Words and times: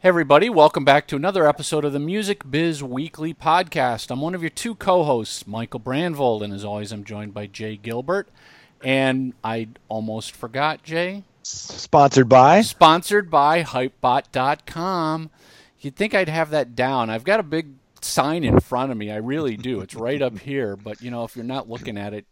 Hey 0.00 0.10
everybody, 0.10 0.48
welcome 0.48 0.84
back 0.84 1.08
to 1.08 1.16
another 1.16 1.44
episode 1.44 1.84
of 1.84 1.92
the 1.92 1.98
Music 1.98 2.48
Biz 2.48 2.84
Weekly 2.84 3.34
podcast. 3.34 4.12
I'm 4.12 4.20
one 4.20 4.32
of 4.36 4.44
your 4.44 4.48
two 4.48 4.76
co-hosts, 4.76 5.44
Michael 5.44 5.80
Brandvold, 5.80 6.40
and 6.40 6.52
as 6.52 6.64
always 6.64 6.92
I'm 6.92 7.02
joined 7.02 7.34
by 7.34 7.48
Jay 7.48 7.76
Gilbert. 7.76 8.28
And 8.80 9.32
I 9.42 9.70
almost 9.88 10.36
forgot, 10.36 10.84
Jay. 10.84 11.24
Sponsored 11.42 12.28
by? 12.28 12.60
Sponsored 12.60 13.28
by 13.28 13.64
hypebot.com. 13.64 15.30
You'd 15.80 15.96
think 15.96 16.14
I'd 16.14 16.28
have 16.28 16.50
that 16.50 16.76
down. 16.76 17.10
I've 17.10 17.24
got 17.24 17.40
a 17.40 17.42
big 17.42 17.70
sign 18.00 18.44
in 18.44 18.60
front 18.60 18.92
of 18.92 18.96
me. 18.96 19.10
I 19.10 19.16
really 19.16 19.56
do. 19.56 19.80
It's 19.80 19.96
right 19.96 20.22
up 20.22 20.38
here, 20.38 20.76
but 20.76 21.02
you 21.02 21.10
know, 21.10 21.24
if 21.24 21.34
you're 21.34 21.44
not 21.44 21.68
looking 21.68 21.98
at 21.98 22.14
it, 22.14 22.24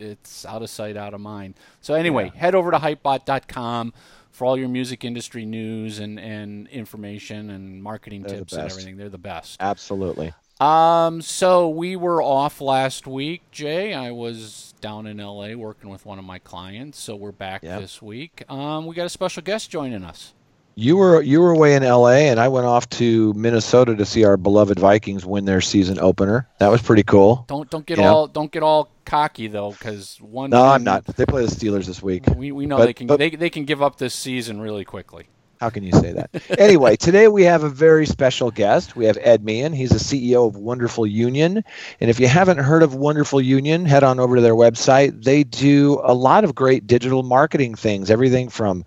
it's 0.00 0.44
out 0.44 0.62
of 0.62 0.70
sight, 0.70 0.96
out 0.96 1.14
of 1.14 1.20
mind. 1.20 1.54
So 1.82 1.94
anyway, 1.94 2.32
yeah. 2.34 2.40
head 2.40 2.56
over 2.56 2.72
to 2.72 2.78
hypebot.com 2.78 3.92
for 4.32 4.46
all 4.46 4.58
your 4.58 4.68
music 4.68 5.04
industry 5.04 5.44
news 5.44 5.98
and, 5.98 6.18
and 6.18 6.66
information 6.68 7.50
and 7.50 7.82
marketing 7.82 8.22
They're 8.22 8.38
tips 8.38 8.54
and 8.54 8.70
everything. 8.70 8.96
They're 8.96 9.08
the 9.08 9.18
best. 9.18 9.58
Absolutely. 9.60 10.32
Um, 10.58 11.22
so 11.22 11.68
we 11.68 11.96
were 11.96 12.22
off 12.22 12.60
last 12.60 13.06
week, 13.06 13.42
Jay. 13.50 13.94
I 13.94 14.10
was 14.12 14.74
down 14.80 15.06
in 15.06 15.18
LA 15.18 15.54
working 15.54 15.90
with 15.90 16.06
one 16.06 16.18
of 16.18 16.24
my 16.24 16.38
clients, 16.38 16.98
so 16.98 17.16
we're 17.16 17.32
back 17.32 17.62
yep. 17.62 17.80
this 17.80 18.00
week. 18.00 18.44
Um, 18.48 18.86
we 18.86 18.94
got 18.94 19.06
a 19.06 19.10
special 19.10 19.42
guest 19.42 19.70
joining 19.70 20.04
us. 20.04 20.34
You 20.74 20.96
were 20.96 21.20
you 21.20 21.40
were 21.40 21.50
away 21.50 21.74
in 21.74 21.82
LA, 21.82 22.28
and 22.30 22.40
I 22.40 22.48
went 22.48 22.66
off 22.66 22.88
to 22.90 23.32
Minnesota 23.34 23.94
to 23.96 24.06
see 24.06 24.24
our 24.24 24.36
beloved 24.36 24.78
Vikings 24.78 25.26
win 25.26 25.44
their 25.44 25.60
season 25.60 25.98
opener. 25.98 26.48
That 26.58 26.70
was 26.70 26.80
pretty 26.80 27.02
cool. 27.02 27.44
Don't 27.48 27.68
don't 27.70 27.84
get 27.84 27.98
all 27.98 28.26
don't 28.26 28.50
get 28.50 28.62
all 28.62 28.88
cocky 29.04 29.48
though, 29.48 29.72
because 29.72 30.18
one. 30.20 30.50
No, 30.50 30.64
I'm 30.64 30.84
not. 30.84 31.04
They 31.04 31.26
play 31.26 31.44
the 31.44 31.50
Steelers 31.50 31.86
this 31.86 32.02
week. 32.02 32.24
We, 32.34 32.52
we 32.52 32.66
know 32.66 32.78
but, 32.78 32.86
they 32.86 32.92
can 32.94 33.06
but, 33.06 33.18
they, 33.18 33.30
they 33.30 33.50
can 33.50 33.64
give 33.64 33.82
up 33.82 33.98
this 33.98 34.14
season 34.14 34.60
really 34.60 34.84
quickly. 34.84 35.26
How 35.60 35.70
can 35.70 35.84
you 35.84 35.92
say 35.92 36.12
that? 36.12 36.30
anyway, 36.58 36.96
today 36.96 37.28
we 37.28 37.44
have 37.44 37.62
a 37.62 37.68
very 37.68 38.04
special 38.04 38.50
guest. 38.50 38.96
We 38.96 39.04
have 39.04 39.16
Ed 39.20 39.44
Meehan. 39.44 39.72
He's 39.72 39.90
the 39.90 39.98
CEO 39.98 40.48
of 40.48 40.56
Wonderful 40.56 41.06
Union. 41.06 41.62
And 42.00 42.10
if 42.10 42.18
you 42.18 42.26
haven't 42.26 42.58
heard 42.58 42.82
of 42.82 42.96
Wonderful 42.96 43.40
Union, 43.40 43.84
head 43.84 44.02
on 44.02 44.18
over 44.18 44.34
to 44.34 44.42
their 44.42 44.56
website. 44.56 45.22
They 45.22 45.44
do 45.44 46.00
a 46.02 46.14
lot 46.14 46.42
of 46.42 46.56
great 46.56 46.88
digital 46.88 47.22
marketing 47.22 47.76
things, 47.76 48.10
everything 48.10 48.48
from 48.48 48.84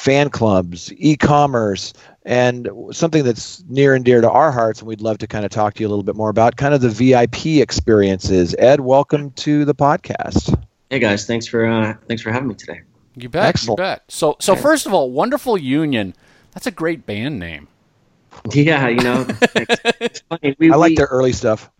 fan 0.00 0.30
clubs, 0.30 0.90
e-commerce, 0.96 1.92
and 2.24 2.68
something 2.90 3.22
that's 3.22 3.62
near 3.68 3.94
and 3.94 4.02
dear 4.02 4.22
to 4.22 4.30
our 4.30 4.50
hearts, 4.50 4.80
and 4.80 4.88
we'd 4.88 5.02
love 5.02 5.18
to 5.18 5.26
kind 5.26 5.44
of 5.44 5.50
talk 5.50 5.74
to 5.74 5.82
you 5.82 5.86
a 5.86 5.90
little 5.90 6.02
bit 6.02 6.16
more 6.16 6.30
about, 6.30 6.56
kind 6.56 6.72
of 6.72 6.80
the 6.80 6.88
VIP 6.88 7.60
experiences. 7.60 8.54
Ed, 8.58 8.80
welcome 8.80 9.30
to 9.32 9.66
the 9.66 9.74
podcast. 9.74 10.58
Hey 10.88 10.98
guys, 10.98 11.26
thanks 11.26 11.46
for 11.46 11.66
uh, 11.66 11.94
thanks 12.08 12.22
for 12.22 12.32
having 12.32 12.48
me 12.48 12.54
today. 12.54 12.80
You 13.14 13.28
bet. 13.28 13.44
Excellent. 13.44 13.78
You 13.78 13.84
bet. 13.84 14.04
So, 14.08 14.36
so 14.40 14.56
first 14.56 14.86
of 14.86 14.94
all, 14.94 15.10
Wonderful 15.10 15.58
Union. 15.58 16.14
That's 16.52 16.66
a 16.66 16.70
great 16.70 17.06
band 17.06 17.38
name. 17.38 17.68
Yeah, 18.54 18.88
you 18.88 19.02
know, 19.02 19.26
it's 20.00 20.20
funny. 20.20 20.56
We, 20.58 20.72
I 20.72 20.76
like 20.76 20.90
we, 20.90 20.96
their 20.96 21.06
early 21.06 21.32
stuff 21.32 21.64
well, 21.64 21.79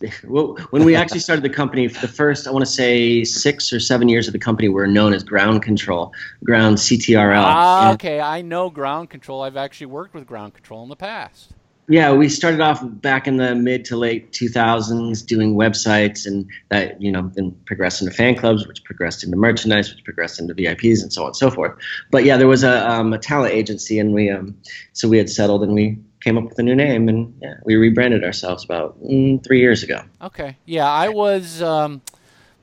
when 0.24 0.84
we 0.84 0.94
actually 0.94 1.18
started 1.18 1.42
the 1.42 1.50
company, 1.50 1.88
the 1.88 2.06
first, 2.06 2.46
I 2.46 2.52
want 2.52 2.64
to 2.64 2.70
say, 2.70 3.24
six 3.24 3.72
or 3.72 3.80
seven 3.80 4.08
years 4.08 4.28
of 4.28 4.32
the 4.32 4.38
company 4.38 4.68
were 4.68 4.86
known 4.86 5.12
as 5.12 5.24
Ground 5.24 5.62
Control, 5.62 6.12
Ground 6.44 6.76
CTRL. 6.76 7.42
Ah, 7.44 7.92
okay. 7.94 8.20
I 8.20 8.42
know 8.42 8.70
Ground 8.70 9.10
Control. 9.10 9.42
I've 9.42 9.56
actually 9.56 9.86
worked 9.86 10.14
with 10.14 10.26
Ground 10.26 10.54
Control 10.54 10.84
in 10.84 10.88
the 10.88 10.96
past. 10.96 11.52
Yeah, 11.90 12.12
we 12.12 12.28
started 12.28 12.60
off 12.60 12.80
back 12.82 13.26
in 13.26 13.38
the 13.38 13.54
mid 13.54 13.86
to 13.86 13.96
late 13.96 14.30
2000s 14.32 15.24
doing 15.24 15.54
websites, 15.54 16.26
and 16.26 16.46
that 16.68 17.00
you 17.00 17.10
know 17.10 17.30
then 17.34 17.56
progressed 17.64 18.02
into 18.02 18.12
fan 18.12 18.36
clubs, 18.36 18.68
which 18.68 18.84
progressed 18.84 19.24
into 19.24 19.38
merchandise, 19.38 19.90
which 19.94 20.04
progressed 20.04 20.38
into 20.38 20.54
VIPs, 20.54 21.02
and 21.02 21.10
so 21.10 21.22
on 21.22 21.28
and 21.28 21.36
so 21.36 21.50
forth. 21.50 21.74
But 22.10 22.24
yeah, 22.24 22.36
there 22.36 22.46
was 22.46 22.62
a, 22.62 22.86
um, 22.88 23.14
a 23.14 23.18
talent 23.18 23.54
agency, 23.54 23.98
and 23.98 24.12
we 24.12 24.28
um, 24.28 24.54
so 24.92 25.08
we 25.08 25.16
had 25.16 25.30
settled, 25.30 25.62
and 25.62 25.72
we 25.72 25.98
came 26.20 26.38
up 26.38 26.44
with 26.44 26.58
a 26.58 26.62
new 26.62 26.74
name, 26.74 27.08
and 27.08 27.34
yeah, 27.40 27.54
we 27.64 27.76
rebranded 27.76 28.24
ourselves 28.24 28.64
about 28.64 29.00
mm, 29.02 29.42
three 29.44 29.60
years 29.60 29.82
ago. 29.82 30.02
Okay, 30.22 30.56
yeah, 30.64 30.86
I 30.86 31.08
was, 31.08 31.62
um, 31.62 32.02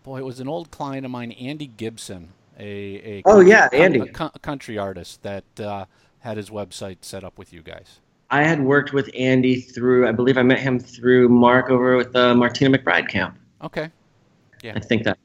boy, 0.03 0.19
it 0.19 0.25
was 0.25 0.39
an 0.39 0.47
old 0.47 0.71
client 0.71 1.05
of 1.05 1.11
mine, 1.11 1.31
Andy 1.33 1.67
Gibson, 1.67 2.29
a, 2.59 3.19
a 3.19 3.21
oh 3.25 3.39
yeah, 3.41 3.69
Andy, 3.71 3.99
a, 3.99 4.31
a 4.33 4.39
country 4.39 4.77
artist 4.77 5.21
that 5.23 5.43
uh, 5.59 5.85
had 6.19 6.37
his 6.37 6.49
website 6.49 6.97
set 7.01 7.23
up 7.23 7.37
with 7.37 7.53
you 7.53 7.61
guys. 7.61 7.99
I 8.29 8.43
had 8.43 8.61
worked 8.61 8.91
with 8.91 9.09
Andy 9.15 9.61
through, 9.61 10.07
I 10.07 10.11
believe 10.11 10.37
I 10.37 10.43
met 10.43 10.59
him 10.59 10.79
through 10.79 11.29
Mark 11.29 11.69
over 11.69 11.95
with 11.95 12.11
the 12.11 12.33
Martina 12.35 12.77
McBride 12.77 13.07
camp. 13.07 13.37
Okay, 13.61 13.89
yeah, 14.63 14.73
I 14.75 14.79
think 14.79 15.03
that. 15.03 15.17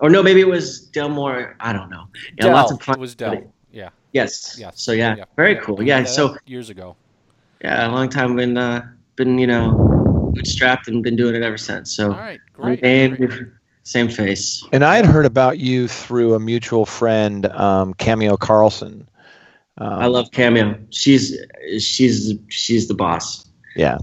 Or 0.00 0.08
no, 0.08 0.22
maybe 0.22 0.40
it 0.40 0.48
was 0.48 0.88
Delmore. 0.88 1.56
I 1.60 1.74
don't 1.74 1.90
know. 1.90 2.06
Yeah, 2.38 2.46
Del, 2.46 2.52
lots 2.52 2.72
of. 2.72 2.88
It 2.88 2.98
was 2.98 3.14
Del. 3.14 3.52
Yeah. 3.70 3.90
Yes. 4.12 4.56
Yes. 4.58 4.80
So 4.80 4.92
yeah, 4.92 5.14
yeah. 5.14 5.24
very 5.36 5.56
cool. 5.56 5.82
Yeah. 5.82 5.98
yeah 5.98 6.04
so 6.04 6.36
years 6.46 6.70
ago 6.70 6.96
yeah, 7.62 7.88
a 7.88 7.90
long 7.90 8.08
time 8.08 8.36
been 8.36 8.56
uh, 8.56 8.86
been 9.16 9.38
you 9.38 9.46
know 9.46 10.32
bootstrapped 10.34 10.88
and 10.88 11.02
been 11.02 11.16
doing 11.16 11.34
it 11.34 11.42
ever 11.42 11.58
since. 11.58 11.94
So 11.94 12.12
all 12.12 12.18
right, 12.18 12.40
great, 12.52 12.82
name, 12.82 13.16
great. 13.16 13.48
same 13.82 14.08
face. 14.08 14.64
And 14.72 14.84
I 14.84 14.96
had 14.96 15.06
heard 15.06 15.26
about 15.26 15.58
you 15.58 15.88
through 15.88 16.34
a 16.34 16.40
mutual 16.40 16.86
friend, 16.86 17.46
um, 17.46 17.94
Cameo 17.94 18.36
Carlson. 18.36 19.08
Um, 19.78 19.88
I 19.88 20.06
love 20.06 20.30
Cameo. 20.30 20.78
She's 20.90 21.36
she's 21.78 22.34
she's 22.48 22.88
the 22.88 22.94
boss. 22.94 23.48
Yeah. 23.76 23.98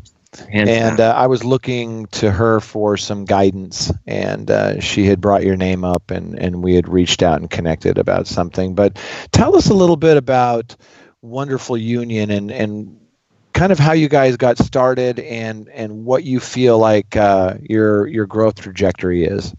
Hands 0.52 0.70
and 0.70 1.00
uh, 1.00 1.14
I 1.16 1.26
was 1.26 1.44
looking 1.44 2.06
to 2.08 2.32
her 2.32 2.60
for 2.60 2.98
some 2.98 3.26
guidance, 3.26 3.92
and 4.06 4.52
uh, 4.52 4.80
she 4.80 5.06
had 5.06 5.20
brought 5.20 5.44
your 5.44 5.56
name 5.56 5.84
up, 5.84 6.12
and, 6.12 6.38
and 6.38 6.62
we 6.62 6.76
had 6.76 6.88
reached 6.88 7.24
out 7.24 7.40
and 7.40 7.50
connected 7.50 7.98
about 7.98 8.28
something. 8.28 8.76
But 8.76 9.00
tell 9.32 9.56
us 9.56 9.70
a 9.70 9.74
little 9.74 9.96
bit 9.96 10.18
about 10.18 10.76
Wonderful 11.22 11.78
Union 11.78 12.30
and, 12.30 12.52
and 12.52 13.00
kind 13.58 13.72
of 13.72 13.80
how 13.80 13.92
you 13.92 14.08
guys 14.08 14.38
got 14.38 14.58
started 14.60 15.20
and 15.20 15.68
and 15.70 16.06
what 16.06 16.24
you 16.24 16.40
feel 16.40 16.78
like 16.78 17.16
uh, 17.16 17.56
your 17.62 18.06
your 18.08 18.28
growth 18.28 18.62
trajectory 18.62 19.26
is. 19.26 19.54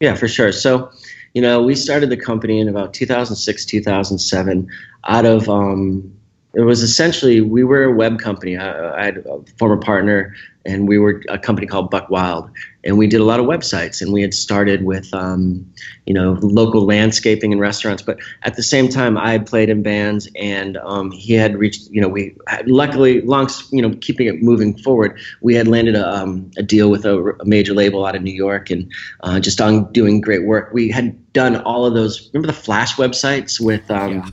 Yeah, 0.00 0.16
for 0.16 0.26
sure. 0.26 0.50
So, 0.50 0.90
you 1.34 1.40
know, 1.40 1.62
we 1.62 1.76
started 1.76 2.10
the 2.10 2.16
company 2.16 2.58
in 2.58 2.68
about 2.68 2.92
2006, 2.92 3.64
2007, 3.64 4.68
out 5.04 5.24
of 5.24 5.48
um, 5.48 6.12
it 6.54 6.62
was 6.62 6.82
essentially 6.82 7.40
we 7.40 7.62
were 7.62 7.84
a 7.84 7.92
web 7.92 8.18
company. 8.18 8.56
I, 8.56 9.00
I, 9.00 9.04
had 9.04 9.18
a 9.18 9.40
former 9.56 9.76
partner, 9.76 10.34
and 10.66 10.88
we 10.88 10.98
were 10.98 11.22
a 11.28 11.38
company 11.38 11.68
called 11.68 11.90
Buck 11.90 12.10
Wild, 12.10 12.50
and 12.84 12.98
we 12.98 13.06
did 13.06 13.20
a 13.20 13.24
lot 13.24 13.40
of 13.40 13.46
websites. 13.46 14.00
And 14.02 14.12
we 14.12 14.22
had 14.22 14.34
started 14.34 14.84
with, 14.84 15.12
um, 15.14 15.70
you 16.06 16.14
know, 16.14 16.38
local 16.42 16.84
landscaping 16.84 17.52
and 17.52 17.60
restaurants. 17.60 18.02
But 18.02 18.18
at 18.42 18.56
the 18.56 18.62
same 18.62 18.88
time, 18.88 19.16
I 19.16 19.32
had 19.32 19.46
played 19.46 19.70
in 19.70 19.82
bands, 19.82 20.28
and 20.36 20.76
um, 20.78 21.10
he 21.10 21.32
had 21.32 21.56
reached. 21.56 21.90
You 21.90 22.00
know, 22.00 22.08
we 22.08 22.36
had, 22.46 22.68
luckily, 22.68 23.22
long, 23.22 23.48
you 23.72 23.82
know, 23.82 23.96
keeping 24.00 24.26
it 24.26 24.42
moving 24.42 24.76
forward, 24.78 25.18
we 25.40 25.54
had 25.54 25.66
landed 25.66 25.96
a, 25.96 26.08
um, 26.08 26.50
a 26.56 26.62
deal 26.62 26.90
with 26.90 27.04
a, 27.04 27.18
a, 27.40 27.44
major 27.44 27.74
label 27.74 28.04
out 28.04 28.14
of 28.14 28.22
New 28.22 28.34
York, 28.34 28.70
and 28.70 28.90
uh, 29.22 29.40
just 29.40 29.60
on 29.60 29.90
doing 29.92 30.20
great 30.20 30.44
work. 30.44 30.70
We 30.72 30.90
had 30.90 31.32
done 31.32 31.56
all 31.62 31.86
of 31.86 31.94
those. 31.94 32.30
Remember 32.32 32.46
the 32.46 32.58
Flash 32.58 32.94
websites 32.96 33.60
with. 33.60 33.90
Um, 33.90 34.14
yeah 34.14 34.28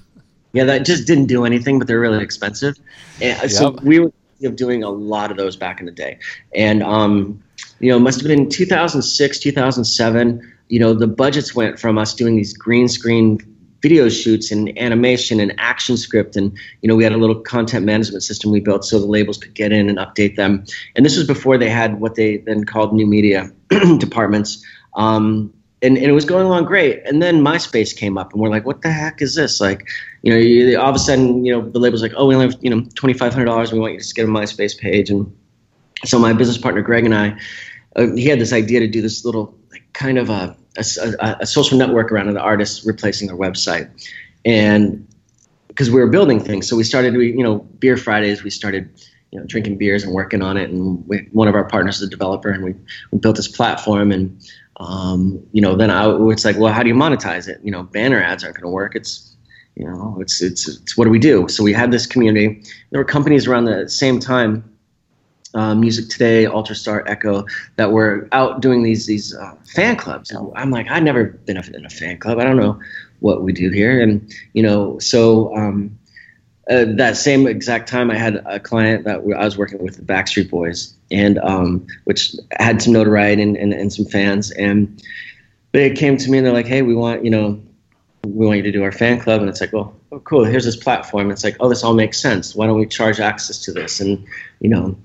yeah, 0.54 0.66
that 0.66 0.86
just 0.86 1.08
didn't 1.08 1.28
do 1.28 1.46
anything, 1.46 1.80
but 1.80 1.88
they're 1.88 2.00
really 2.00 2.24
expensive. 2.24 2.78
And 3.22 3.42
yep. 3.42 3.52
so 3.52 3.72
we 3.84 4.00
were 4.00 4.12
doing 4.56 4.84
a 4.84 4.90
lot 4.90 5.32
of 5.32 5.38
those 5.38 5.56
back 5.56 5.80
in 5.80 5.86
the 5.86 5.92
day, 5.92 6.20
and 6.54 6.84
um, 6.84 7.42
you 7.82 7.90
know, 7.90 7.98
it 7.98 8.02
must 8.02 8.22
have 8.22 8.28
been 8.28 8.50
2006, 8.50 9.40
2007. 9.40 10.54
You 10.70 10.80
know, 10.80 10.94
the 10.94 11.08
budgets 11.08 11.56
went 11.56 11.80
from 11.80 11.98
us 11.98 12.14
doing 12.14 12.36
these 12.36 12.54
green 12.54 12.88
screen 12.88 13.40
video 13.82 14.10
shoots 14.10 14.52
and 14.52 14.78
animation 14.78 15.40
and 15.40 15.56
action 15.58 15.98
script 15.98 16.36
and 16.36 16.56
you 16.82 16.88
know 16.88 16.96
we 16.96 17.04
had 17.04 17.14
a 17.14 17.18
little 17.18 17.40
content 17.40 17.84
management 17.84 18.22
system 18.22 18.52
we 18.52 18.60
built 18.60 18.86
so 18.86 19.00
the 19.00 19.08
labels 19.08 19.40
could 19.40 19.56
get 19.56 19.72
in 19.72 19.90
and 19.90 19.98
update 19.98 20.36
them 20.36 20.64
and 20.96 21.04
this 21.04 21.18
was 21.18 21.26
before 21.26 21.58
they 21.58 21.68
had 21.68 22.00
what 22.00 22.14
they 22.14 22.38
then 22.38 22.64
called 22.64 22.94
new 22.94 23.08
media 23.08 23.52
departments 23.98 24.64
um, 24.94 25.52
and, 25.82 25.98
and 25.98 26.06
it 26.06 26.12
was 26.12 26.26
going 26.26 26.46
along 26.46 26.66
great. 26.66 27.02
And 27.06 27.22
then 27.22 27.42
MySpace 27.44 27.96
came 27.96 28.18
up, 28.18 28.34
and 28.34 28.42
we're 28.42 28.50
like, 28.50 28.66
"What 28.66 28.82
the 28.82 28.92
heck 28.92 29.22
is 29.22 29.36
this?" 29.36 29.60
Like, 29.60 29.88
you 30.22 30.32
know, 30.32 30.38
you, 30.38 30.80
all 30.80 30.90
of 30.90 30.96
a 30.96 31.00
sudden, 31.00 31.44
you 31.44 31.52
know, 31.52 31.68
the 31.68 31.80
label's 31.80 32.02
like, 32.02 32.14
"Oh, 32.16 32.28
we 32.28 32.36
only 32.36 32.48
have 32.48 32.58
you 32.62 32.70
know 32.70 32.86
twenty 32.96 33.14
five 33.14 33.34
hundred 33.34 33.46
dollars. 33.46 33.72
We 33.72 33.80
want 33.80 33.94
you 33.94 34.00
to 34.00 34.04
just 34.04 34.16
get 34.16 34.26
a 34.26 34.28
MySpace 34.28 34.78
page." 34.78 35.10
And 35.10 35.36
so 36.06 36.20
my 36.20 36.34
business 36.34 36.58
partner 36.58 36.82
Greg 36.82 37.06
and 37.06 37.16
I, 37.16 37.38
uh, 37.96 38.08
he 38.16 38.26
had 38.26 38.40
this 38.40 38.54
idea 38.54 38.80
to 38.80 38.88
do 38.88 39.02
this 39.02 39.26
little 39.26 39.58
kind 39.94 40.18
of 40.18 40.30
a, 40.30 40.56
a, 40.78 41.38
a 41.42 41.46
social 41.46 41.78
network 41.78 42.12
around 42.12 42.34
the 42.34 42.40
artists 42.40 42.86
replacing 42.86 43.28
their 43.28 43.38
website, 43.38 43.90
and 44.46 45.08
because 45.68 45.90
we 45.90 46.02
were 46.02 46.08
building 46.08 46.40
things, 46.40 46.68
so 46.68 46.76
we 46.76 46.84
started, 46.84 47.16
we, 47.16 47.32
you 47.32 47.44
know, 47.44 47.60
beer 47.80 47.96
Fridays. 47.96 48.44
We 48.44 48.50
started 48.50 48.90
you 49.32 49.40
know, 49.40 49.46
drinking 49.46 49.78
beers 49.78 50.04
and 50.04 50.14
working 50.14 50.42
on 50.42 50.58
it. 50.58 50.70
And 50.70 51.08
we, 51.08 51.30
one 51.32 51.48
of 51.48 51.56
our 51.56 51.64
partners 51.64 51.98
is 51.98 52.04
a 52.04 52.10
developer, 52.10 52.50
and 52.50 52.64
we, 52.64 52.76
we 53.12 53.20
built 53.20 53.38
this 53.38 53.48
platform. 53.48 54.12
And 54.12 54.42
um, 54.78 55.42
you 55.54 55.62
know, 55.62 55.76
then 55.76 55.90
I, 55.90 56.12
it's 56.30 56.44
like, 56.46 56.58
well, 56.58 56.74
how 56.74 56.84
do 56.84 56.90
you 56.90 56.96
monetize 56.96 57.48
it? 57.48 57.62
You 57.64 57.72
know, 57.72 57.84
banner 57.84 58.22
ads 58.22 58.44
aren't 58.44 58.58
going 58.58 58.64
to 58.64 58.70
work. 58.70 58.96
It's, 58.96 59.36
you 59.76 59.86
know, 59.86 60.18
it's, 60.20 60.42
it's, 60.42 60.68
it's 60.68 60.98
what 60.98 61.06
do 61.06 61.12
we 61.12 61.20
do? 61.20 61.48
So 61.48 61.64
we 61.64 61.72
had 61.72 61.92
this 61.92 62.06
community. 62.06 62.64
There 62.90 63.00
were 63.00 63.06
companies 63.06 63.48
around 63.48 63.66
the 63.66 63.88
same 63.88 64.20
time, 64.20 64.70
uh, 65.54 65.76
Music 65.76 66.10
Today, 66.10 66.46
Ultra 66.46 66.76
Star 66.76 67.04
Echo, 67.08 67.46
that 67.76 67.92
were 67.92 68.28
out 68.32 68.62
doing 68.62 68.84
these 68.84 69.06
these 69.06 69.36
uh, 69.36 69.56
fan 69.66 69.96
clubs. 69.96 70.32
And 70.32 70.52
I'm 70.56 70.72
like, 70.72 70.88
I've 70.90 71.04
never 71.04 71.26
been 71.26 71.58
in 71.58 71.86
a 71.86 71.90
fan 71.90 72.18
club. 72.18 72.40
I 72.40 72.44
don't 72.44 72.58
know 72.58 72.80
what 73.20 73.44
we 73.44 73.54
do 73.54 73.70
here. 73.70 74.02
And 74.02 74.34
you 74.54 74.64
know, 74.64 75.00
so 75.00 75.56
um, 75.56 75.98
uh, 76.70 76.86
that 76.96 77.18
same 77.18 77.48
exact 77.48 77.90
time, 77.90 78.12
I 78.12 78.18
had 78.18 78.36
a 78.46 78.60
client 78.60 79.06
that 79.06 79.18
I 79.18 79.46
was 79.46 79.58
working 79.58 79.84
with, 79.84 79.98
the 79.98 80.04
Backstreet 80.04 80.50
Boys, 80.50 80.94
and 81.10 81.40
um, 81.40 81.88
which 82.06 82.36
had 82.52 82.82
some 82.82 82.94
notoriety 82.94 83.42
and, 83.42 83.58
and, 83.58 83.74
and 83.74 83.92
some 83.92 84.06
fans. 84.06 84.52
And 84.52 85.02
they 85.72 85.90
came 85.92 86.18
to 86.18 86.30
me 86.30 86.38
and 86.38 86.46
they're 86.46 86.54
like, 86.54 86.68
"Hey, 86.68 86.82
we 86.82 86.96
want 86.96 87.26
you 87.26 87.32
know, 87.32 87.62
we 88.26 88.46
want 88.46 88.58
you 88.58 88.64
to 88.64 88.72
do 88.72 88.84
our 88.84 88.92
fan 88.92 89.20
club." 89.20 89.42
And 89.42 89.50
it's 89.50 89.60
like, 89.60 89.74
"Well, 89.74 89.96
oh, 90.12 90.20
cool. 90.20 90.46
Here's 90.46 90.66
this 90.66 90.76
platform." 90.76 91.32
it's 91.32 91.44
like, 91.44 91.58
"Oh, 91.60 91.68
this 91.68 91.84
all 91.84 91.94
makes 91.94 92.20
sense. 92.20 92.56
Why 92.56 92.68
don't 92.68 92.78
we 92.78 92.86
charge 92.86 93.20
access 93.20 93.64
to 93.64 93.72
this?" 93.72 94.00
And 94.00 94.26
you 94.60 94.70
know, 94.70 94.96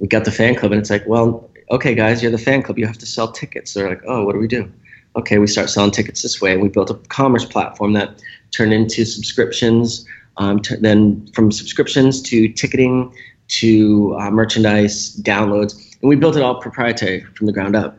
we 0.00 0.08
got 0.08 0.24
the 0.24 0.32
fan 0.32 0.54
club, 0.54 0.72
and 0.72 0.80
it's 0.80 0.90
like, 0.90 1.06
"Well, 1.06 1.50
okay, 1.70 1.94
guys, 1.94 2.22
you're 2.22 2.32
the 2.32 2.38
fan 2.38 2.62
club. 2.62 2.78
You 2.78 2.86
have 2.86 2.98
to 2.98 3.06
sell 3.06 3.30
tickets." 3.30 3.74
They're 3.74 3.88
like, 3.88 4.02
"Oh, 4.06 4.24
what 4.24 4.32
do 4.32 4.38
we 4.38 4.48
do?" 4.48 4.70
Okay, 5.16 5.38
we 5.38 5.46
start 5.46 5.70
selling 5.70 5.90
tickets 5.90 6.22
this 6.22 6.40
way, 6.40 6.52
and 6.52 6.62
we 6.62 6.68
built 6.68 6.90
a 6.90 6.94
commerce 7.08 7.44
platform 7.44 7.92
that 7.94 8.22
turned 8.50 8.72
into 8.72 9.04
subscriptions 9.04 10.06
um, 10.36 10.60
t- 10.60 10.76
then 10.76 11.26
from 11.34 11.52
subscriptions 11.52 12.22
to 12.22 12.48
ticketing 12.48 13.14
to 13.48 14.16
uh, 14.18 14.30
merchandise 14.30 15.16
downloads, 15.16 15.74
and 16.00 16.08
we 16.08 16.16
built 16.16 16.36
it 16.36 16.42
all 16.42 16.60
proprietary 16.60 17.20
from 17.34 17.46
the 17.46 17.52
ground 17.52 17.76
up 17.76 17.98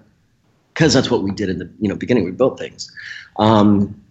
because 0.73 0.93
that's 0.93 1.11
what 1.11 1.23
we 1.23 1.31
did 1.31 1.49
in 1.49 1.59
the 1.59 1.69
you 1.79 1.87
know 1.87 1.95
beginning. 1.95 2.25
We 2.25 2.31
built 2.31 2.57
things, 2.57 2.91
um, 3.37 4.01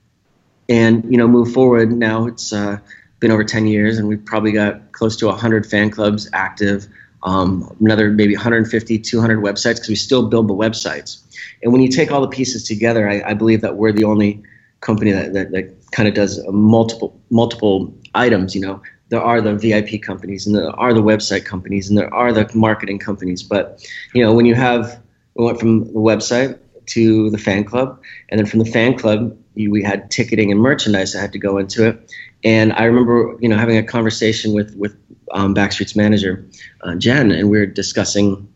and 0.69 1.05
you 1.11 1.19
know 1.19 1.27
move 1.27 1.53
forward. 1.53 1.91
Now 1.91 2.27
it's 2.27 2.53
uh, 2.53 2.79
been 3.19 3.31
over 3.31 3.45
10 3.45 3.67
years, 3.67 3.99
and 3.99 4.07
we've 4.07 4.25
probably 4.25 4.53
got 4.53 4.93
close 4.93 5.17
to 5.17 5.27
100 5.27 5.67
fan 5.67 5.91
clubs 5.91 6.29
active. 6.33 6.87
Um, 7.23 7.77
another 7.81 8.11
maybe 8.11 8.35
150, 8.35 8.99
200 8.99 9.39
websites 9.41 9.75
because 9.75 9.89
we 9.89 9.95
still 9.95 10.29
build 10.29 10.49
the 10.49 10.55
websites. 10.55 11.23
And 11.63 11.73
when 11.73 11.83
you 11.83 11.89
take 11.89 12.11
all 12.11 12.21
the 12.21 12.29
pieces 12.29 12.65
together, 12.65 13.09
I, 13.09 13.23
I 13.31 13.35
believe 13.35 13.61
that 13.61 13.77
we're 13.77 13.93
the 13.93 14.05
only 14.05 14.43
company 14.81 15.13
that, 15.13 15.35
that, 15.35 15.51
that 15.53 15.91
kind 15.93 16.09
of 16.09 16.15
does 16.15 16.41
multiple 16.49 17.21
multiple 17.31 17.95
items. 18.15 18.55
You 18.55 18.63
know, 18.63 18.83
there 19.11 19.21
are 19.21 19.41
the 19.41 19.55
VIP 19.55 20.03
companies, 20.03 20.47
and 20.47 20.57
there 20.57 20.71
are 20.79 20.95
the 20.95 21.03
website 21.03 21.45
companies, 21.45 21.89
and 21.89 21.99
there 21.99 22.13
are 22.15 22.33
the 22.33 22.51
marketing 22.55 22.99
companies. 22.99 23.43
But 23.43 23.87
you 24.15 24.23
know, 24.23 24.33
when 24.33 24.47
you 24.47 24.55
have 24.55 25.01
we 25.35 25.45
went 25.45 25.61
from 25.61 25.85
the 25.93 26.01
website 26.01 26.59
to 26.87 27.31
the 27.31 27.39
fan 27.39 27.65
club, 27.65 28.01
and 28.31 28.39
then 28.39 28.47
from 28.47 28.61
the 28.61 28.65
fan 28.65 28.99
club, 28.99 29.37
you, 29.55 29.71
we 29.71 29.83
had 29.83 30.11
ticketing 30.11 30.51
and 30.51 30.61
merchandise 30.61 31.13
that 31.13 31.21
had 31.21 31.33
to 31.33 31.39
go 31.39 31.59
into 31.59 31.87
it. 31.89 32.13
And 32.43 32.73
I 32.73 32.85
remember, 32.85 33.37
you 33.41 33.49
know, 33.49 33.57
having 33.57 33.77
a 33.77 33.83
conversation 33.83 34.53
with 34.55 34.75
with 34.77 34.97
um, 35.33 35.55
Backstreet's 35.55 35.97
manager, 35.97 36.45
uh, 36.83 36.95
Jen, 36.97 37.31
and 37.31 37.51
we 37.51 37.59
were 37.59 37.67
discussing. 37.67 38.47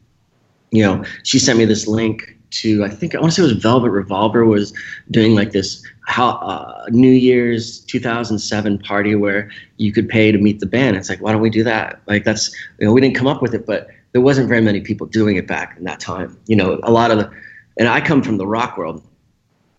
You 0.70 0.82
know, 0.82 1.04
she 1.22 1.38
sent 1.38 1.58
me 1.58 1.66
this 1.66 1.86
link 1.86 2.36
to 2.54 2.84
I 2.84 2.88
think 2.88 3.14
I 3.14 3.20
want 3.20 3.32
to 3.32 3.36
say 3.36 3.42
it 3.42 3.52
was 3.52 3.62
Velvet 3.62 3.90
Revolver 3.90 4.44
was 4.44 4.72
doing 5.10 5.34
like 5.34 5.52
this 5.52 5.84
how 6.06 6.30
uh, 6.30 6.86
New 6.90 7.10
Year's 7.10 7.80
2007 7.80 8.78
party 8.78 9.14
where 9.14 9.50
you 9.76 9.92
could 9.92 10.08
pay 10.08 10.30
to 10.30 10.38
meet 10.38 10.60
the 10.60 10.66
band. 10.66 10.96
It's 10.96 11.08
like 11.08 11.20
why 11.20 11.32
don't 11.32 11.40
we 11.40 11.50
do 11.50 11.64
that? 11.64 12.00
Like 12.06 12.24
that's 12.24 12.54
you 12.78 12.86
know 12.86 12.92
we 12.92 13.00
didn't 13.00 13.16
come 13.16 13.26
up 13.26 13.42
with 13.42 13.54
it, 13.54 13.66
but 13.66 13.88
there 14.12 14.20
wasn't 14.20 14.48
very 14.48 14.60
many 14.60 14.80
people 14.80 15.06
doing 15.06 15.36
it 15.36 15.46
back 15.46 15.76
in 15.76 15.84
that 15.84 16.00
time. 16.00 16.38
You 16.46 16.56
know, 16.56 16.80
a 16.82 16.92
lot 16.92 17.10
of 17.10 17.18
the 17.18 17.30
and 17.76 17.88
I 17.88 18.00
come 18.00 18.22
from 18.22 18.36
the 18.36 18.46
rock 18.46 18.78
world, 18.78 19.02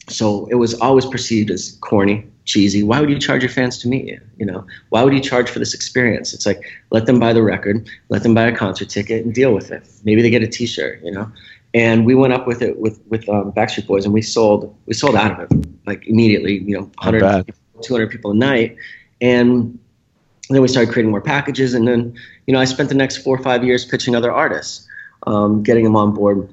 so 0.07 0.45
it 0.47 0.55
was 0.55 0.73
always 0.81 1.05
perceived 1.05 1.49
as 1.49 1.77
corny, 1.81 2.27
cheesy. 2.45 2.83
Why 2.83 2.99
would 2.99 3.09
you 3.09 3.19
charge 3.19 3.41
your 3.41 3.51
fans 3.51 3.77
to 3.79 3.87
meet 3.87 4.05
you? 4.05 4.21
You 4.37 4.45
know, 4.45 4.65
why 4.89 5.03
would 5.03 5.13
you 5.13 5.19
charge 5.19 5.49
for 5.49 5.59
this 5.59 5.73
experience? 5.73 6.33
It's 6.33 6.45
like 6.45 6.61
let 6.91 7.05
them 7.05 7.19
buy 7.19 7.33
the 7.33 7.43
record, 7.43 7.89
let 8.09 8.23
them 8.23 8.33
buy 8.33 8.43
a 8.43 8.55
concert 8.55 8.89
ticket, 8.89 9.25
and 9.25 9.33
deal 9.33 9.53
with 9.53 9.71
it. 9.71 9.87
Maybe 10.03 10.21
they 10.21 10.29
get 10.29 10.43
a 10.43 10.47
T-shirt. 10.47 11.01
You 11.03 11.11
know 11.11 11.31
and 11.75 12.05
we 12.05 12.15
went 12.15 12.31
up 12.31 12.47
with 12.47 12.61
it 12.61 12.79
with 12.79 13.01
with 13.09 13.27
um, 13.27 13.51
Backstreet 13.51 13.85
Boys, 13.85 14.05
and 14.05 14.13
we 14.13 14.21
sold 14.21 14.73
we 14.85 14.93
sold 14.93 15.15
out 15.15 15.31
of 15.31 15.51
it 15.51 15.67
like 15.85 16.07
immediately. 16.07 16.59
You 16.59 16.79
know, 16.79 16.91
100, 17.01 17.53
200 17.81 18.09
people 18.09 18.31
a 18.31 18.33
night, 18.33 18.77
and 19.19 19.77
then 20.49 20.61
we 20.61 20.69
started 20.69 20.91
creating 20.91 21.11
more 21.11 21.21
packages, 21.21 21.73
and 21.73 21.85
then 21.85 22.17
you 22.47 22.53
know 22.53 22.61
I 22.61 22.65
spent 22.65 22.87
the 22.87 22.95
next 22.95 23.17
four 23.17 23.35
or 23.35 23.43
five 23.43 23.65
years 23.65 23.83
pitching 23.83 24.15
other 24.15 24.31
artists, 24.31 24.87
um, 25.27 25.63
getting 25.63 25.83
them 25.83 25.97
on 25.97 26.13
board. 26.13 26.49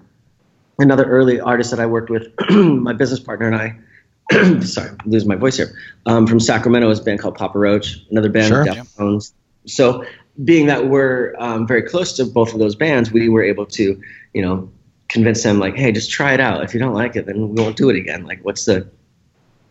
Another 0.78 1.04
early 1.04 1.40
artist 1.40 1.70
that 1.70 1.80
I 1.80 1.86
worked 1.86 2.10
with, 2.10 2.32
my 2.50 2.92
business 2.92 3.20
partner 3.20 3.46
and 3.46 3.56
I, 3.56 4.60
sorry, 4.62 4.90
I'm 4.90 5.10
losing 5.10 5.28
my 5.28 5.36
voice 5.36 5.56
here, 5.56 5.74
um, 6.06 6.26
from 6.26 6.40
Sacramento 6.40 6.88
is 6.90 7.00
a 7.00 7.04
band 7.04 7.20
called 7.20 7.34
Papa 7.36 7.58
Roach, 7.58 8.04
another 8.10 8.30
band 8.30 8.48
sure. 8.48 8.64
Deftones. 8.64 9.32
So 9.66 10.04
being 10.44 10.66
that 10.66 10.88
we're 10.88 11.34
um, 11.38 11.66
very 11.66 11.82
close 11.82 12.14
to 12.14 12.24
both 12.24 12.52
of 12.52 12.58
those 12.58 12.74
bands, 12.74 13.12
we 13.12 13.28
were 13.28 13.42
able 13.42 13.66
to, 13.66 14.00
you 14.32 14.42
know, 14.42 14.70
convince 15.08 15.42
them 15.42 15.58
like, 15.58 15.76
hey, 15.76 15.92
just 15.92 16.10
try 16.10 16.32
it 16.32 16.40
out. 16.40 16.64
If 16.64 16.72
you 16.72 16.80
don't 16.80 16.94
like 16.94 17.16
it, 17.16 17.26
then 17.26 17.50
we 17.50 17.62
won't 17.62 17.76
do 17.76 17.90
it 17.90 17.96
again. 17.96 18.24
Like, 18.24 18.42
what's 18.44 18.64
the, 18.64 18.88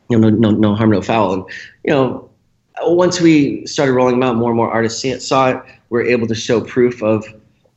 you 0.09 0.17
know, 0.17 0.29
no, 0.29 0.51
no, 0.51 0.51
no 0.51 0.75
harm, 0.75 0.91
no 0.91 1.01
foul. 1.01 1.33
And 1.33 1.43
you 1.83 1.91
know, 1.91 2.29
once 2.81 3.19
we 3.19 3.65
started 3.65 3.93
rolling 3.93 4.19
them 4.19 4.23
out, 4.23 4.35
more 4.35 4.51
and 4.51 4.57
more 4.57 4.71
artists 4.71 5.03
it, 5.03 5.21
saw 5.21 5.49
it. 5.49 5.63
We're 5.89 6.05
able 6.05 6.27
to 6.27 6.35
show 6.35 6.61
proof 6.61 7.01
of, 7.01 7.25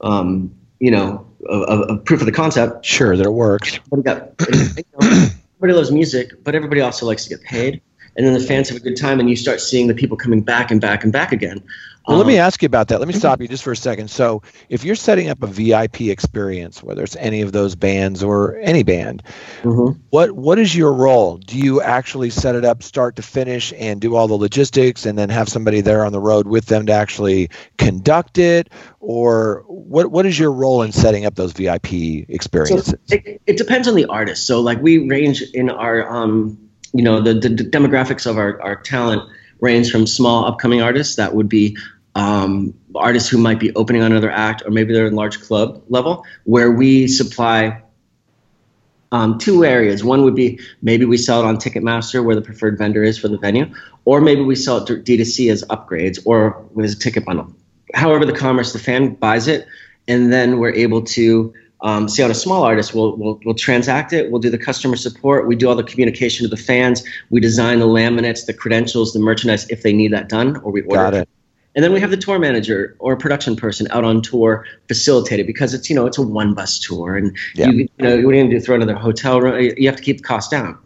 um, 0.03 0.55
you 0.79 0.91
know, 0.91 1.27
of, 1.46 1.81
of, 1.91 2.05
proof 2.05 2.20
of 2.20 2.26
the 2.26 2.32
concept. 2.32 2.85
Sure, 2.85 3.17
that 3.17 3.26
it 3.26 3.32
works. 3.32 3.79
everybody 5.02 5.73
loves 5.73 5.93
music, 5.93 6.32
but 6.43 6.55
everybody 6.55 6.81
also 6.81 7.06
likes 7.06 7.25
to 7.25 7.31
get 7.31 7.43
paid. 7.43 7.81
And 8.17 8.26
then 8.26 8.35
the 8.35 8.41
fans 8.41 8.69
have 8.69 8.76
a 8.76 8.81
good 8.81 8.96
time, 8.96 9.19
and 9.19 9.29
you 9.29 9.37
start 9.37 9.61
seeing 9.61 9.88
the 9.88 9.94
people 9.94 10.17
coming 10.17 10.43
back 10.43 10.70
and 10.70 10.81
back 10.81 11.02
and 11.02 11.12
back 11.12 11.32
again. 11.32 11.62
Well, 12.06 12.19
let 12.19 12.27
me 12.27 12.39
um, 12.39 12.47
ask 12.47 12.61
you 12.61 12.67
about 12.67 12.89
that. 12.89 12.99
Let 12.99 13.09
me 13.09 13.15
stop 13.15 13.41
you 13.41 13.49
just 13.49 13.62
for 13.62 13.73
a 13.73 13.77
second. 13.77 14.11
So, 14.11 14.43
if 14.69 14.85
you're 14.85 14.95
setting 14.95 15.31
up 15.31 15.43
a 15.43 15.47
VIP 15.47 16.03
experience, 16.03 16.83
whether 16.83 17.03
it's 17.03 17.17
any 17.17 17.41
of 17.41 17.53
those 17.53 17.77
bands 17.77 18.23
or 18.23 18.56
any 18.59 18.83
band, 18.83 19.23
mm-hmm. 19.62 19.99
what 20.11 20.33
what 20.33 20.59
is 20.59 20.77
your 20.77 20.93
role? 20.93 21.39
Do 21.39 21.59
you 21.59 21.81
actually 21.81 22.29
set 22.29 22.56
it 22.56 22.65
up 22.65 22.83
start 22.83 23.17
to 23.17 23.23
finish 23.23 23.73
and 23.79 24.03
do 24.03 24.17
all 24.17 24.29
the 24.29 24.35
logistics, 24.35 25.06
and 25.06 25.19
then 25.19 25.31
have 25.31 25.49
somebody 25.49 25.81
there 25.81 26.05
on 26.05 26.12
the 26.12 26.21
road 26.21 26.47
with 26.47 26.67
them 26.67 26.85
to 26.87 26.93
actually 26.93 27.49
conduct 27.79 28.37
it, 28.37 28.69
or 29.01 29.65
what 29.67 30.11
what 30.11 30.27
is 30.27 30.39
your 30.39 30.53
role 30.53 30.83
in 30.83 30.93
setting 30.93 31.25
up 31.25 31.37
those 31.37 31.53
VIP 31.53 31.93
experiences? 32.29 32.95
So 33.06 33.17
it, 33.17 33.41
it 33.47 33.56
depends 33.56 33.89
on 33.89 33.95
the 33.95 34.05
artist. 34.06 34.47
So, 34.47 34.61
like 34.61 34.79
we 34.83 35.09
range 35.09 35.41
in 35.55 35.71
our 35.71 36.06
um, 36.15 36.59
you 36.93 37.03
know 37.03 37.23
the, 37.23 37.33
the, 37.33 37.49
the 37.49 37.65
demographics 37.65 38.27
of 38.27 38.37
our, 38.37 38.61
our 38.61 38.77
talent 38.77 39.23
range 39.61 39.91
from 39.91 40.06
small 40.06 40.45
upcoming 40.45 40.83
artists 40.83 41.17
that 41.17 41.35
would 41.35 41.49
be 41.49 41.77
um, 42.14 42.75
artists 42.94 43.28
who 43.28 43.38
might 43.38 43.58
be 43.58 43.75
opening 43.75 44.02
on 44.02 44.12
another 44.12 44.31
act, 44.31 44.62
or 44.64 44.70
maybe 44.70 44.93
they're 44.93 45.06
in 45.06 45.14
large 45.14 45.40
club 45.40 45.82
level, 45.88 46.25
where 46.44 46.70
we 46.70 47.08
supply 47.08 47.82
um, 49.12 49.38
two 49.38 49.64
areas. 49.64 50.02
One 50.02 50.22
would 50.22 50.34
be 50.34 50.61
maybe 50.82 51.05
we 51.05 51.16
sell 51.16 51.40
it 51.40 51.46
on 51.46 51.56
Ticketmaster, 51.56 52.25
where 52.25 52.34
the 52.34 52.43
preferred 52.43 52.78
vendor 52.78 53.02
is 53.02 53.19
for 53.19 53.28
the 53.28 53.38
venue, 53.38 53.66
or 54.05 54.20
maybe 54.20 54.43
we 54.43 54.56
sell 54.56 54.78
it 54.78 54.87
D2C 54.87 55.50
as 55.50 55.64
upgrades 55.64 56.20
or 56.25 56.64
as 56.82 56.93
a 56.93 56.99
ticket 56.99 57.25
bundle. 57.25 57.55
However, 57.94 58.25
the 58.25 58.32
commerce, 58.32 58.72
the 58.72 58.78
fan 58.78 59.14
buys 59.14 59.46
it, 59.46 59.67
and 60.08 60.32
then 60.32 60.58
we're 60.58 60.74
able 60.74 61.03
to 61.03 61.55
um, 61.81 62.08
see 62.08 62.22
on 62.22 62.31
a 62.31 62.34
small 62.34 62.65
artist, 62.65 62.94
we'll, 62.94 63.15
we'll, 63.17 63.39
we'll 63.44 63.55
transact 63.55 64.12
it, 64.12 64.31
we'll 64.31 64.41
do 64.41 64.50
the 64.50 64.58
customer 64.58 64.96
support, 64.96 65.46
we 65.46 65.55
do 65.55 65.69
all 65.69 65.77
the 65.77 65.84
communication 65.84 66.44
to 66.44 66.48
the 66.48 66.60
fans, 66.60 67.05
we 67.31 67.41
design 67.41 67.79
the 67.79 67.86
laminates, 67.86 68.46
the 68.46 68.55
credentials, 68.55 69.12
the 69.12 69.20
merchandise 69.20 69.69
if 69.70 69.82
they 69.82 69.93
need 69.93 70.12
that 70.12 70.29
done, 70.29 70.56
or 70.58 70.72
we 70.72 70.81
order. 70.82 71.03
Got 71.03 71.15
it. 71.15 71.29
And 71.74 71.82
then 71.84 71.93
we 71.93 72.00
have 72.00 72.10
the 72.10 72.16
tour 72.16 72.38
manager 72.38 72.96
or 72.98 73.16
production 73.16 73.56
person 73.56 73.88
out 73.90 74.04
on 74.04 74.22
tour 74.22 74.66
facilitated 74.86 75.46
because 75.46 75.74
it's 75.74 75.90
you 75.90 75.96
know 75.96 76.06
it's 76.06 76.19
a 76.19 76.22
one 76.22 76.54
bus 76.54 76.78
tour 76.78 77.16
and 77.16 77.36
yeah. 77.54 77.69
you, 77.69 77.78
you 77.78 77.88
know 77.98 78.14
you 78.14 78.22
going 78.22 78.48
to 78.48 78.56
do 78.56 78.60
throw 78.60 78.76
another 78.76 78.94
hotel 78.94 79.40
room 79.40 79.60
you 79.76 79.88
have 79.88 79.96
to 79.96 80.02
keep 80.02 80.19
the 80.19 80.22
cost 80.22 80.50
down. 80.50 80.78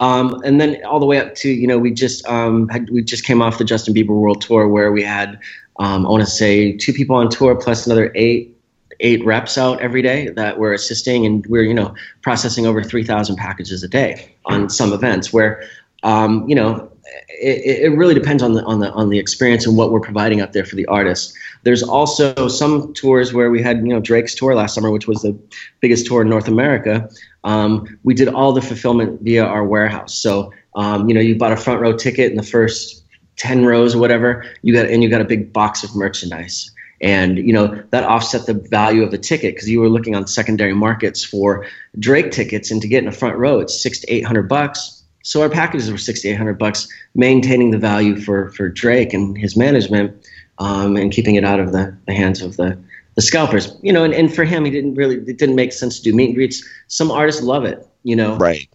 Um, 0.00 0.42
and 0.44 0.60
then 0.60 0.84
all 0.84 0.98
the 0.98 1.06
way 1.06 1.18
up 1.18 1.36
to 1.36 1.48
you 1.48 1.66
know 1.66 1.78
we 1.78 1.92
just 1.92 2.26
um, 2.26 2.68
had, 2.68 2.90
we 2.90 3.02
just 3.02 3.24
came 3.24 3.40
off 3.40 3.58
the 3.58 3.64
Justin 3.64 3.94
Bieber 3.94 4.08
World 4.08 4.40
Tour 4.40 4.66
where 4.66 4.90
we 4.90 5.02
had 5.02 5.38
um, 5.78 6.06
I 6.06 6.10
want 6.10 6.24
to 6.24 6.30
say 6.30 6.76
two 6.76 6.92
people 6.92 7.16
on 7.16 7.28
tour 7.28 7.54
plus 7.54 7.86
another 7.86 8.10
eight 8.14 8.56
eight 9.00 9.24
reps 9.24 9.58
out 9.58 9.80
every 9.80 10.02
day 10.02 10.28
that 10.30 10.58
were 10.58 10.72
assisting 10.72 11.24
and 11.24 11.46
we're 11.46 11.62
you 11.62 11.74
know 11.74 11.94
processing 12.22 12.66
over 12.66 12.82
3,000 12.82 13.36
packages 13.36 13.82
a 13.82 13.88
day 13.88 14.34
on 14.46 14.68
some 14.70 14.92
events 14.92 15.32
where 15.32 15.62
um, 16.02 16.48
you 16.48 16.54
know 16.54 16.91
it, 17.28 17.84
it, 17.84 17.96
really 17.96 18.14
depends 18.14 18.42
on 18.42 18.52
the 18.52 18.62
on 18.64 18.80
the 18.80 18.90
on 18.92 19.08
the 19.08 19.18
experience 19.18 19.66
and 19.66 19.76
what 19.76 19.90
we're 19.90 20.00
providing 20.00 20.40
up 20.40 20.52
there 20.52 20.64
for 20.64 20.76
the 20.76 20.86
artists. 20.86 21.36
There's 21.62 21.82
also 21.82 22.48
some 22.48 22.92
tours 22.94 23.32
where 23.32 23.50
we 23.50 23.62
had 23.62 23.78
you 23.78 23.88
know 23.88 24.00
Drake's 24.00 24.34
tour 24.34 24.54
last 24.54 24.74
summer, 24.74 24.90
which 24.90 25.06
was 25.06 25.22
the 25.22 25.38
biggest 25.80 26.06
tour 26.06 26.22
in 26.22 26.28
North 26.28 26.48
America. 26.48 27.08
Um, 27.44 27.98
we 28.04 28.14
did 28.14 28.28
all 28.28 28.52
the 28.52 28.62
fulfillment 28.62 29.22
via 29.22 29.44
our 29.44 29.64
warehouse. 29.64 30.14
So 30.14 30.52
um, 30.74 31.08
you 31.08 31.14
know 31.14 31.20
you 31.20 31.36
bought 31.36 31.52
a 31.52 31.56
front 31.56 31.80
row 31.80 31.96
ticket 31.96 32.30
in 32.30 32.36
the 32.36 32.42
first 32.42 33.04
ten 33.36 33.64
rows 33.64 33.94
or 33.94 33.98
whatever, 33.98 34.44
you 34.62 34.72
got 34.72 34.86
and 34.86 35.02
you 35.02 35.10
got 35.10 35.20
a 35.20 35.26
big 35.26 35.52
box 35.52 35.82
of 35.84 35.94
merchandise. 35.94 36.70
And 37.00 37.36
you 37.38 37.52
know 37.52 37.82
that 37.90 38.04
offset 38.04 38.46
the 38.46 38.54
value 38.54 39.02
of 39.02 39.10
the 39.10 39.18
ticket 39.18 39.54
because 39.54 39.68
you 39.68 39.80
were 39.80 39.88
looking 39.88 40.14
on 40.14 40.28
secondary 40.28 40.74
markets 40.74 41.24
for 41.24 41.66
Drake 41.98 42.30
tickets, 42.30 42.70
and 42.70 42.80
to 42.80 42.86
get 42.86 43.02
in 43.02 43.08
a 43.08 43.12
front 43.12 43.36
row, 43.36 43.58
it's 43.58 43.82
six 43.82 43.98
to 44.00 44.12
eight 44.12 44.24
hundred 44.24 44.48
bucks 44.48 45.01
so 45.22 45.42
our 45.42 45.48
packages 45.48 45.90
were 45.90 45.98
6,800 45.98 46.58
bucks, 46.58 46.88
maintaining 47.14 47.70
the 47.70 47.78
value 47.78 48.20
for, 48.20 48.50
for 48.52 48.68
Drake 48.68 49.12
and 49.12 49.36
his 49.36 49.56
management, 49.56 50.26
um, 50.58 50.96
and 50.96 51.12
keeping 51.12 51.36
it 51.36 51.44
out 51.44 51.60
of 51.60 51.72
the, 51.72 51.96
the 52.06 52.14
hands 52.14 52.42
of 52.42 52.56
the, 52.56 52.78
the 53.14 53.22
scalpers. 53.22 53.76
You 53.82 53.92
know, 53.92 54.04
and, 54.04 54.14
and 54.14 54.34
for 54.34 54.44
him, 54.44 54.64
he 54.64 54.70
didn't 54.70 54.94
really, 54.94 55.16
it 55.16 55.38
didn't 55.38 55.54
make 55.54 55.72
sense 55.72 55.98
to 55.98 56.02
do 56.02 56.14
meet 56.14 56.26
and 56.26 56.34
greets. 56.34 56.64
Some 56.88 57.10
artists 57.10 57.42
love 57.42 57.64
it, 57.64 57.86
you 58.02 58.16
know. 58.16 58.36
Right. 58.36 58.68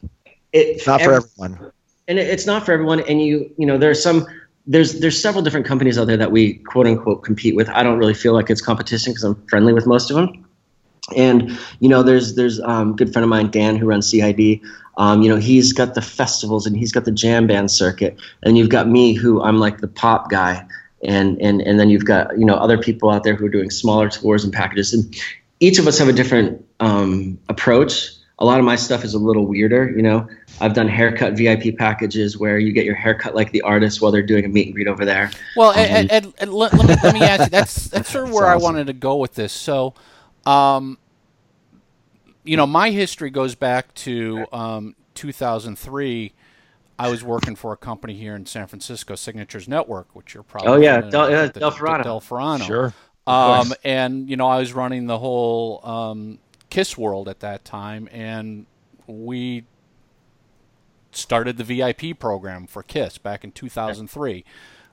It, 0.53 0.85
not 0.87 1.01
for 1.01 1.13
everyone. 1.13 1.71
And 2.07 2.19
it, 2.19 2.27
it's 2.27 2.45
not 2.45 2.65
for 2.65 2.71
everyone. 2.71 3.01
And 3.01 3.21
you, 3.21 3.51
you 3.57 3.65
know, 3.65 3.77
there 3.77 3.89
are 3.89 3.95
some 3.95 4.25
there's 4.67 4.99
there's 4.99 5.19
several 5.19 5.43
different 5.43 5.65
companies 5.65 5.97
out 5.97 6.07
there 6.07 6.17
that 6.17 6.31
we 6.31 6.55
quote 6.55 6.85
unquote 6.85 7.23
compete 7.23 7.55
with. 7.55 7.69
I 7.69 7.83
don't 7.83 7.97
really 7.97 8.13
feel 8.13 8.33
like 8.33 8.49
it's 8.49 8.61
competition 8.61 9.13
because 9.13 9.23
I'm 9.23 9.47
friendly 9.47 9.73
with 9.73 9.87
most 9.87 10.11
of 10.11 10.17
them. 10.17 10.45
And 11.15 11.57
you 11.79 11.87
know, 11.87 12.03
there's 12.03 12.35
there's 12.35 12.59
um, 12.59 12.95
good 12.95 13.13
friend 13.13 13.23
of 13.23 13.29
mine 13.29 13.49
Dan 13.49 13.77
who 13.77 13.85
runs 13.87 14.09
CID. 14.09 14.61
Um, 14.97 15.21
you 15.21 15.29
know, 15.29 15.37
he's 15.37 15.73
got 15.73 15.93
the 15.93 16.01
festivals 16.01 16.65
and 16.65 16.75
he's 16.75 16.91
got 16.91 17.05
the 17.05 17.11
jam 17.11 17.47
band 17.47 17.71
circuit, 17.71 18.17
and 18.43 18.57
you've 18.57 18.69
got 18.69 18.87
me 18.87 19.13
who 19.13 19.41
I'm 19.41 19.59
like 19.59 19.79
the 19.79 19.87
pop 19.87 20.29
guy, 20.29 20.65
and 21.03 21.39
and 21.41 21.61
and 21.61 21.79
then 21.79 21.89
you've 21.89 22.05
got 22.05 22.37
you 22.37 22.45
know 22.45 22.55
other 22.55 22.77
people 22.77 23.09
out 23.09 23.23
there 23.23 23.35
who 23.35 23.45
are 23.45 23.49
doing 23.49 23.69
smaller 23.69 24.09
tours 24.09 24.43
and 24.43 24.51
packages, 24.51 24.93
and 24.93 25.15
each 25.59 25.79
of 25.79 25.87
us 25.87 25.97
have 25.99 26.07
a 26.07 26.13
different 26.13 26.65
um, 26.79 27.37
approach. 27.49 28.11
A 28.39 28.45
lot 28.45 28.59
of 28.59 28.65
my 28.65 28.75
stuff 28.75 29.03
is 29.03 29.15
a 29.15 29.19
little 29.19 29.47
weirder, 29.47 29.91
you 29.95 30.03
know. 30.03 30.27
I've 30.61 30.73
done 30.73 30.87
haircut 30.87 31.33
VIP 31.33 31.75
packages 31.75 32.37
where 32.37 32.59
you 32.59 32.71
get 32.71 32.85
your 32.85 32.95
haircut 32.95 33.33
like 33.33 33.51
the 33.51 33.61
artist 33.61 33.99
while 33.99 34.11
they're 34.11 34.21
doing 34.21 34.45
a 34.45 34.47
meet 34.47 34.67
and 34.67 34.75
greet 34.75 34.87
over 34.87 35.05
there. 35.05 35.31
Well, 35.55 35.69
um, 35.69 36.33
let, 36.39 36.73
let, 36.73 36.87
me, 36.87 36.95
let 37.03 37.13
me 37.13 37.21
ask 37.21 37.45
you. 37.45 37.49
That's 37.49 37.87
that's 37.87 38.09
sort 38.09 38.25
of 38.25 38.31
where 38.33 38.45
awesome. 38.45 38.61
I 38.61 38.63
wanted 38.63 38.87
to 38.87 38.93
go 38.93 39.17
with 39.17 39.33
this. 39.33 39.53
So, 39.53 39.95
um, 40.45 40.99
you 42.47 42.57
know, 42.57 42.67
my 42.67 42.91
history 42.91 43.29
goes 43.29 43.55
back 43.55 43.93
to 43.95 44.45
um, 44.51 44.95
2003. 45.15 46.33
I 46.99 47.09
was 47.09 47.23
working 47.23 47.55
for 47.55 47.73
a 47.73 47.77
company 47.77 48.15
here 48.15 48.35
in 48.35 48.45
San 48.45 48.67
Francisco, 48.67 49.15
Signatures 49.15 49.67
Network, 49.67 50.15
which 50.15 50.33
you're 50.33 50.43
probably 50.43 50.71
oh 50.71 50.77
yeah, 50.77 51.01
Del, 51.01 51.29
yeah, 51.29 51.47
Del 51.47 51.71
Furano. 51.71 52.03
Del 52.03 52.21
Furano. 52.21 52.65
Sure. 52.65 52.93
Um, 53.27 53.73
and 53.83 54.29
you 54.29 54.37
know, 54.37 54.47
I 54.47 54.57
was 54.59 54.73
running 54.73 55.05
the 55.05 55.19
whole 55.19 55.85
um, 55.85 56.39
Kiss 56.69 56.97
world 56.97 57.27
at 57.27 57.41
that 57.41 57.65
time, 57.65 58.09
and 58.11 58.65
we 59.05 59.65
started 61.11 61.57
the 61.57 61.63
VIP 61.63 62.17
program 62.17 62.65
for 62.67 62.83
Kiss 62.83 63.17
back 63.17 63.43
in 63.43 63.51
2003. 63.51 64.43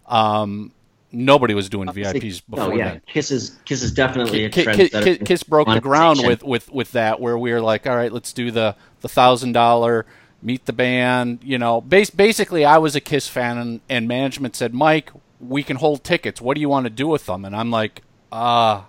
Um, 0.07 0.73
nobody 1.15 1.55
was 1.55 1.69
doing 1.69 1.89
VIPs 1.89 2.43
before. 2.49 2.73
Oh 2.73 2.75
yeah, 2.75 2.91
then. 2.91 3.03
Kiss 3.07 3.31
is 3.31 3.59
Kiss 3.65 3.83
is 3.83 3.93
definitely 3.93 4.49
Kiss, 4.51 4.77
Kiss, 4.77 4.91
Kiss, 4.91 5.19
Kiss 5.25 5.43
broke 5.43 5.69
the 5.69 5.81
ground 5.81 6.21
with, 6.25 6.43
with 6.43 6.71
with 6.71 6.93
that, 6.93 7.21
where 7.21 7.39
we 7.39 7.53
were 7.53 7.61
like, 7.61 7.87
all 7.87 7.97
right, 7.97 8.13
let's 8.13 8.33
do 8.33 8.51
the 8.51 8.77
the 9.01 9.09
thousand 9.09 9.53
dollar 9.53 10.07
meet 10.45 10.67
the 10.67 10.73
band. 10.73 11.41
You 11.43 11.59
know, 11.59 11.81
base, 11.81 12.11
basically, 12.11 12.65
I 12.65 12.79
was 12.79 12.95
a 12.95 13.01
Kiss 13.01 13.27
fan, 13.27 13.59
and, 13.59 13.81
and 13.89 14.07
management 14.07 14.55
said, 14.55 14.75
Mike, 14.75 15.11
we 15.41 15.63
can 15.63 15.77
hold 15.77 16.05
tickets. 16.05 16.41
What 16.41 16.55
do 16.55 16.61
you 16.61 16.69
want 16.69 16.85
to 16.85 16.91
do 16.91 17.09
with 17.09 17.27
them? 17.27 17.45
And 17.45 17.57
I'm 17.57 17.71
like, 17.71 18.03
uh, 18.31 18.83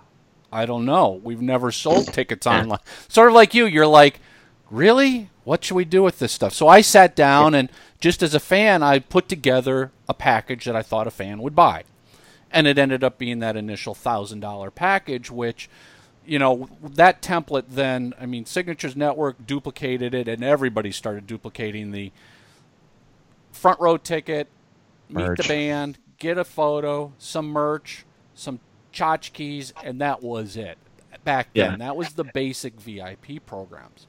I 0.52 0.66
don't 0.66 0.84
know. 0.84 1.20
We've 1.24 1.42
never 1.42 1.72
sold 1.72 2.12
tickets 2.12 2.46
online. 2.46 2.78
Sort 3.08 3.28
of 3.28 3.34
like 3.34 3.54
you, 3.54 3.66
you're 3.66 3.86
like, 3.86 4.20
really? 4.70 5.30
What 5.44 5.64
should 5.64 5.74
we 5.74 5.84
do 5.84 6.02
with 6.02 6.18
this 6.18 6.32
stuff? 6.32 6.52
So 6.52 6.68
I 6.68 6.80
sat 6.80 7.16
down 7.16 7.54
and 7.54 7.70
just 8.00 8.22
as 8.22 8.34
a 8.34 8.40
fan, 8.40 8.82
I 8.82 8.98
put 8.98 9.28
together 9.28 9.92
a 10.08 10.14
package 10.14 10.64
that 10.66 10.76
I 10.76 10.82
thought 10.82 11.06
a 11.06 11.10
fan 11.10 11.40
would 11.40 11.54
buy. 11.54 11.84
And 12.50 12.66
it 12.66 12.78
ended 12.78 13.02
up 13.02 13.18
being 13.18 13.40
that 13.40 13.56
initial 13.56 13.94
$1,000 13.94 14.74
package, 14.74 15.30
which, 15.30 15.68
you 16.24 16.38
know, 16.38 16.68
that 16.82 17.20
template 17.22 17.64
then, 17.70 18.14
I 18.20 18.26
mean, 18.26 18.46
Signatures 18.46 18.96
Network 18.96 19.46
duplicated 19.46 20.14
it 20.14 20.28
and 20.28 20.42
everybody 20.44 20.92
started 20.92 21.26
duplicating 21.26 21.90
the 21.90 22.12
front 23.52 23.80
row 23.80 23.96
ticket, 23.96 24.48
merch. 25.08 25.38
meet 25.38 25.46
the 25.46 25.48
band, 25.48 25.98
get 26.18 26.38
a 26.38 26.44
photo, 26.44 27.12
some 27.18 27.48
merch, 27.48 28.04
some 28.34 28.60
tchotchkes, 28.92 29.72
and 29.82 30.00
that 30.00 30.22
was 30.22 30.56
it. 30.56 30.78
Back 31.24 31.48
then, 31.54 31.72
yeah. 31.72 31.76
that 31.78 31.96
was 31.96 32.14
the 32.14 32.24
basic 32.24 32.80
VIP 32.80 33.44
programs. 33.44 34.06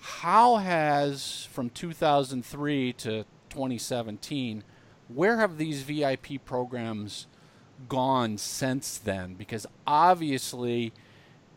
How 0.00 0.56
has 0.56 1.46
from 1.52 1.70
2003 1.70 2.92
to 2.94 3.24
2017, 3.50 4.62
where 5.08 5.38
have 5.38 5.58
these 5.58 5.82
VIP 5.82 6.44
programs 6.44 7.26
gone 7.88 8.38
since 8.38 8.98
then? 8.98 9.34
Because 9.34 9.66
obviously, 9.86 10.92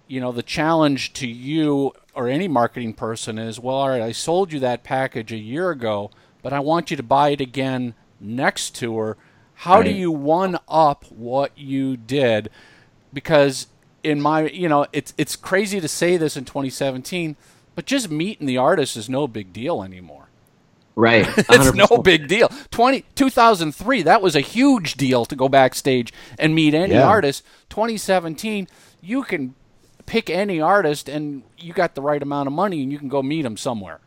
you 0.08 0.20
know, 0.20 0.32
the 0.32 0.44
challenge 0.44 1.14
to 1.14 1.28
you 1.28 1.94
or 2.14 2.28
any 2.28 2.48
marketing 2.48 2.94
person 2.94 3.38
is, 3.38 3.60
well, 3.60 3.76
all 3.76 3.90
right, 3.90 4.02
I 4.02 4.12
sold 4.12 4.52
you 4.52 4.60
that 4.60 4.84
package 4.84 5.32
a 5.32 5.38
year 5.38 5.70
ago, 5.70 6.12
but 6.42 6.54
I 6.54 6.60
want 6.60 6.92
you 6.92 6.98
to 6.98 7.04
buy 7.04 7.30
it 7.30 7.42
again 7.42 7.94
next 8.20 8.76
tour 8.76 9.18
how 9.62 9.76
right. 9.76 9.86
do 9.86 9.92
you 9.92 10.12
one 10.12 10.58
up 10.68 11.06
what 11.12 11.56
you 11.56 11.96
did? 11.96 12.50
Because 13.14 13.68
in 14.04 14.20
my, 14.20 14.48
you 14.48 14.68
know, 14.68 14.88
it's 14.92 15.14
it's 15.20 15.36
crazy 15.36 15.80
to 15.80 15.88
say 15.88 16.18
this 16.18 16.36
in 16.36 16.46
2017, 16.46 17.36
but 17.76 17.86
just 17.86 18.10
meeting 18.10 18.48
the 18.48 18.58
artist 18.58 18.98
is 18.98 19.08
no 19.08 19.28
big 19.28 19.54
deal 19.54 19.84
anymore. 19.84 20.30
Right. 21.02 21.28
it's 21.38 21.74
no 21.74 21.98
big 21.98 22.28
deal. 22.28 22.50
20, 22.72 23.06
2003, 23.16 24.04
that 24.04 24.22
was 24.22 24.36
a 24.36 24.42
huge 24.42 24.94
deal 24.94 25.26
to 25.26 25.36
go 25.36 25.50
backstage 25.50 26.14
and 26.38 26.54
meet 26.54 26.74
any 26.74 26.94
yeah. 26.94 27.08
artist. 27.08 27.44
2017, 27.70 28.68
you 29.02 29.24
can 29.24 29.56
pick 30.06 30.30
any 30.30 30.62
artist 30.62 31.10
and 31.10 31.44
you 31.58 31.74
got 31.74 31.96
the 31.96 32.02
right 32.02 32.22
amount 32.22 32.48
of 32.48 32.54
money 32.54 32.84
and 32.84 32.92
you 32.92 33.00
can 33.00 33.08
go 33.08 33.24
meet 33.24 33.42
them 33.42 33.58
somewhere. 33.58 34.00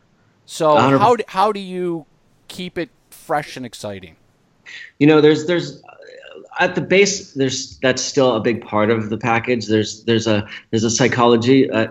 So 0.45 0.75
how 0.77 1.15
do, 1.15 1.23
how 1.27 1.51
do 1.51 1.59
you 1.59 2.05
keep 2.47 2.77
it 2.77 2.89
fresh 3.09 3.57
and 3.57 3.65
exciting? 3.65 4.15
you 4.99 5.07
know 5.07 5.21
there's 5.21 5.45
there's 5.45 5.81
at 6.59 6.75
the 6.75 6.81
base 6.81 7.33
there's 7.33 7.77
that's 7.79 8.01
still 8.01 8.35
a 8.35 8.39
big 8.39 8.65
part 8.65 8.89
of 8.89 9.09
the 9.09 9.17
package. 9.17 9.67
There's 9.67 10.03
there's 10.03 10.27
a 10.27 10.47
there's 10.71 10.83
a 10.83 10.89
psychology 10.89 11.69
uh, 11.69 11.87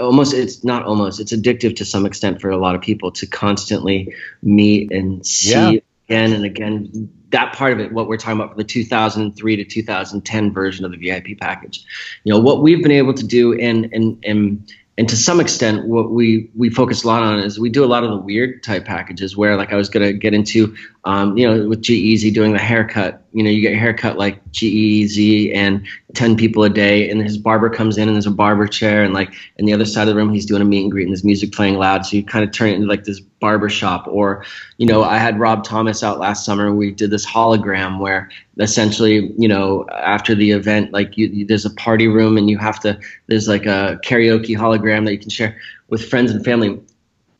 almost 0.00 0.34
it's 0.34 0.64
not 0.64 0.84
almost 0.84 1.20
it's 1.20 1.32
addictive 1.32 1.76
to 1.76 1.84
some 1.84 2.06
extent 2.06 2.40
for 2.40 2.50
a 2.50 2.56
lot 2.56 2.74
of 2.74 2.80
people 2.80 3.10
to 3.12 3.26
constantly 3.26 4.14
meet 4.42 4.90
and 4.92 5.24
see 5.24 5.50
yeah. 5.50 5.80
again 6.08 6.32
and 6.32 6.44
again. 6.44 7.12
That 7.30 7.54
part 7.54 7.72
of 7.72 7.78
it 7.78 7.92
what 7.92 8.08
we're 8.08 8.16
talking 8.16 8.40
about 8.40 8.52
for 8.52 8.56
the 8.56 8.64
2003 8.64 9.56
to 9.56 9.64
2010 9.64 10.52
version 10.52 10.84
of 10.84 10.90
the 10.90 10.96
vip 10.96 11.38
package. 11.38 11.84
You 12.24 12.32
know 12.32 12.40
what 12.40 12.62
we've 12.62 12.82
been 12.82 12.92
able 12.92 13.14
to 13.14 13.26
do 13.26 13.58
and 13.58 13.88
and 13.92 14.22
and 14.24 14.72
and 14.98 15.08
to 15.08 15.16
some 15.16 15.40
extent 15.40 15.86
what 15.86 16.10
we 16.10 16.50
we 16.56 16.68
focus 16.68 17.04
a 17.04 17.06
lot 17.06 17.22
on 17.22 17.38
is 17.38 17.60
we 17.60 17.70
do 17.70 17.84
a 17.84 17.86
lot 17.86 18.02
of 18.02 18.10
the 18.10 18.16
weird 18.16 18.62
type 18.62 18.84
packages 18.84 19.34
where 19.34 19.56
like 19.56 19.72
i 19.72 19.76
was 19.76 19.88
going 19.88 20.06
to 20.06 20.12
get 20.12 20.34
into 20.34 20.76
um, 21.04 21.38
you 21.38 21.48
know 21.48 21.66
with 21.68 21.80
G-Eazy 21.80 22.34
doing 22.34 22.52
the 22.52 22.58
haircut 22.58 23.19
you 23.32 23.42
know 23.42 23.50
you 23.50 23.60
get 23.60 23.72
a 23.72 23.76
haircut 23.76 24.18
like 24.18 24.38
G-Eazy 24.50 25.54
and 25.54 25.86
10 26.14 26.36
people 26.36 26.64
a 26.64 26.68
day 26.68 27.08
and 27.08 27.22
his 27.22 27.38
barber 27.38 27.70
comes 27.70 27.96
in 27.96 28.08
and 28.08 28.16
there's 28.16 28.26
a 28.26 28.30
barber 28.30 28.66
chair 28.66 29.04
and 29.04 29.14
like 29.14 29.32
in 29.56 29.66
the 29.66 29.72
other 29.72 29.84
side 29.84 30.02
of 30.02 30.08
the 30.08 30.14
room 30.16 30.32
he's 30.32 30.46
doing 30.46 30.62
a 30.62 30.64
meet 30.64 30.82
and 30.82 30.90
greet 30.90 31.04
and 31.04 31.12
there's 31.12 31.24
music 31.24 31.52
playing 31.52 31.76
loud 31.76 32.04
so 32.04 32.16
you 32.16 32.24
kind 32.24 32.44
of 32.44 32.52
turn 32.52 32.70
it 32.70 32.74
into 32.74 32.86
like 32.86 33.04
this 33.04 33.20
barber 33.20 33.68
shop. 33.68 34.06
Or 34.08 34.44
you 34.78 34.86
know 34.86 35.02
i 35.02 35.18
had 35.18 35.38
rob 35.38 35.64
thomas 35.64 36.02
out 36.02 36.18
last 36.18 36.44
summer 36.44 36.74
we 36.74 36.90
did 36.90 37.10
this 37.10 37.26
hologram 37.26 37.98
where 37.98 38.30
essentially 38.58 39.32
you 39.38 39.48
know 39.48 39.86
after 39.90 40.34
the 40.34 40.50
event 40.50 40.92
like 40.92 41.16
you, 41.16 41.26
you, 41.28 41.46
there's 41.46 41.64
a 41.64 41.74
party 41.74 42.08
room 42.08 42.36
and 42.36 42.50
you 42.50 42.58
have 42.58 42.80
to 42.80 42.98
there's 43.28 43.48
like 43.48 43.66
a 43.66 44.00
karaoke 44.04 44.56
hologram 44.56 45.04
that 45.04 45.12
you 45.12 45.18
can 45.18 45.30
share 45.30 45.58
with 45.88 46.08
friends 46.08 46.30
and 46.30 46.44
family. 46.44 46.80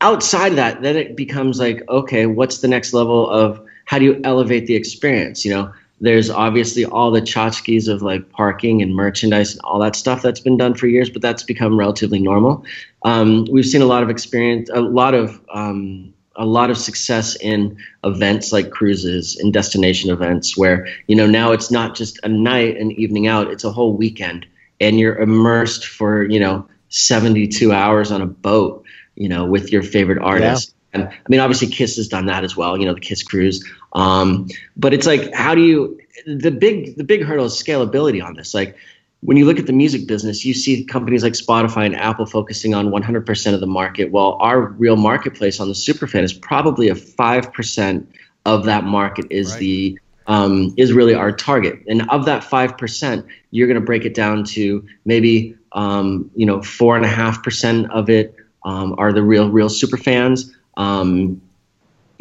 Outside 0.01 0.53
of 0.53 0.55
that 0.55 0.81
then 0.81 0.95
it 0.95 1.15
becomes 1.15 1.59
like 1.59 1.83
okay 1.89 2.25
what's 2.25 2.59
the 2.59 2.67
next 2.67 2.93
level 2.93 3.29
of 3.29 3.61
how 3.85 3.99
do 3.99 4.05
you 4.05 4.21
elevate 4.23 4.67
the 4.67 4.75
experience 4.75 5.43
you 5.43 5.51
know 5.51 5.71
there's 6.01 6.31
obviously 6.31 6.83
all 6.83 7.11
the 7.11 7.21
tchotchkes 7.21 7.87
of 7.87 8.01
like 8.01 8.29
parking 8.31 8.81
and 8.81 8.93
merchandise 8.95 9.53
and 9.53 9.61
all 9.63 9.79
that 9.79 9.95
stuff 9.95 10.23
that's 10.23 10.39
been 10.39 10.57
done 10.57 10.73
for 10.73 10.87
years, 10.87 11.11
but 11.11 11.21
that's 11.21 11.43
become 11.43 11.77
relatively 11.77 12.19
normal. 12.19 12.65
Um, 13.03 13.45
we've 13.51 13.65
seen 13.65 13.83
a 13.83 13.85
lot 13.85 14.01
of 14.01 14.09
experience, 14.09 14.69
a 14.73 14.81
lot 14.81 15.13
of 15.13 15.39
um, 15.53 16.13
a 16.35 16.45
lot 16.45 16.71
of 16.71 16.77
success 16.77 17.35
in 17.35 17.77
events 18.03 18.51
like 18.51 18.71
cruises 18.71 19.37
and 19.37 19.53
destination 19.53 20.09
events, 20.09 20.57
where 20.57 20.87
you 21.05 21.15
know 21.15 21.27
now 21.27 21.51
it's 21.51 21.69
not 21.69 21.95
just 21.95 22.19
a 22.23 22.27
night 22.27 22.77
and 22.77 22.91
evening 22.93 23.27
out; 23.27 23.51
it's 23.51 23.63
a 23.63 23.71
whole 23.71 23.95
weekend, 23.95 24.47
and 24.79 24.99
you're 24.99 25.17
immersed 25.17 25.85
for 25.85 26.23
you 26.23 26.39
know 26.39 26.67
72 26.89 27.71
hours 27.71 28.11
on 28.11 28.21
a 28.21 28.27
boat, 28.27 28.85
you 29.15 29.29
know, 29.29 29.45
with 29.45 29.71
your 29.71 29.83
favorite 29.83 30.17
artist. 30.19 30.73
And 30.93 31.03
I 31.03 31.29
mean, 31.29 31.39
obviously, 31.39 31.67
Kiss 31.67 31.95
has 31.95 32.07
done 32.07 32.25
that 32.25 32.43
as 32.43 32.57
well. 32.57 32.77
You 32.77 32.85
know, 32.85 32.93
the 32.93 32.99
Kiss 32.99 33.23
Cruise. 33.23 33.63
Um, 33.93 34.47
but 34.75 34.93
it's 34.93 35.07
like, 35.07 35.33
how 35.33 35.55
do 35.55 35.61
you? 35.61 35.99
The 36.25 36.51
big 36.51 36.97
the 36.97 37.03
big 37.03 37.23
hurdle 37.23 37.45
is 37.45 37.53
scalability 37.53 38.23
on 38.23 38.35
this. 38.35 38.53
Like, 38.53 38.75
when 39.21 39.37
you 39.37 39.45
look 39.45 39.59
at 39.59 39.67
the 39.67 39.73
music 39.73 40.07
business, 40.07 40.43
you 40.43 40.53
see 40.53 40.83
companies 40.83 41.23
like 41.23 41.33
Spotify 41.33 41.85
and 41.85 41.95
Apple 41.95 42.25
focusing 42.25 42.73
on 42.73 42.89
100% 42.89 43.53
of 43.53 43.59
the 43.59 43.67
market. 43.67 44.11
Well, 44.11 44.37
our 44.39 44.61
real 44.61 44.95
marketplace 44.95 45.59
on 45.59 45.67
the 45.67 45.73
superfan 45.75 46.23
is 46.23 46.33
probably 46.33 46.89
a 46.89 46.95
five 46.95 47.53
percent 47.53 48.11
of 48.45 48.65
that 48.65 48.83
market 48.83 49.25
is 49.29 49.51
right. 49.51 49.59
the 49.59 49.99
um, 50.27 50.73
is 50.77 50.93
really 50.93 51.13
our 51.13 51.31
target. 51.31 51.79
And 51.87 52.09
of 52.09 52.25
that 52.25 52.43
five 52.43 52.77
percent, 52.77 53.25
you're 53.51 53.67
going 53.67 53.79
to 53.79 53.85
break 53.85 54.05
it 54.05 54.13
down 54.13 54.43
to 54.45 54.85
maybe 55.05 55.55
um, 55.73 56.29
you 56.35 56.45
know 56.45 56.61
four 56.61 56.95
and 56.95 57.05
a 57.05 57.09
half 57.09 57.43
percent 57.43 57.91
of 57.91 58.09
it 58.09 58.35
um, 58.65 58.95
are 58.97 59.13
the 59.13 59.23
real 59.23 59.49
real 59.49 59.69
super 59.69 59.97
fans. 59.97 60.55
Um, 60.81 61.41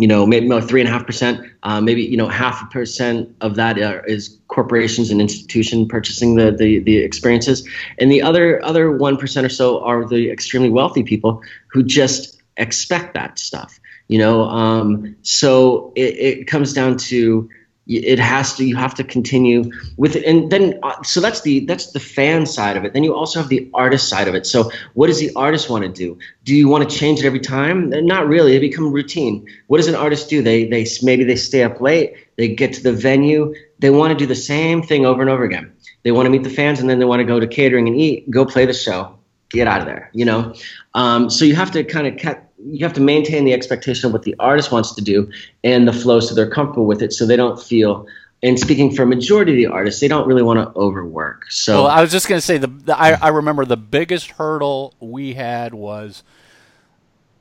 you 0.01 0.07
know, 0.07 0.25
maybe 0.27 0.49
three 0.63 0.81
and 0.81 0.89
a 0.89 0.93
half 0.93 1.05
percent, 1.05 1.47
uh, 1.63 1.81
maybe 1.81 2.03
you 2.03 2.17
know 2.17 2.29
half 2.29 2.63
a 2.63 2.67
percent 2.67 3.37
of 3.43 3.57
that 3.57 3.79
uh, 3.79 4.01
is 4.07 4.39
corporations 4.49 5.11
and 5.11 5.21
institution 5.21 5.87
purchasing 5.87 6.37
the, 6.37 6.51
the 6.51 6.79
the 6.79 6.97
experiences, 6.99 7.69
and 7.99 8.11
the 8.11 8.23
other 8.23 8.65
other 8.65 8.91
one 8.91 9.19
percent 9.19 9.45
or 9.45 9.51
so 9.51 9.85
are 9.85 10.09
the 10.09 10.31
extremely 10.31 10.71
wealthy 10.71 11.03
people 11.03 11.43
who 11.67 11.83
just 11.83 12.41
expect 12.57 13.13
that 13.13 13.39
stuff. 13.39 13.79
You 14.09 14.19
know, 14.19 14.45
um, 14.45 15.17
so 15.23 15.93
it, 15.95 16.17
it 16.17 16.47
comes 16.47 16.73
down 16.73 16.97
to 17.11 17.49
it 17.91 18.19
has 18.19 18.55
to 18.55 18.65
you 18.65 18.77
have 18.77 18.95
to 18.95 19.05
continue 19.05 19.71
with 19.97 20.15
it. 20.17 20.25
And 20.25 20.51
then 20.51 20.79
uh, 20.83 21.03
so 21.03 21.21
that's 21.21 21.43
the 21.43 21.61
that's 21.67 21.93
the 21.93 22.01
fan 22.01 22.47
side 22.47 22.77
of 22.77 22.85
it. 22.85 22.93
Then 22.93 23.03
you 23.03 23.15
also 23.15 23.41
have 23.41 23.49
the 23.49 23.69
artist 23.75 24.09
side 24.09 24.29
of 24.29 24.35
it. 24.35 24.47
So 24.47 24.71
what 24.95 25.09
does 25.09 25.19
the 25.19 25.33
artist 25.35 25.69
want 25.69 25.85
to 25.85 25.91
do? 25.91 26.19
Do 26.45 26.55
you 26.55 26.69
want 26.69 26.89
to 26.89 26.97
change 26.97 27.21
it 27.21 27.27
every 27.27 27.41
time? 27.41 27.91
Not 27.91 28.29
really 28.29 28.53
they 28.53 28.59
become 28.59 28.93
routine. 28.93 29.47
What 29.67 29.79
does 29.79 29.89
an 29.89 29.95
artist 29.95 30.31
do? 30.31 30.43
They 30.43 30.67
they 30.67 30.87
maybe 31.03 31.25
they 31.25 31.37
stay 31.37 31.63
up 31.63 31.81
late 31.81 32.15
they 32.37 32.49
get 32.49 32.73
to 32.75 32.83
the 32.83 32.93
venue 32.93 33.55
they 33.81 33.91
want 33.91 34.13
to 34.13 34.17
do 34.17 34.27
the 34.27 34.35
same 34.35 34.83
thing 34.83 35.05
over 35.07 35.21
and 35.21 35.31
over 35.31 35.45
again. 35.45 35.73
They 36.03 36.13
want 36.13 36.27
to 36.27 36.31
meet 36.31 36.45
the 36.45 36.51
fans 36.51 36.81
and 36.81 36.89
then 36.89 36.99
they 36.99 37.05
want 37.05 37.21
to 37.21 37.25
go 37.25 37.41
to 37.41 37.47
catering 37.47 37.89
and 37.89 37.99
eat 37.99 38.31
go 38.31 38.45
play 38.45 38.67
the 38.67 38.73
show 38.75 39.17
get 39.49 39.67
out 39.67 39.81
of 39.81 39.87
there 39.87 40.11
you 40.13 40.25
know? 40.25 40.55
Um, 40.95 41.31
so 41.31 41.45
you 41.45 41.55
have 41.57 41.71
to 41.73 41.85
kind 41.85 42.07
of 42.07 42.19
cut 42.19 42.50
you 42.65 42.85
have 42.85 42.93
to 42.95 43.01
maintain 43.01 43.45
the 43.45 43.53
expectation 43.53 44.07
of 44.07 44.13
what 44.13 44.23
the 44.23 44.35
artist 44.39 44.71
wants 44.71 44.95
to 44.95 45.03
do 45.03 45.31
and 45.65 45.89
the 45.89 45.93
flow 45.93 46.21
so 46.21 46.35
they're 46.35 46.51
comfortable 46.51 46.87
with 46.87 47.03
it 47.03 47.13
so 47.13 47.27
they 47.27 47.37
don't 47.37 47.61
feel 47.61 48.07
and 48.43 48.59
speaking 48.59 48.95
for 48.95 49.03
a 49.03 49.07
majority 49.07 49.53
of 49.53 49.57
the 49.57 49.67
artists 49.67 50.01
they 50.01 50.09
don't 50.09 50.27
really 50.27 50.43
want 50.43 50.59
to 50.59 50.79
overwork. 50.79 51.51
So 51.51 51.85
well, 51.85 51.91
i 51.91 52.01
was 52.01 52.11
just 52.11 52.29
going 52.29 52.39
to 52.39 52.47
say 52.47 52.59
the, 52.59 52.69
the 52.69 52.99
I, 52.99 53.13
I 53.13 53.29
remember 53.29 53.65
the 53.65 53.77
biggest 53.77 54.33
hurdle 54.33 54.95
we 55.01 55.35
had 55.35 55.75
was 55.75 56.23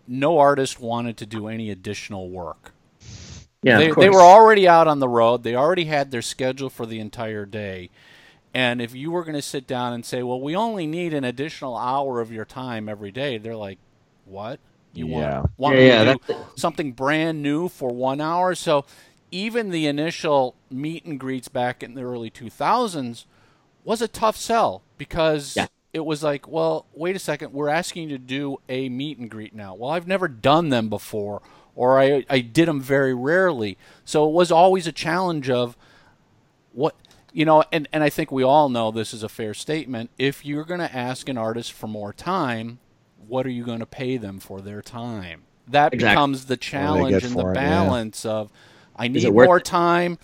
no 0.08 0.40
artist 0.40 0.80
wanted 0.80 1.18
to 1.18 1.26
do 1.26 1.48
any 1.48 1.70
additional 1.70 2.30
work. 2.30 2.74
Yeah 3.62 3.78
they, 3.78 3.92
they 3.92 4.10
were 4.10 4.22
already 4.22 4.68
out 4.68 4.88
on 4.88 5.00
the 5.00 5.10
road. 5.10 5.44
They 5.44 5.56
already 5.56 5.86
had 5.86 6.12
their 6.12 6.22
schedule 6.22 6.70
for 6.70 6.86
the 6.86 7.00
entire 7.00 7.46
day. 7.46 7.90
And 8.54 8.82
if 8.82 8.96
you 8.96 9.12
were 9.12 9.24
going 9.24 9.36
to 9.36 9.42
sit 9.42 9.68
down 9.68 9.94
and 9.94 10.06
say 10.06 10.24
well 10.24 10.42
we 10.42 10.56
only 10.56 10.88
need 10.88 11.14
an 11.14 11.24
additional 11.24 11.78
hour 11.78 12.20
of 12.20 12.32
your 12.32 12.46
time 12.46 12.90
every 12.90 13.12
day 13.12 13.38
they're 13.38 13.56
like 13.56 13.80
what 14.26 14.60
you 14.94 15.08
yeah. 15.08 15.40
want, 15.40 15.52
want 15.58 15.78
yeah, 15.78 16.04
to 16.04 16.20
do 16.28 16.36
something 16.56 16.92
brand 16.92 17.42
new 17.42 17.70
for 17.70 17.90
one 17.90 18.22
hour. 18.22 18.56
So 18.56 18.86
even 19.32 19.70
the 19.70 19.88
initial 19.88 20.56
meet 20.70 21.06
and 21.06 21.20
greets 21.20 21.48
back 21.48 21.84
in 21.84 21.94
the 21.94 22.02
early 22.02 22.32
2000s 22.32 23.26
was 23.84 24.02
a 24.02 24.08
tough 24.08 24.38
sell 24.38 24.82
because 24.98 25.56
yeah. 25.56 25.68
it 25.94 26.06
was 26.06 26.24
like, 26.24 26.48
well, 26.48 26.86
wait 26.94 27.16
a 27.16 27.20
second, 27.20 27.54
we're 27.54 27.70
asking 27.70 28.10
you 28.10 28.18
to 28.18 28.24
do 28.24 28.58
a 28.68 28.90
meet 28.90 29.18
and 29.18 29.30
greet 29.30 29.54
now. 29.54 29.76
Well, 29.76 29.92
I've 29.92 30.08
never 30.08 30.28
done 30.28 30.70
them 30.70 30.90
before, 30.90 31.42
or 31.76 32.00
I, 32.00 32.26
I 32.30 32.40
did 32.40 32.68
them 32.68 32.82
very 32.82 33.14
rarely. 33.14 33.78
So 34.06 34.28
it 34.28 34.34
was 34.34 34.52
always 34.52 34.88
a 34.88 34.92
challenge 34.92 35.50
of 35.50 35.78
what 36.74 36.96
you 37.32 37.46
know, 37.46 37.64
and, 37.72 37.88
and 37.94 38.04
I 38.04 38.10
think 38.10 38.32
we 38.32 38.44
all 38.44 38.70
know 38.70 38.90
this 38.90 39.14
is 39.14 39.22
a 39.22 39.30
fair 39.30 39.54
statement. 39.54 40.10
If 40.18 40.46
you're 40.46 40.64
going 40.64 40.80
to 40.80 40.96
ask 40.96 41.30
an 41.30 41.38
artist 41.38 41.72
for 41.74 41.86
more 41.86 42.12
time, 42.12 42.80
what 43.30 43.46
are 43.46 43.52
you 43.52 43.64
going 43.64 43.80
to 43.80 43.86
pay 43.86 44.18
them 44.18 44.40
for 44.40 44.62
their 44.62 44.82
time? 44.82 45.44
That 45.68 45.94
exactly. 45.94 46.16
becomes 46.16 46.46
the 46.46 46.58
challenge 46.58 47.24
and 47.24 47.36
the 47.36 47.48
it, 47.48 47.54
balance 47.54 48.26
yeah. 48.26 48.32
of 48.32 48.52
I 48.96 49.08
need 49.08 49.32
more 49.32 49.60
time. 49.60 50.18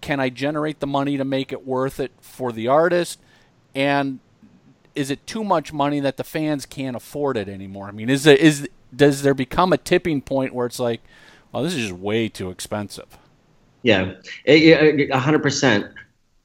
Can 0.00 0.20
I 0.20 0.28
generate 0.28 0.80
the 0.80 0.86
money 0.86 1.16
to 1.16 1.24
make 1.24 1.52
it 1.52 1.66
worth 1.66 2.00
it 2.00 2.12
for 2.20 2.52
the 2.52 2.68
artist? 2.68 3.20
And 3.74 4.20
is 4.94 5.10
it 5.10 5.26
too 5.26 5.44
much 5.44 5.72
money 5.72 6.00
that 6.00 6.16
the 6.16 6.24
fans 6.24 6.66
can't 6.66 6.96
afford 6.96 7.36
it 7.36 7.48
anymore? 7.48 7.86
I 7.88 7.92
mean, 7.92 8.08
is 8.08 8.26
it 8.26 8.40
is 8.40 8.68
does 8.94 9.22
there 9.22 9.34
become 9.34 9.72
a 9.72 9.78
tipping 9.78 10.22
point 10.22 10.54
where 10.54 10.66
it's 10.66 10.78
like, 10.78 11.00
well, 11.52 11.62
this 11.62 11.74
is 11.74 11.88
just 11.88 12.00
way 12.00 12.28
too 12.28 12.50
expensive? 12.50 13.18
Yeah, 13.82 14.14
eh, 14.46 14.72
eh, 14.72 15.06
a 15.12 15.18
hundred 15.18 15.42
percent. 15.42 15.86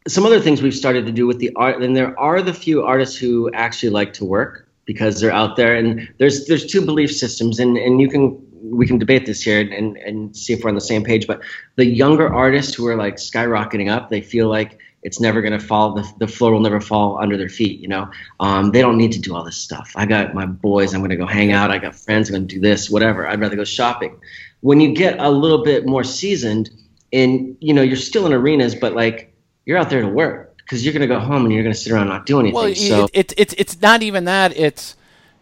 Some 0.07 0.25
other 0.25 0.41
things 0.41 0.61
we've 0.61 0.75
started 0.75 1.05
to 1.05 1.11
do 1.11 1.25
with 1.25 1.39
the 1.39 1.51
art, 1.55 1.81
and 1.81 1.95
there 1.95 2.17
are 2.19 2.41
the 2.41 2.53
few 2.53 2.83
artists 2.83 3.15
who 3.15 3.49
actually 3.53 3.89
like 3.89 4.13
to 4.13 4.25
work 4.25 4.67
because 4.85 5.19
they're 5.19 5.31
out 5.31 5.55
there. 5.55 5.75
And 5.75 6.09
there's 6.19 6.45
there's 6.45 6.65
two 6.65 6.85
belief 6.85 7.11
systems 7.11 7.59
and 7.59 7.77
and 7.77 8.01
you 8.01 8.09
can 8.09 8.39
we 8.63 8.87
can 8.87 8.97
debate 8.97 9.25
this 9.25 9.41
here 9.41 9.59
and 9.59 9.97
and 9.97 10.35
see 10.35 10.53
if 10.53 10.63
we're 10.63 10.69
on 10.69 10.75
the 10.75 10.81
same 10.81 11.03
page 11.03 11.27
but 11.27 11.41
the 11.75 11.85
younger 11.85 12.33
artists 12.33 12.73
who 12.73 12.87
are 12.87 12.95
like 12.95 13.15
skyrocketing 13.15 13.91
up 13.91 14.09
they 14.09 14.21
feel 14.21 14.47
like 14.47 14.79
it's 15.03 15.19
never 15.19 15.41
going 15.41 15.51
to 15.51 15.59
fall 15.59 15.93
the, 15.93 16.09
the 16.19 16.27
floor 16.27 16.53
will 16.53 16.61
never 16.61 16.79
fall 16.79 17.19
under 17.19 17.35
their 17.37 17.49
feet 17.49 17.79
you 17.81 17.87
know? 17.87 18.09
Um, 18.39 18.71
they 18.71 18.81
don't 18.81 18.97
need 18.97 19.11
to 19.13 19.19
do 19.19 19.35
all 19.35 19.43
this 19.43 19.57
stuff. 19.57 19.91
I 19.95 20.05
got 20.05 20.33
my 20.33 20.45
boys 20.45 20.93
i'm 20.93 21.01
going 21.01 21.09
to 21.09 21.17
go 21.17 21.25
hang 21.25 21.51
out 21.51 21.71
i 21.71 21.77
got 21.77 21.95
friends 21.95 22.29
i'm 22.29 22.35
going 22.35 22.47
to 22.47 22.55
do 22.55 22.61
this 22.61 22.89
whatever 22.89 23.27
i'd 23.27 23.39
rather 23.39 23.55
go 23.55 23.65
shopping. 23.65 24.19
When 24.61 24.79
you 24.79 24.95
get 24.95 25.19
a 25.19 25.29
little 25.29 25.63
bit 25.63 25.85
more 25.85 26.05
seasoned 26.05 26.69
and 27.11 27.57
you 27.59 27.73
know 27.73 27.81
you're 27.81 27.97
still 27.97 28.25
in 28.25 28.33
arenas 28.33 28.75
but 28.75 28.93
like 28.93 29.35
you're 29.65 29.77
out 29.77 29.89
there 29.89 30.01
to 30.01 30.07
work 30.07 30.52
because 30.63 30.83
you're 30.83 30.93
going 30.93 31.01
to 31.01 31.07
go 31.07 31.19
home 31.19 31.45
and 31.45 31.53
you're 31.53 31.63
going 31.63 31.73
to 31.73 31.79
sit 31.79 31.91
around 31.91 32.07
not 32.07 32.25
do 32.25 32.39
anything. 32.39 32.55
Well, 32.55 32.75
so 32.75 33.07
it's 33.13 33.33
it's 33.37 33.53
it's 33.57 33.81
not 33.81 34.01
even 34.01 34.25
that. 34.25 34.55
It's 34.57 34.95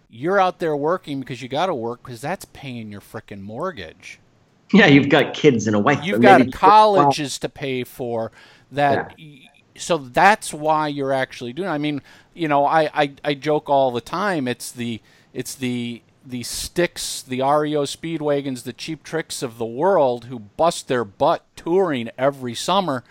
you're 0.10 0.40
out 0.40 0.60
there 0.60 0.76
working 0.76 1.20
because 1.20 1.42
you 1.42 1.48
got 1.48 1.68
to 1.68 1.76
work 1.76 2.04
because 2.04 2.22
that's 2.22 2.46
paying 2.46 2.92
your 2.92 3.02
freaking 3.02 3.42
mortgage. 3.42 4.20
Yeah, 4.74 4.88
you've 4.88 5.10
got 5.10 5.34
kids 5.34 5.68
and 5.68 5.76
a 5.76 5.80
wife. 5.80 6.04
You've 6.04 6.22
got 6.22 6.52
colleges 6.52 7.40
to 7.40 7.50
pay 7.50 7.84
for. 7.84 8.32
That. 8.72 9.18
Yeah. 9.18 9.48
So 9.78 9.98
that's 9.98 10.54
why 10.54 10.90
you're 10.90 11.14
actually 11.14 11.54
doing. 11.54 11.70
It. 11.70 11.72
I 11.72 11.78
mean, 11.78 12.02
you 12.34 12.48
know, 12.48 12.66
I, 12.66 12.90
I 12.94 13.14
I 13.24 13.34
joke 13.34 13.70
all 13.70 13.92
the 13.92 14.02
time. 14.02 14.48
It's 14.48 14.72
the 14.72 15.02
it's 15.34 15.56
the 15.56 16.02
the 16.26 16.44
Styx, 16.44 17.22
the 17.22 17.42
REO 17.42 17.84
speedwagons, 17.84 18.64
the 18.64 18.74
cheap 18.74 19.04
tricks 19.04 19.42
of 19.42 19.58
the 19.58 19.66
world 19.66 20.26
who 20.26 20.40
bust 20.40 20.88
their 20.88 21.04
butt 21.04 21.44
touring 21.56 22.10
every 22.18 22.54
summer, 22.54 23.04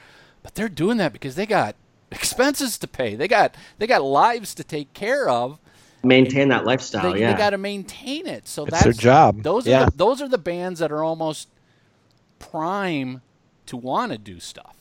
but 0.43 0.55
they're 0.55 0.69
doing 0.69 0.97
that 0.99 1.13
because 1.13 1.35
they 1.35 1.47
got 1.47 1.75
expenses 2.11 2.79
to 2.79 2.89
pay. 2.89 3.15
They 3.15 3.29
got 3.29 3.55
they 3.79 3.87
got 3.87 4.03
lives 4.03 4.55
to 4.57 4.65
take 4.65 4.93
care 4.95 5.29
of. 5.29 5.59
Maintain 6.03 6.49
that 6.49 6.65
lifestyle. 6.65 7.13
They, 7.13 7.21
yeah, 7.21 7.33
they 7.33 7.39
got 7.39 7.51
to 7.51 7.59
maintain 7.59 8.27
it. 8.27 8.49
So 8.49 8.65
it's 8.65 8.73
that's 8.73 8.85
their 8.85 8.93
job. 8.93 9.43
Those 9.43 9.67
yeah. 9.67 9.83
are 9.83 9.85
the, 9.87 9.97
those 9.97 10.23
are 10.23 10.29
the 10.29 10.39
bands 10.39 10.81
that 10.81 10.91
are 10.91 11.03
almost 11.03 11.49
prime 12.39 13.21
to 13.67 13.77
want 13.77 14.13
to 14.13 14.19
do 14.19 14.41
stuff. 14.41 14.75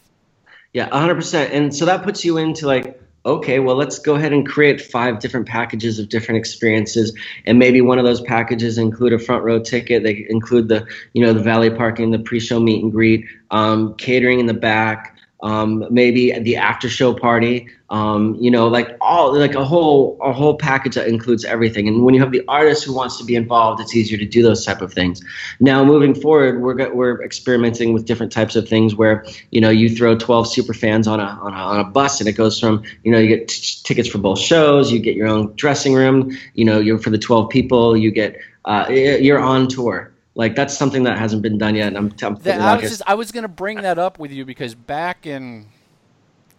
Yeah, 0.73 0.87
100%. 0.89 1.49
And 1.51 1.75
so 1.75 1.85
that 1.85 2.03
puts 2.03 2.23
you 2.23 2.37
into 2.37 2.67
like 2.67 3.01
okay, 3.25 3.59
well, 3.59 3.75
let's 3.75 3.99
go 3.99 4.15
ahead 4.15 4.33
and 4.33 4.47
create 4.47 4.81
five 4.81 5.19
different 5.19 5.47
packages 5.47 5.99
of 5.99 6.09
different 6.09 6.39
experiences, 6.39 7.15
and 7.45 7.59
maybe 7.59 7.81
one 7.81 7.99
of 7.99 8.05
those 8.05 8.21
packages 8.21 8.77
include 8.77 9.13
a 9.13 9.19
front 9.19 9.43
row 9.43 9.59
ticket. 9.59 10.03
They 10.03 10.25
include 10.29 10.69
the, 10.69 10.87
you 11.13 11.23
know, 11.23 11.33
the 11.33 11.41
valet 11.41 11.69
parking, 11.69 12.11
the 12.11 12.19
pre-show 12.19 12.59
meet 12.59 12.81
and 12.81 12.91
greet, 12.91 13.25
um, 13.51 13.95
catering 13.95 14.39
in 14.39 14.45
the 14.45 14.53
back, 14.53 15.17
um, 15.41 15.85
maybe 15.89 16.37
the 16.39 16.57
after 16.57 16.89
show 16.89 17.13
party, 17.13 17.69
um, 17.89 18.35
you 18.35 18.51
know, 18.51 18.67
like 18.67 18.97
all 18.99 19.33
like 19.37 19.55
a 19.55 19.63
whole 19.63 20.17
a 20.21 20.33
whole 20.33 20.57
package 20.57 20.95
that 20.95 21.07
includes 21.07 21.45
everything. 21.45 21.87
And 21.87 22.03
when 22.03 22.13
you 22.13 22.19
have 22.19 22.31
the 22.31 22.43
artist 22.47 22.83
who 22.83 22.93
wants 22.93 23.17
to 23.17 23.23
be 23.23 23.35
involved, 23.35 23.79
it's 23.79 23.95
easier 23.95 24.17
to 24.17 24.25
do 24.25 24.43
those 24.43 24.65
type 24.65 24.81
of 24.81 24.93
things. 24.93 25.23
Now, 25.59 25.83
moving 25.85 26.13
forward, 26.13 26.61
we're 26.61 26.93
we're 26.93 27.23
experimenting 27.23 27.93
with 27.93 28.05
different 28.05 28.31
types 28.31 28.55
of 28.55 28.67
things 28.67 28.95
where 28.95 29.25
you 29.51 29.61
know 29.61 29.69
you 29.69 29.95
throw 29.95 30.17
12 30.17 30.47
super 30.47 30.73
fans 30.73 31.07
on 31.07 31.19
a 31.19 31.39
on 31.41 31.53
a, 31.53 31.57
on 31.57 31.79
a 31.79 31.85
bus, 31.85 32.19
and 32.19 32.27
it 32.27 32.33
goes 32.33 32.59
from 32.59 32.83
you 33.03 33.11
know 33.11 33.17
you 33.17 33.27
get 33.27 33.47
t- 33.47 33.79
tickets 33.83 34.09
for 34.09 34.17
both 34.17 34.39
shows, 34.39 34.91
you 34.91 34.99
get 34.99 35.15
your 35.15 35.27
own 35.27 35.53
dressing 35.55 35.93
room, 35.93 36.37
you 36.53 36.65
know, 36.65 36.79
you're 36.79 36.99
for 36.99 37.11
the 37.11 37.17
12 37.17 37.49
people, 37.49 37.95
you 37.95 38.11
get 38.11 38.37
uh, 38.65 38.85
you're 38.89 39.39
on 39.39 39.67
tour. 39.67 40.11
Like 40.39 40.55
that's 40.55 40.77
something 40.77 41.03
that 41.03 41.17
hasn't 41.17 41.41
been 41.41 41.57
done 41.57 41.75
yet. 41.75 41.89
And 41.89 41.97
I'm, 41.97 42.13
I'm 42.23 42.61
I 42.61 42.75
was 42.75 42.89
just, 42.89 43.01
I 43.05 43.15
was 43.15 43.33
going 43.33 43.41
to 43.41 43.49
bring 43.49 43.81
that 43.81 43.99
up 43.99 44.19
with 44.19 44.31
you 44.31 44.45
because 44.45 44.73
back 44.73 45.27
in 45.27 45.65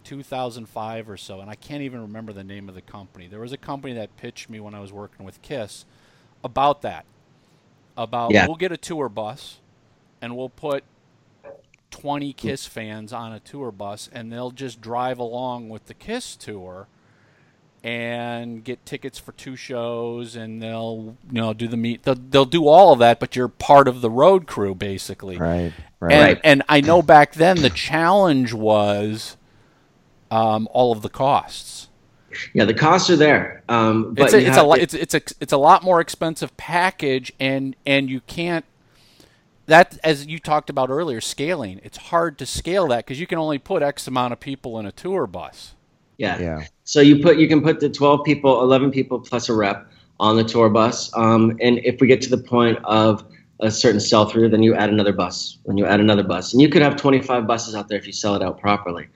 2005 0.03 1.09
or 1.09 1.17
so, 1.17 1.41
and 1.41 1.49
I 1.49 1.55
can't 1.55 1.81
even 1.81 1.99
remember 1.99 2.31
the 2.31 2.43
name 2.43 2.69
of 2.69 2.75
the 2.75 2.83
company. 2.83 3.25
There 3.25 3.39
was 3.39 3.51
a 3.51 3.57
company 3.57 3.95
that 3.95 4.15
pitched 4.17 4.51
me 4.51 4.59
when 4.59 4.75
I 4.75 4.81
was 4.81 4.93
working 4.93 5.25
with 5.25 5.41
Kiss 5.41 5.85
about 6.43 6.83
that. 6.83 7.05
About 7.97 8.29
yeah. 8.29 8.45
we'll 8.45 8.55
get 8.55 8.71
a 8.71 8.77
tour 8.77 9.09
bus 9.09 9.57
and 10.21 10.37
we'll 10.37 10.49
put 10.49 10.83
20 11.89 12.33
Kiss 12.33 12.67
fans 12.67 13.11
on 13.11 13.33
a 13.33 13.39
tour 13.39 13.71
bus 13.71 14.11
and 14.13 14.31
they'll 14.31 14.51
just 14.51 14.79
drive 14.79 15.17
along 15.17 15.69
with 15.69 15.87
the 15.87 15.95
Kiss 15.95 16.35
tour 16.35 16.85
and 17.83 18.63
get 18.63 18.85
tickets 18.85 19.17
for 19.17 19.31
two 19.31 19.55
shows 19.55 20.35
and 20.35 20.61
they'll 20.61 21.17
you 21.31 21.41
know 21.41 21.53
do 21.53 21.67
the 21.67 21.77
meet 21.77 22.03
they'll, 22.03 22.15
they'll 22.15 22.45
do 22.45 22.67
all 22.67 22.93
of 22.93 22.99
that 22.99 23.19
but 23.19 23.35
you're 23.35 23.47
part 23.47 23.87
of 23.87 24.01
the 24.01 24.09
road 24.09 24.45
crew 24.45 24.75
basically. 24.75 25.37
Right 25.37 25.73
right. 25.99 26.13
And, 26.13 26.39
and 26.43 26.63
i 26.69 26.81
know 26.81 27.01
back 27.01 27.33
then 27.33 27.61
the 27.61 27.69
challenge 27.69 28.53
was 28.53 29.37
um, 30.29 30.69
all 30.71 30.93
of 30.93 31.01
the 31.01 31.09
costs. 31.09 31.89
Yeah 32.53 32.65
the 32.65 32.73
costs 32.73 33.09
are 33.09 33.15
there 33.15 33.63
um, 33.67 34.13
but 34.13 34.25
it's 34.25 34.33
a, 34.33 34.47
it's 34.47 34.57
a, 34.57 34.61
to... 34.61 34.81
it's, 34.81 34.93
it's 34.93 35.13
a 35.13 35.21
it's 35.41 35.53
a 35.53 35.57
lot 35.57 35.83
more 35.83 35.99
expensive 35.99 36.55
package 36.57 37.33
and 37.39 37.75
and 37.85 38.09
you 38.09 38.21
can't 38.21 38.65
that 39.65 39.97
as 40.03 40.27
you 40.27 40.37
talked 40.37 40.69
about 40.69 40.89
earlier 40.89 41.21
scaling. 41.21 41.79
It's 41.83 41.97
hard 41.97 42.37
to 42.39 42.45
scale 42.45 42.87
that 42.87 43.05
because 43.05 43.19
you 43.19 43.27
can 43.27 43.37
only 43.37 43.57
put 43.57 43.81
x 43.81 44.07
amount 44.07 44.33
of 44.33 44.39
people 44.39 44.77
in 44.77 44.85
a 44.85 44.91
tour 44.91 45.27
bus 45.27 45.75
yeah. 46.21 46.39
Yeah. 46.39 46.65
So 46.83 47.01
you 47.01 47.21
put 47.21 47.37
you 47.37 47.47
can 47.47 47.61
put 47.61 47.79
the 47.79 47.89
12 47.89 48.23
people, 48.23 48.61
11 48.61 48.91
people 48.91 49.19
plus 49.19 49.49
a 49.49 49.55
rep 49.55 49.87
on 50.19 50.37
the 50.37 50.43
tour 50.43 50.69
bus. 50.69 51.11
Um, 51.17 51.57
and 51.59 51.79
if 51.79 51.99
we 51.99 52.07
get 52.07 52.21
to 52.21 52.29
the 52.29 52.37
point 52.37 52.77
of 52.83 53.25
a 53.59 53.71
certain 53.71 53.99
sell 53.99 54.25
through, 54.27 54.49
then 54.49 54.61
you 54.61 54.75
add 54.75 54.89
another 54.89 55.13
bus. 55.13 55.57
When 55.63 55.77
you 55.77 55.85
add 55.85 55.99
another 55.99 56.23
bus, 56.23 56.53
and 56.53 56.61
you 56.61 56.69
could 56.69 56.83
have 56.83 56.95
25 56.95 57.47
buses 57.47 57.73
out 57.75 57.87
there 57.87 57.97
if 57.97 58.05
you 58.05 58.13
sell 58.13 58.35
it 58.35 58.43
out 58.43 58.59
properly. 58.59 59.07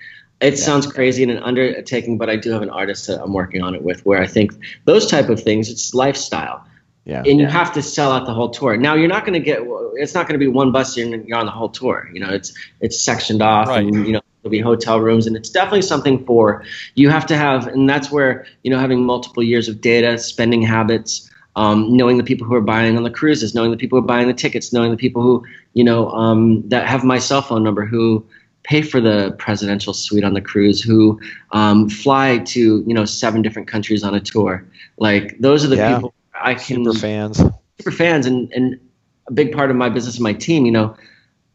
It 0.41 0.56
yeah. 0.56 0.60
sounds 0.60 0.86
crazy 0.91 1.22
and 1.24 1.32
an 1.32 1.44
undertaking, 1.44 2.18
but 2.18 2.30
I 2.30 2.36
do 2.36 2.52
have 2.52 2.62
an 2.62 2.70
artist 2.70 3.08
that 3.08 3.22
I'm 3.22 3.34
working 3.34 3.62
on 3.62 3.76
it 3.76 3.84
with, 3.84 4.06
where 4.06 4.22
I 4.22 4.28
think 4.28 4.52
those 4.86 5.06
type 5.10 5.30
of 5.30 5.41
things, 5.41 5.70
it's 5.70 5.94
lifestyle. 5.94 6.65
Yeah. 7.06 7.20
And 7.20 7.38
you 7.39 7.44
yeah. 7.44 7.50
have 7.52 7.72
to 7.74 7.82
sell 7.84 8.12
out 8.12 8.26
the 8.26 8.34
whole 8.34 8.50
tour. 8.50 8.76
Now 8.78 8.96
you're 8.96 9.08
not 9.08 9.26
going 9.26 9.34
to 9.34 9.39
get. 9.39 9.60
It's 9.96 10.13
not 10.15 10.28
going 10.28 10.39
to 10.39 10.44
be 10.44 10.48
one 10.48 10.72
bus 10.72 10.98
and 10.98 11.26
you're 11.28 11.38
on 11.38 11.46
the 11.46 11.52
whole 11.52 11.70
tour. 11.70 12.10
You 12.13 12.20
know, 12.20 12.30
it's 12.30 12.52
it's 12.82 13.00
sectioned 13.00 13.41
off, 13.41 13.68
Right. 13.68 13.86
and 13.86 14.08
you 14.08 14.13
know 14.13 14.22
there'll 14.41 14.52
be 14.52 14.60
hotel 14.60 15.00
rooms, 15.00 15.28
and 15.28 15.36
it's 15.38 15.50
definitely 15.50 15.84
something 15.84 16.26
for 16.26 16.63
you 16.96 17.10
have 17.10 17.26
to 17.28 17.38
have, 17.38 17.68
and 17.68 17.88
that's 17.88 18.12
where 18.12 18.46
you 18.63 18.72
know 18.72 18.80
having 18.80 19.06
multiple 19.06 19.44
years 19.44 19.68
of 19.70 19.82
data, 19.82 20.18
spending 20.18 20.63
habits, 20.63 21.30
um, 21.56 21.96
knowing 21.96 22.18
the 22.18 22.24
people 22.24 22.48
who 22.48 22.56
are 22.56 22.62
buying 22.62 22.98
on 22.98 23.04
the 23.04 23.12
cruises, 23.12 23.54
knowing 23.54 23.70
the 23.72 23.78
people 23.78 24.00
who 24.00 24.04
are 24.04 24.08
buying 24.08 24.28
the 24.28 24.34
tickets, 24.34 24.74
knowing 24.74 24.89
the 24.89 24.98
people 24.98 25.22
who 25.22 25.46
you 25.74 25.84
know 25.84 26.10
um, 26.10 26.68
that 26.70 26.88
have 26.88 27.04
my 27.04 27.20
cell 27.20 27.41
phone 27.44 27.63
number 27.63 27.86
who 27.86 28.26
pay 28.63 28.82
for 28.82 29.00
the 29.00 29.32
presidential 29.38 29.94
suite 29.94 30.24
on 30.24 30.34
the 30.34 30.41
cruise, 30.41 30.82
who 30.82 31.20
um, 31.52 31.88
fly 31.88 32.39
to 32.39 32.84
you 32.88 32.94
know 32.96 33.06
seven 33.06 33.44
different 33.44 33.68
countries 33.68 34.04
on 34.04 34.15
a 34.15 34.20
tour. 34.20 34.65
Like 34.98 35.38
those 35.39 35.63
are 35.63 35.68
the 35.68 35.76
Yeah. 35.76 35.96
people 35.96 36.15
I 36.41 36.56
can 36.56 36.84
Super 36.86 37.00
fans. 37.00 37.41
super 37.80 37.91
fans 37.91 38.26
and, 38.26 38.52
and 38.54 38.80
a 39.28 39.34
big 39.34 39.54
part 39.54 39.69
of 39.71 39.76
my 39.76 39.89
business 39.89 40.15
and 40.15 40.24
my 40.24 40.34
team, 40.34 40.65
you 40.65 40.71
know, 40.71 40.95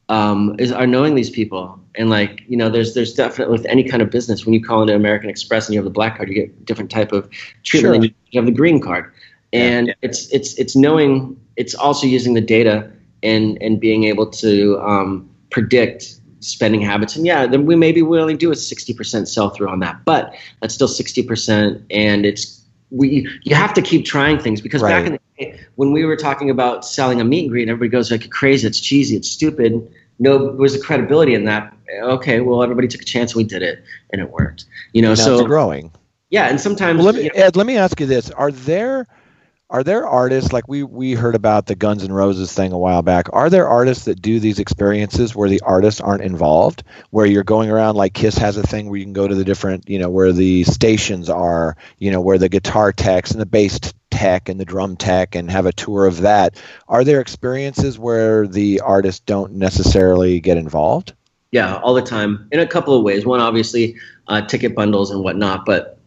um, 0.08 0.56
is 0.58 0.72
are 0.72 0.86
knowing 0.86 1.14
these 1.14 1.30
people. 1.30 1.78
And 1.96 2.08
like, 2.08 2.42
you 2.48 2.56
know, 2.56 2.68
there's 2.68 2.94
there's 2.94 3.14
definitely 3.14 3.52
with 3.52 3.66
any 3.66 3.84
kind 3.84 4.02
of 4.02 4.10
business, 4.10 4.44
when 4.44 4.54
you 4.54 4.62
call 4.62 4.82
into 4.82 4.94
American 4.94 5.28
Express 5.28 5.66
and 5.66 5.74
you 5.74 5.80
have 5.80 5.84
the 5.84 5.90
black 5.90 6.16
card, 6.16 6.28
you 6.28 6.34
get 6.34 6.48
a 6.48 6.64
different 6.64 6.90
type 6.90 7.12
of 7.12 7.28
treatment 7.62 7.94
Sure. 7.94 8.00
than 8.00 8.14
you 8.30 8.40
have 8.40 8.46
the 8.46 8.52
green 8.52 8.80
card. 8.80 9.12
And 9.52 9.94
it's 10.02 10.28
it's 10.32 10.54
it's 10.54 10.76
knowing 10.76 11.36
it's 11.56 11.74
also 11.74 12.06
using 12.06 12.34
the 12.34 12.40
data 12.40 12.88
and 13.22 13.58
and 13.60 13.80
being 13.80 14.04
able 14.04 14.26
to 14.30 14.78
um, 14.80 15.28
predict 15.50 16.20
spending 16.38 16.80
habits. 16.80 17.16
And 17.16 17.26
yeah, 17.26 17.46
then 17.46 17.66
we 17.66 17.74
maybe 17.74 18.00
we 18.02 18.20
only 18.20 18.36
do 18.36 18.52
a 18.52 18.56
sixty 18.56 18.94
percent 18.94 19.28
sell 19.28 19.50
through 19.50 19.68
on 19.68 19.80
that, 19.80 20.04
but 20.04 20.34
that's 20.60 20.72
still 20.74 20.88
sixty 20.88 21.22
percent, 21.24 21.82
and 21.90 22.24
it's 22.24 22.59
we 22.90 23.28
you 23.42 23.54
have 23.54 23.72
to 23.74 23.82
keep 23.82 24.04
trying 24.04 24.38
things 24.38 24.60
because 24.60 24.82
back 24.82 25.06
in 25.06 25.12
the 25.12 25.20
day 25.38 25.60
when 25.76 25.92
we 25.92 26.04
were 26.04 26.16
talking 26.16 26.50
about 26.50 26.84
selling 26.84 27.20
a 27.20 27.24
meet 27.24 27.42
and 27.42 27.50
greet, 27.50 27.68
everybody 27.68 27.88
goes 27.88 28.10
like 28.10 28.28
crazy, 28.30 28.66
it's 28.66 28.80
cheesy, 28.80 29.16
it's 29.16 29.30
stupid. 29.30 29.92
No, 30.18 30.38
there 30.38 30.56
was 30.56 30.74
a 30.74 30.80
credibility 30.80 31.34
in 31.34 31.44
that. 31.44 31.74
Okay, 32.02 32.40
well, 32.40 32.62
everybody 32.62 32.86
took 32.88 33.00
a 33.02 33.06
chance 33.06 33.34
we 33.34 33.42
did 33.42 33.62
it, 33.62 33.82
and 34.12 34.20
it 34.20 34.30
worked. 34.30 34.66
You 34.92 35.02
know, 35.02 35.10
Now 35.10 35.14
so 35.14 35.46
growing. 35.46 35.90
yeah, 36.28 36.48
and 36.48 36.60
sometimes 36.60 36.98
Well, 36.98 37.06
let 37.06 37.14
me, 37.14 37.22
you 37.22 37.30
know, 37.34 37.42
Ed, 37.42 37.56
let 37.56 37.66
me 37.66 37.76
ask 37.76 37.98
you 38.00 38.06
this: 38.06 38.30
Are 38.30 38.52
there 38.52 39.06
are 39.70 39.84
there 39.84 40.06
artists 40.06 40.52
like 40.52 40.66
we 40.66 40.82
we 40.82 41.12
heard 41.12 41.36
about 41.36 41.66
the 41.66 41.76
Guns 41.76 42.02
N' 42.02 42.12
Roses 42.12 42.52
thing 42.52 42.72
a 42.72 42.78
while 42.78 43.02
back? 43.02 43.28
Are 43.32 43.48
there 43.48 43.68
artists 43.68 44.04
that 44.04 44.20
do 44.20 44.40
these 44.40 44.58
experiences 44.58 45.36
where 45.36 45.48
the 45.48 45.60
artists 45.60 46.00
aren't 46.00 46.24
involved, 46.24 46.82
where 47.10 47.24
you're 47.24 47.44
going 47.44 47.70
around 47.70 47.94
like 47.94 48.12
Kiss 48.12 48.36
has 48.36 48.56
a 48.56 48.64
thing 48.64 48.90
where 48.90 48.98
you 48.98 49.04
can 49.04 49.12
go 49.12 49.28
to 49.28 49.34
the 49.34 49.44
different, 49.44 49.88
you 49.88 49.98
know, 49.98 50.10
where 50.10 50.32
the 50.32 50.64
stations 50.64 51.30
are, 51.30 51.76
you 51.98 52.10
know, 52.10 52.20
where 52.20 52.36
the 52.36 52.48
guitar 52.48 52.92
techs 52.92 53.30
and 53.30 53.40
the 53.40 53.46
bass 53.46 53.78
tech 54.10 54.48
and 54.48 54.58
the 54.58 54.64
drum 54.64 54.96
tech 54.96 55.36
and 55.36 55.48
have 55.52 55.66
a 55.66 55.72
tour 55.72 56.04
of 56.04 56.22
that. 56.22 56.60
Are 56.88 57.04
there 57.04 57.20
experiences 57.20 57.96
where 57.96 58.48
the 58.48 58.80
artists 58.80 59.20
don't 59.20 59.52
necessarily 59.52 60.40
get 60.40 60.56
involved? 60.56 61.12
Yeah, 61.52 61.76
all 61.76 61.94
the 61.94 62.02
time 62.02 62.48
in 62.50 62.58
a 62.58 62.66
couple 62.66 62.96
of 62.96 63.04
ways. 63.04 63.24
One, 63.24 63.40
obviously, 63.40 63.96
uh, 64.26 64.42
ticket 64.42 64.74
bundles 64.74 65.12
and 65.12 65.22
whatnot. 65.22 65.64
But 65.64 65.99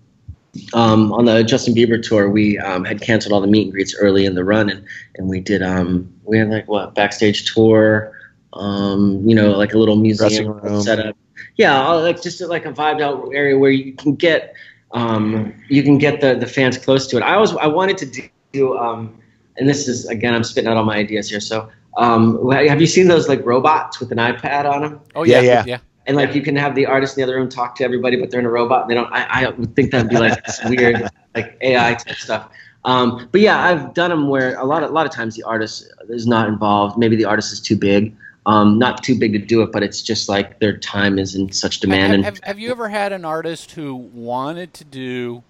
um, 0.74 1.12
on 1.14 1.26
the 1.26 1.44
Justin 1.44 1.74
Bieber 1.74 2.02
tour, 2.02 2.30
we 2.30 2.60
um, 2.60 2.86
had 2.86 3.02
canceled 3.02 3.34
all 3.34 3.42
the 3.42 3.48
meet 3.48 3.64
and 3.64 3.72
greets 3.74 3.96
early 3.96 4.26
in 4.26 4.36
the 4.36 4.44
run, 4.44 4.70
and 4.70 4.86
and 5.16 5.28
we 5.28 5.40
did 5.40 5.62
um, 5.62 6.12
we 6.24 6.38
had 6.38 6.50
like 6.50 6.68
what 6.68 6.94
backstage 6.96 7.54
tour, 7.54 8.14
um, 8.54 9.22
you 9.28 9.36
know, 9.36 9.52
like 9.52 9.74
a 9.74 9.78
little 9.78 9.96
Dressing 9.96 10.28
museum 10.48 10.60
room. 10.60 10.82
set 10.82 11.00
up. 11.00 11.18
Yeah, 11.58 11.82
all- 11.82 12.02
like 12.02 12.22
just 12.22 12.40
like 12.42 12.66
a 12.66 12.72
vibed 12.72 13.02
out 13.02 13.30
area 13.34 13.58
where 13.58 13.72
you 13.72 13.94
can 13.94 14.16
get 14.16 14.54
um, 14.92 15.54
you 15.70 15.82
can 15.84 15.98
get 15.98 16.22
the 16.22 16.36
the 16.36 16.48
fans 16.48 16.78
close 16.78 17.08
to 17.08 17.18
it. 17.18 17.24
I 17.24 17.34
always 17.34 17.54
I 17.56 17.68
wanted 17.68 17.98
to 18.00 18.30
do, 18.52 18.78
um, 18.78 19.20
and 19.58 19.68
this 19.68 19.88
is 19.88 20.06
again 20.08 20.34
I'm 20.36 20.44
spitting 20.44 20.70
out 20.70 20.78
all 20.78 20.86
my 20.86 20.98
ideas 20.98 21.30
here. 21.30 21.40
So. 21.40 21.70
Um, 21.96 22.50
have 22.50 22.82
you 22.82 22.88
seen 22.88 23.08
those 23.08 23.30
like 23.30 23.46
robots 23.46 24.00
with 24.00 24.12
an 24.12 24.18
iPad 24.18 24.66
on 24.66 24.82
them? 24.82 25.00
Oh 25.14 25.22
Yeah, 25.22 25.42
yeah, 25.42 25.52
yeah. 25.52 25.64
yeah. 25.68 25.78
And 26.06 26.18
like 26.18 26.36
you 26.36 26.42
can 26.42 26.56
have 26.56 26.76
the 26.76 26.86
artist 26.86 27.18
in 27.18 27.22
the 27.22 27.24
other 27.24 27.40
room 27.40 27.50
talk 27.50 27.76
to 27.76 27.84
everybody, 27.84 28.18
but 28.18 28.30
they're 28.32 28.40
in 28.40 28.46
a 28.46 28.50
robot. 28.50 28.82
And 28.82 28.92
they 28.92 28.96
don't. 28.96 29.12
I, 29.12 29.46
I 29.46 29.50
would 29.50 29.76
think 29.76 29.92
that'd 29.92 30.10
be 30.10 30.18
like 30.18 30.42
weird, 30.66 31.10
like 31.36 31.58
AI 31.62 31.94
type 31.96 32.16
stuff. 32.16 32.50
Um, 32.86 33.30
but 33.32 33.42
yeah, 33.42 33.64
I've 33.64 33.94
done 33.94 34.10
them 34.10 34.28
where 34.28 34.58
a 34.58 34.66
lot 34.66 34.84
of 34.84 34.90
a 34.90 34.94
lot 34.94 35.06
of 35.06 35.12
times 35.12 35.36
the 35.36 35.44
artist 35.44 35.92
is 36.10 36.28
not 36.28 36.48
involved. 36.48 36.98
Maybe 36.98 37.16
the 37.16 37.26
artist 37.26 37.54
is 37.54 37.62
too 37.62 37.78
big, 37.78 38.16
um, 38.46 38.78
not 38.78 39.04
too 39.04 39.18
big 39.18 39.32
to 39.34 39.40
do 39.40 39.62
it, 39.62 39.72
but 39.72 39.84
it's 39.84 40.02
just 40.02 40.28
like 40.28 40.60
their 40.60 40.78
time 40.78 41.18
is 41.18 41.36
in 41.36 41.52
such 41.52 41.80
demand. 41.80 42.02
Have, 42.02 42.14
And 42.14 42.26
have, 42.26 42.40
have 42.44 42.60
you 42.60 42.72
ever 42.72 42.90
had 42.90 43.14
an 43.14 43.24
artist 43.24 43.72
who 43.72 43.96
wanted 43.96 44.74
to 44.76 44.84
do 44.84 45.44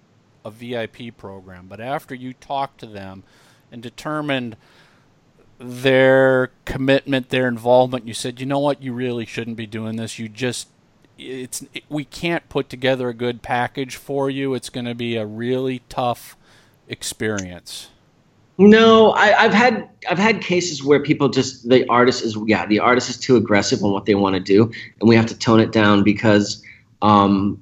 a 0.44 0.50
VIP 0.50 1.16
program, 1.16 1.66
but 1.68 1.80
after 1.80 2.14
you 2.14 2.34
talked 2.34 2.78
to 2.80 2.86
them 2.86 3.24
and 3.72 3.82
determined 3.82 4.56
their 5.64 6.50
commitment, 6.64 7.30
their 7.30 7.48
involvement, 7.48 8.06
you 8.06 8.14
said, 8.14 8.40
you 8.40 8.46
know 8.46 8.58
what, 8.58 8.82
you 8.82 8.92
really 8.92 9.26
shouldn't 9.26 9.56
be 9.56 9.66
doing 9.66 9.96
this. 9.96 10.18
You 10.18 10.28
just, 10.28 10.68
it's, 11.18 11.64
it, 11.72 11.84
we 11.88 12.04
can't 12.04 12.48
put 12.48 12.68
together 12.68 13.08
a 13.08 13.14
good 13.14 13.42
package 13.42 13.96
for 13.96 14.30
you. 14.30 14.54
It's 14.54 14.70
going 14.70 14.86
to 14.86 14.94
be 14.94 15.16
a 15.16 15.26
really 15.26 15.82
tough 15.88 16.36
experience. 16.88 17.88
No, 18.56 19.10
I, 19.10 19.44
I've 19.44 19.52
had 19.52 19.88
I've 20.08 20.18
had 20.18 20.40
cases 20.40 20.84
where 20.84 21.00
people 21.00 21.28
just 21.28 21.68
the 21.68 21.88
artist 21.88 22.22
is 22.22 22.36
yeah 22.46 22.66
the 22.66 22.78
artist 22.78 23.10
is 23.10 23.18
too 23.18 23.36
aggressive 23.36 23.82
on 23.82 23.90
what 23.90 24.04
they 24.06 24.14
want 24.14 24.34
to 24.34 24.40
do, 24.40 24.70
and 25.00 25.08
we 25.08 25.16
have 25.16 25.26
to 25.26 25.36
tone 25.36 25.58
it 25.58 25.72
down 25.72 26.04
because 26.04 26.62
um, 27.02 27.60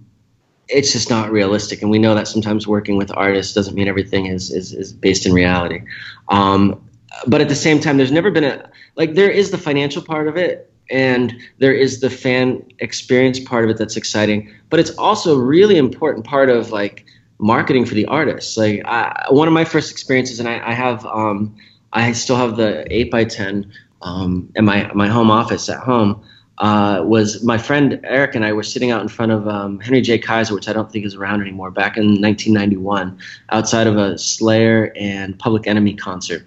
it's 0.69 0.93
just 0.93 1.09
not 1.09 1.33
realistic. 1.33 1.81
And 1.81 1.91
we 1.91 1.99
know 1.99 2.15
that 2.15 2.29
sometimes 2.29 2.67
working 2.67 2.97
with 2.97 3.11
artists 3.17 3.55
doesn't 3.55 3.75
mean 3.75 3.89
everything 3.89 4.27
is 4.27 4.51
is, 4.51 4.75
is 4.75 4.93
based 4.93 5.25
in 5.25 5.33
reality. 5.33 5.81
Um, 6.29 6.79
but 7.27 7.41
at 7.41 7.49
the 7.49 7.55
same 7.55 7.81
time, 7.81 7.97
there's 7.97 8.13
never 8.13 8.31
been 8.31 8.45
a 8.45 8.71
like 8.97 9.15
there 9.15 9.31
is 9.31 9.51
the 9.51 9.59
financial 9.59 10.03
part 10.03 10.29
of 10.29 10.37
it, 10.37 10.73
and 10.91 11.35
there 11.59 11.73
is 11.73 12.01
the 12.01 12.11
fan 12.11 12.63
experience 12.79 13.41
part 13.41 13.65
of 13.65 13.71
it 13.71 13.79
that's 13.79 13.97
exciting. 13.97 14.53
But 14.71 14.81
it's 14.81 14.91
also 14.99 15.35
a 15.35 15.43
really 15.43 15.77
important 15.77 16.27
part 16.27 16.51
of 16.51 16.71
like 16.71 17.05
marketing 17.39 17.85
for 17.87 17.95
the 17.95 18.07
artists. 18.07 18.57
Like 18.57 18.83
I, 18.85 19.27
one 19.31 19.49
of 19.49 19.55
my 19.55 19.65
first 19.65 19.91
experiences, 19.91 20.41
and 20.41 20.49
I, 20.49 20.71
I 20.71 20.73
have, 20.73 21.05
um, 21.07 21.55
I 21.93 22.13
still 22.13 22.37
have 22.37 22.57
the 22.57 22.87
eight 22.91 23.11
by 23.11 23.25
ten 23.25 23.73
um, 24.03 24.51
in 24.55 24.65
my 24.65 24.93
my 24.95 25.09
home 25.09 25.31
office 25.31 25.69
at 25.69 25.81
home. 25.81 26.23
Uh, 26.59 27.03
was 27.05 27.43
my 27.43 27.59
friend 27.59 27.99
Eric 28.05 28.35
and 28.37 28.45
I 28.45 28.53
were 28.53 28.63
sitting 28.63 28.91
out 28.91 29.01
in 29.03 29.09
front 29.09 29.33
of 29.33 29.49
um, 29.49 29.81
Henry 29.81 30.01
J. 30.01 30.19
Kaiser, 30.19 30.55
which 30.55 30.69
I 30.69 30.73
don't 30.73 30.93
think 30.93 31.05
is 31.05 31.15
around 31.15 31.41
anymore, 31.41 31.71
back 31.71 31.97
in 31.97 32.21
1991, 32.21 33.19
outside 33.51 33.87
of 33.87 33.97
a 33.97 34.17
Slayer 34.17 34.93
and 34.95 35.37
Public 35.39 35.67
Enemy 35.67 35.95
concert, 35.95 36.47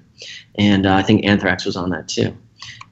and 0.57 0.85
uh, 0.85 0.95
I 0.95 1.03
think 1.03 1.25
Anthrax 1.25 1.65
was 1.65 1.75
on 1.75 1.89
that 1.91 2.07
too, 2.07 2.37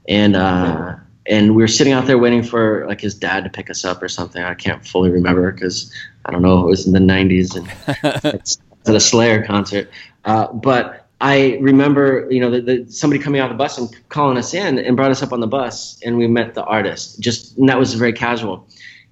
and. 0.08 0.36
Uh, 0.36 0.96
and 1.26 1.54
we 1.56 1.62
were 1.62 1.68
sitting 1.68 1.94
out 1.94 2.06
there 2.06 2.18
waiting 2.18 2.42
for 2.42 2.86
like 2.86 3.00
his 3.00 3.14
dad 3.14 3.44
to 3.44 3.50
pick 3.50 3.70
us 3.70 3.84
up 3.84 4.02
or 4.02 4.08
something. 4.08 4.42
I 4.42 4.52
can't 4.52 4.86
fully 4.86 5.10
remember 5.10 5.50
because 5.50 5.90
I 6.26 6.32
don't 6.32 6.42
know. 6.42 6.66
It 6.66 6.68
was 6.68 6.86
in 6.86 6.92
the 6.92 6.98
'90s 6.98 7.56
and 7.56 8.34
it's 8.34 8.58
at 8.86 8.94
a 8.94 9.00
Slayer 9.00 9.42
concert. 9.42 9.90
Uh, 10.24 10.52
but 10.52 11.06
I 11.20 11.56
remember, 11.60 12.26
you 12.30 12.40
know, 12.40 12.50
the, 12.50 12.60
the, 12.60 12.92
somebody 12.92 13.22
coming 13.22 13.40
out 13.40 13.50
of 13.50 13.56
the 13.56 13.62
bus 13.62 13.78
and 13.78 13.88
calling 14.10 14.36
us 14.36 14.52
in 14.52 14.78
and 14.78 14.96
brought 14.96 15.10
us 15.10 15.22
up 15.22 15.32
on 15.32 15.40
the 15.40 15.46
bus, 15.46 15.98
and 16.04 16.18
we 16.18 16.26
met 16.26 16.54
the 16.54 16.64
artist. 16.64 17.20
Just 17.20 17.56
and 17.56 17.68
that 17.68 17.78
was 17.78 17.94
very 17.94 18.12
casual, 18.12 18.68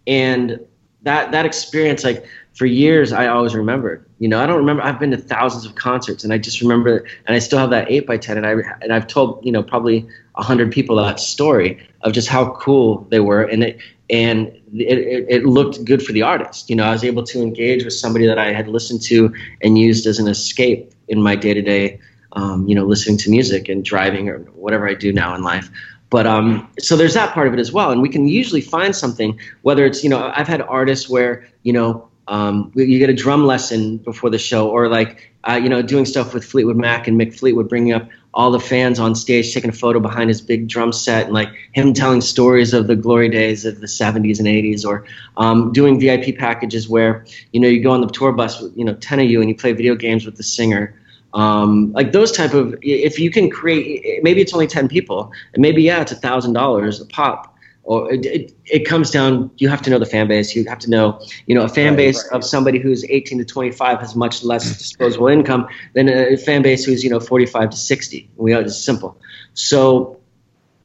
and 0.06 0.60
that 1.02 1.32
that 1.32 1.46
experience, 1.46 2.04
like 2.04 2.26
for 2.54 2.66
years, 2.66 3.12
I 3.12 3.28
always 3.28 3.54
remembered. 3.54 4.06
You 4.18 4.28
know, 4.28 4.40
I 4.40 4.46
don't 4.46 4.58
remember. 4.58 4.82
I've 4.82 5.00
been 5.00 5.10
to 5.12 5.16
thousands 5.16 5.64
of 5.64 5.74
concerts, 5.74 6.22
and 6.22 6.32
I 6.32 6.38
just 6.38 6.60
remember, 6.60 7.06
and 7.26 7.34
I 7.34 7.38
still 7.38 7.58
have 7.58 7.70
that 7.70 7.90
eight 7.90 8.06
by 8.06 8.18
ten, 8.18 8.36
and 8.36 8.46
I 8.46 8.52
and 8.82 8.92
I've 8.92 9.06
told 9.06 9.44
you 9.44 9.52
know 9.52 9.62
probably 9.62 10.06
a 10.36 10.42
hundred 10.42 10.70
people 10.70 10.96
that 10.96 11.18
story 11.18 11.86
of 12.02 12.12
just 12.12 12.28
how 12.28 12.52
cool 12.52 13.06
they 13.10 13.20
were, 13.20 13.42
and 13.42 13.62
it 13.64 13.80
and 14.10 14.48
it, 14.74 14.98
it, 14.98 15.26
it 15.28 15.46
looked 15.46 15.84
good 15.84 16.02
for 16.02 16.12
the 16.12 16.22
artist. 16.22 16.68
You 16.68 16.76
know, 16.76 16.84
I 16.84 16.92
was 16.92 17.04
able 17.04 17.24
to 17.24 17.40
engage 17.40 17.84
with 17.84 17.94
somebody 17.94 18.26
that 18.26 18.38
I 18.38 18.52
had 18.52 18.68
listened 18.68 19.00
to 19.02 19.34
and 19.62 19.78
used 19.78 20.06
as 20.06 20.18
an 20.18 20.28
escape 20.28 20.92
in 21.08 21.22
my 21.22 21.34
day 21.34 21.54
to 21.54 21.62
day, 21.62 21.98
you 22.36 22.74
know, 22.74 22.84
listening 22.84 23.16
to 23.18 23.30
music 23.30 23.68
and 23.68 23.84
driving 23.84 24.28
or 24.28 24.38
whatever 24.52 24.86
I 24.86 24.94
do 24.94 25.12
now 25.12 25.34
in 25.34 25.42
life. 25.42 25.70
But 26.10 26.26
um, 26.26 26.70
so 26.78 26.94
there's 26.94 27.14
that 27.14 27.32
part 27.32 27.48
of 27.48 27.54
it 27.54 27.58
as 27.58 27.72
well, 27.72 27.90
and 27.90 28.02
we 28.02 28.10
can 28.10 28.28
usually 28.28 28.60
find 28.60 28.94
something. 28.94 29.40
Whether 29.62 29.86
it's 29.86 30.04
you 30.04 30.10
know, 30.10 30.30
I've 30.36 30.46
had 30.46 30.60
artists 30.60 31.08
where 31.08 31.48
you 31.62 31.72
know 31.72 32.06
um, 32.32 32.72
you 32.74 32.98
get 32.98 33.10
a 33.10 33.14
drum 33.14 33.44
lesson 33.44 33.98
before 33.98 34.30
the 34.30 34.38
show, 34.38 34.70
or 34.70 34.88
like 34.88 35.34
uh, 35.46 35.60
you 35.62 35.68
know, 35.68 35.82
doing 35.82 36.06
stuff 36.06 36.32
with 36.32 36.42
Fleetwood 36.42 36.78
Mac 36.78 37.06
and 37.06 37.20
Mick 37.20 37.38
Fleetwood, 37.38 37.68
bringing 37.68 37.92
up 37.92 38.08
all 38.32 38.50
the 38.50 38.58
fans 38.58 38.98
on 38.98 39.14
stage, 39.14 39.52
taking 39.52 39.68
a 39.68 39.72
photo 39.74 40.00
behind 40.00 40.30
his 40.30 40.40
big 40.40 40.66
drum 40.66 40.92
set, 40.92 41.26
and 41.26 41.34
like 41.34 41.50
him 41.72 41.92
telling 41.92 42.22
stories 42.22 42.72
of 42.72 42.86
the 42.86 42.96
glory 42.96 43.28
days 43.28 43.66
of 43.66 43.80
the 43.80 43.86
70s 43.86 44.38
and 44.38 44.48
80s, 44.48 44.82
or 44.86 45.04
um, 45.36 45.74
doing 45.74 46.00
VIP 46.00 46.38
packages 46.38 46.88
where 46.88 47.26
you 47.52 47.60
know 47.60 47.68
you 47.68 47.82
go 47.82 47.90
on 47.90 48.00
the 48.00 48.06
tour 48.06 48.32
bus 48.32 48.62
with 48.62 48.74
you 48.78 48.84
know 48.86 48.94
10 48.94 49.20
of 49.20 49.26
you 49.26 49.40
and 49.40 49.50
you 49.50 49.54
play 49.54 49.74
video 49.74 49.94
games 49.94 50.24
with 50.24 50.36
the 50.36 50.42
singer. 50.42 50.98
Um, 51.34 51.92
like 51.92 52.12
those 52.12 52.32
type 52.32 52.54
of 52.54 52.74
if 52.80 53.18
you 53.18 53.30
can 53.30 53.50
create 53.50 54.22
maybe 54.22 54.40
it's 54.40 54.52
only 54.52 54.66
10 54.66 54.86
people 54.88 55.32
and 55.54 55.62
maybe 55.62 55.82
yeah 55.82 56.02
it's 56.02 56.12
a 56.12 56.16
thousand 56.16 56.52
dollars 56.52 57.00
a 57.00 57.06
pop 57.06 57.51
or 57.84 58.12
it, 58.12 58.24
it, 58.24 58.54
it, 58.66 58.86
comes 58.86 59.10
down 59.10 59.50
you 59.58 59.68
have 59.68 59.82
to 59.82 59.90
know 59.90 59.98
the 59.98 60.06
fan 60.06 60.28
base. 60.28 60.54
You 60.54 60.64
have 60.68 60.78
to 60.80 60.90
know 60.90 61.20
you 61.46 61.54
know 61.54 61.62
a 61.62 61.68
fan 61.68 61.90
right, 61.90 61.96
base 61.96 62.24
right. 62.24 62.36
of 62.36 62.44
somebody 62.44 62.78
who's 62.78 63.04
18 63.04 63.38
to 63.38 63.44
25 63.44 63.98
has 64.00 64.14
much 64.14 64.44
less 64.44 64.78
disposable 64.78 65.28
income 65.28 65.66
than 65.94 66.08
a 66.08 66.36
fan 66.36 66.62
base 66.62 66.84
who's 66.84 67.02
you 67.02 67.10
know 67.10 67.20
45 67.20 67.70
to 67.70 67.76
60 67.76 68.30
we 68.36 68.52
are 68.52 68.62
it's 68.62 68.78
simple. 68.78 69.20
So 69.54 70.20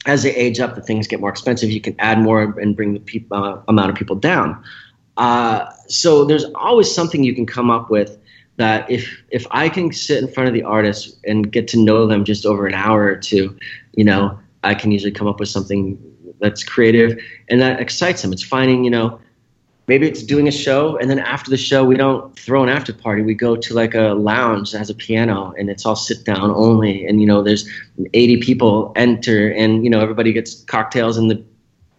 as 0.08 0.24
they 0.24 0.34
age 0.34 0.60
up 0.60 0.76
the 0.76 0.82
things 0.82 1.08
get 1.08 1.20
more 1.20 1.30
expensive. 1.30 1.70
You 1.70 1.82
can 1.82 1.96
add 2.00 2.20
more 2.20 2.58
and 2.60 2.76
bring 2.76 2.94
the 2.94 3.00
pe- 3.00 3.26
uh, 3.32 3.58
amount 3.68 3.92
of 3.92 3.96
people 3.96 4.16
down. 4.16 4.64
Uh, 5.18 5.70
so 5.88 6.26
there's 6.26 6.46
always 6.56 6.94
something 6.94 7.24
you 7.24 7.36
can 7.36 7.46
come 7.46 7.70
up 7.70 7.90
with 7.90 8.18
that 8.56 8.90
if 8.90 9.22
if 9.30 9.46
I 9.52 9.70
can 9.70 9.92
sit 9.92 10.24
in 10.24 10.32
front 10.32 10.48
of 10.48 10.54
the 10.54 10.64
artist 10.64 11.18
and 11.26 11.52
get 11.52 11.68
to 11.70 11.80
know 11.80 12.08
them 12.08 12.24
just 12.24 12.46
over 12.46 12.66
an 12.66 12.74
hour 12.74 13.04
or 13.04 13.16
two, 13.16 13.56
you 13.94 14.04
know, 14.04 14.40
I 14.64 14.74
can 14.74 14.92
usually 14.92 15.12
come 15.12 15.28
up 15.28 15.40
with 15.40 15.50
something 15.50 15.98
that's 16.40 16.64
creative 16.64 17.20
and 17.50 17.62
that 17.62 17.80
excites 17.80 18.22
them. 18.22 18.32
It's 18.34 18.44
finding, 18.44 18.84
you 18.84 18.90
know, 18.90 19.20
maybe 19.88 20.08
it's 20.08 20.24
doing 20.24 20.48
a 20.48 20.52
show 20.52 20.98
and 20.98 21.10
then 21.10 21.20
after 21.20 21.50
the 21.50 21.58
show 21.58 21.86
we 21.86 21.96
don't 21.96 22.38
throw 22.38 22.64
an 22.64 22.70
after 22.70 22.94
party. 22.94 23.22
We 23.22 23.34
go 23.34 23.56
to 23.56 23.74
like 23.74 23.96
a 23.96 24.14
lounge 24.14 24.72
that 24.72 24.80
has 24.80 24.90
a 24.90 24.96
piano 24.96 25.54
and 25.58 25.70
it's 25.70 25.86
all 25.86 25.96
sit 25.96 26.26
down 26.26 26.52
only 26.52 27.06
and 27.06 27.22
you 27.22 27.28
know 27.28 27.42
there's 27.42 27.70
80 28.14 28.42
people 28.42 28.92
enter 28.96 29.52
and 29.52 29.84
you 29.84 29.90
know 29.90 30.00
everybody 30.00 30.34
gets 30.34 30.64
cocktails 30.64 31.18
and 31.18 31.32
the 31.32 31.44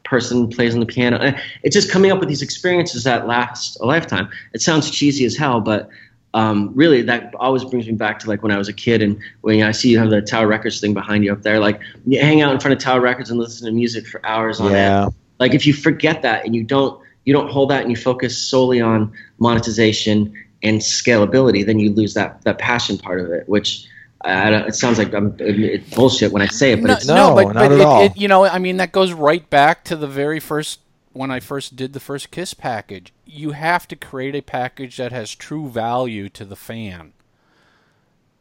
person 0.04 0.48
plays 0.48 0.74
on 0.74 0.80
the 0.80 0.86
piano. 0.86 1.18
Eh, 1.18 1.38
it's 1.62 1.74
just 1.74 1.90
coming 1.90 2.10
up 2.10 2.18
with 2.18 2.28
these 2.28 2.42
experiences 2.42 3.04
that 3.04 3.26
last 3.26 3.78
a 3.80 3.84
lifetime. 3.84 4.28
It 4.54 4.62
sounds 4.62 4.90
cheesy 4.90 5.24
as 5.24 5.36
hell, 5.36 5.60
but 5.60 5.90
um, 6.34 6.72
really 6.74 7.02
that 7.02 7.34
always 7.36 7.64
brings 7.64 7.86
me 7.86 7.92
back 7.92 8.18
to 8.20 8.28
like 8.28 8.42
when 8.42 8.52
I 8.52 8.58
was 8.58 8.68
a 8.68 8.72
kid 8.72 9.02
and 9.02 9.18
when 9.40 9.62
I 9.62 9.72
see 9.72 9.90
you 9.90 9.98
have 9.98 10.10
the 10.10 10.20
Tower 10.20 10.46
Records 10.46 10.80
thing 10.80 10.94
behind 10.94 11.24
you 11.24 11.32
up 11.32 11.42
there, 11.42 11.58
like 11.58 11.80
you 12.06 12.20
hang 12.20 12.42
out 12.42 12.52
in 12.52 12.60
front 12.60 12.74
of 12.74 12.82
Tower 12.82 13.00
Records 13.00 13.30
and 13.30 13.40
listen 13.40 13.66
to 13.66 13.72
music 13.72 14.06
for 14.06 14.24
hours 14.26 14.60
on 14.60 14.72
yeah. 14.72 15.04
end. 15.04 15.14
Like 15.40 15.54
if 15.54 15.66
you 15.66 15.72
forget 15.72 16.22
that 16.22 16.44
and 16.44 16.54
you 16.54 16.64
don't 16.64 17.00
you 17.24 17.32
don't 17.32 17.50
hold 17.50 17.70
that 17.70 17.82
and 17.82 17.90
you 17.90 17.96
focus 17.96 18.36
solely 18.36 18.80
on 18.80 19.12
monetization 19.38 20.34
and 20.62 20.80
scalability, 20.80 21.64
then 21.64 21.78
you 21.78 21.92
lose 21.92 22.14
that 22.14 22.42
that 22.42 22.58
passion 22.58 22.98
part 22.98 23.20
of 23.20 23.30
it, 23.30 23.48
which 23.48 23.86
it 24.24 24.74
sounds 24.74 24.98
like 24.98 25.14
I'm 25.14 25.34
it's 25.38 25.94
bullshit 25.94 26.32
when 26.32 26.42
I 26.42 26.46
say 26.46 26.72
it, 26.72 26.82
but 26.82 26.88
no, 26.88 26.94
it's 26.94 27.06
no, 27.06 27.34
but, 27.34 27.54
but 27.54 27.72
it, 27.72 28.10
it, 28.10 28.16
you 28.16 28.28
know, 28.28 28.44
I 28.44 28.58
mean, 28.58 28.78
that 28.78 28.92
goes 28.92 29.12
right 29.12 29.48
back 29.48 29.84
to 29.84 29.96
the 29.96 30.08
very 30.08 30.40
first 30.40 30.80
when 31.12 31.30
I 31.30 31.40
first 31.40 31.76
did 31.76 31.92
the 31.92 32.00
first 32.00 32.30
Kiss 32.30 32.54
package. 32.54 33.12
You 33.24 33.52
have 33.52 33.88
to 33.88 33.96
create 33.96 34.34
a 34.34 34.42
package 34.42 34.96
that 34.96 35.12
has 35.12 35.34
true 35.34 35.68
value 35.68 36.28
to 36.30 36.44
the 36.44 36.56
fan. 36.56 37.12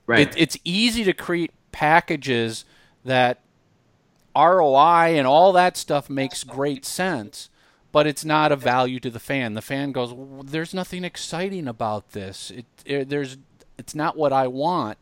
Right. 0.05 0.27
It, 0.27 0.35
it's 0.37 0.57
easy 0.63 1.03
to 1.03 1.13
create 1.13 1.51
packages 1.71 2.65
that 3.03 3.41
ROI 4.35 5.17
and 5.17 5.25
all 5.25 5.51
that 5.53 5.75
stuff 5.75 6.09
makes 6.09 6.43
great 6.43 6.85
sense, 6.85 7.49
but 7.91 8.05
it's 8.05 8.23
not 8.23 8.51
a 8.51 8.55
value 8.55 8.99
to 8.99 9.09
the 9.09 9.19
fan. 9.19 9.53
The 9.53 9.61
fan 9.61 9.91
goes, 9.91 10.13
well, 10.13 10.43
"There's 10.43 10.73
nothing 10.73 11.03
exciting 11.03 11.67
about 11.67 12.11
this. 12.11 12.51
It, 12.51 12.65
it, 12.85 13.09
there's, 13.09 13.37
it's 13.77 13.95
not 13.95 14.15
what 14.15 14.31
I 14.31 14.47
want." 14.47 14.97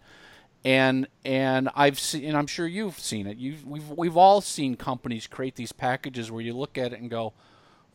And 0.63 1.07
and 1.23 1.69
I've 1.75 1.99
seen, 1.99 2.23
and 2.25 2.37
I'm 2.37 2.47
sure 2.47 2.65
you've 2.65 2.99
seen 2.99 3.27
it. 3.27 3.37
You've 3.37 3.65
we've 3.65 3.89
we've 3.89 4.17
all 4.17 4.41
seen 4.41 4.75
companies 4.75 5.27
create 5.27 5.55
these 5.55 5.71
packages 5.71 6.31
where 6.31 6.41
you 6.41 6.53
look 6.53 6.77
at 6.77 6.93
it 6.93 6.99
and 6.99 7.09
go, 7.09 7.33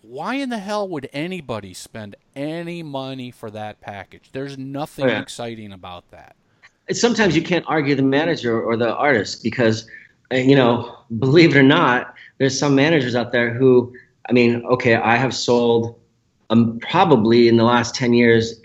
why 0.02 0.34
in 0.34 0.48
the 0.48 0.58
hell 0.58 0.88
would 0.88 1.08
anybody 1.12 1.74
spend 1.74 2.16
any 2.34 2.82
money 2.82 3.30
for 3.30 3.50
that 3.50 3.80
package? 3.80 4.30
There's 4.32 4.56
nothing 4.56 5.06
oh, 5.06 5.08
yeah. 5.08 5.20
exciting 5.20 5.72
about 5.72 6.10
that. 6.10 6.36
Sometimes 6.92 7.36
you 7.36 7.42
can't 7.42 7.64
argue 7.68 7.94
the 7.94 8.02
manager 8.02 8.60
or 8.60 8.76
the 8.76 8.94
artist 8.94 9.42
because, 9.42 9.86
uh, 10.32 10.36
you 10.36 10.56
know, 10.56 10.96
believe 11.18 11.54
it 11.54 11.58
or 11.58 11.62
not, 11.62 12.14
there's 12.38 12.58
some 12.58 12.74
managers 12.74 13.14
out 13.14 13.32
there 13.32 13.52
who, 13.52 13.92
I 14.28 14.32
mean, 14.32 14.64
okay, 14.66 14.96
I 14.96 15.16
have 15.16 15.34
sold 15.34 16.00
um, 16.50 16.80
probably 16.80 17.46
in 17.46 17.56
the 17.56 17.64
last 17.64 17.94
10 17.94 18.12
years 18.12 18.60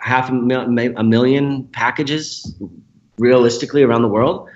half 0.00 0.28
a, 0.28 0.32
mil- 0.32 0.94
a 0.96 1.04
million 1.04 1.64
packages 1.68 2.54
realistically 3.18 3.82
around 3.82 4.02
the 4.02 4.08
world. 4.08 4.48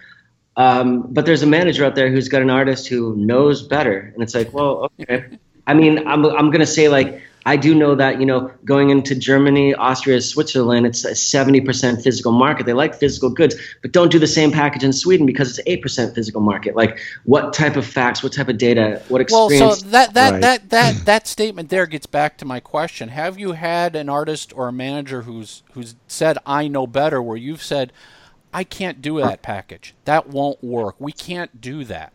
Um, 0.56 1.06
but 1.12 1.26
there's 1.26 1.42
a 1.42 1.46
manager 1.46 1.84
out 1.84 1.94
there 1.94 2.10
who's 2.10 2.28
got 2.28 2.42
an 2.42 2.50
artist 2.50 2.86
who 2.86 3.16
knows 3.16 3.62
better. 3.62 4.12
And 4.14 4.22
it's 4.22 4.34
like, 4.34 4.52
well, 4.52 4.90
okay. 5.00 5.38
I 5.66 5.74
mean, 5.74 6.06
I'm 6.06 6.24
I'm 6.26 6.50
gonna 6.50 6.66
say 6.66 6.88
like 6.88 7.22
I 7.46 7.56
do 7.56 7.74
know 7.74 7.94
that 7.94 8.20
you 8.20 8.26
know 8.26 8.50
going 8.64 8.90
into 8.90 9.14
Germany, 9.14 9.74
Austria, 9.74 10.20
Switzerland, 10.20 10.86
it's 10.86 11.04
a 11.04 11.12
70% 11.12 12.02
physical 12.02 12.32
market. 12.32 12.64
They 12.64 12.72
like 12.72 12.94
physical 12.94 13.28
goods, 13.30 13.54
but 13.82 13.92
don't 13.92 14.10
do 14.10 14.18
the 14.18 14.26
same 14.26 14.50
package 14.50 14.82
in 14.82 14.92
Sweden 14.92 15.26
because 15.26 15.58
it's 15.58 15.68
8% 15.68 16.14
physical 16.14 16.40
market. 16.40 16.74
Like, 16.74 16.98
what 17.24 17.52
type 17.52 17.76
of 17.76 17.86
facts, 17.86 18.22
what 18.22 18.32
type 18.32 18.48
of 18.48 18.56
data, 18.56 19.02
what 19.08 19.20
experience? 19.20 19.60
Well, 19.60 19.74
so 19.74 19.86
that 19.88 20.14
that 20.14 20.32
right. 20.32 20.40
that 20.40 20.70
that 20.70 21.04
that 21.04 21.26
statement 21.26 21.68
there 21.68 21.86
gets 21.86 22.06
back 22.06 22.38
to 22.38 22.44
my 22.44 22.60
question: 22.60 23.10
Have 23.10 23.38
you 23.38 23.52
had 23.52 23.94
an 23.94 24.08
artist 24.08 24.52
or 24.56 24.68
a 24.68 24.72
manager 24.72 25.22
who's 25.22 25.62
who's 25.72 25.94
said 26.08 26.38
I 26.46 26.68
know 26.68 26.86
better, 26.86 27.20
where 27.20 27.36
you've 27.36 27.62
said 27.62 27.92
I 28.54 28.64
can't 28.64 29.02
do 29.02 29.18
that 29.18 29.42
package, 29.42 29.94
that 30.06 30.28
won't 30.28 30.62
work, 30.64 30.96
we 30.98 31.12
can't 31.12 31.60
do 31.60 31.84
that? 31.84 32.12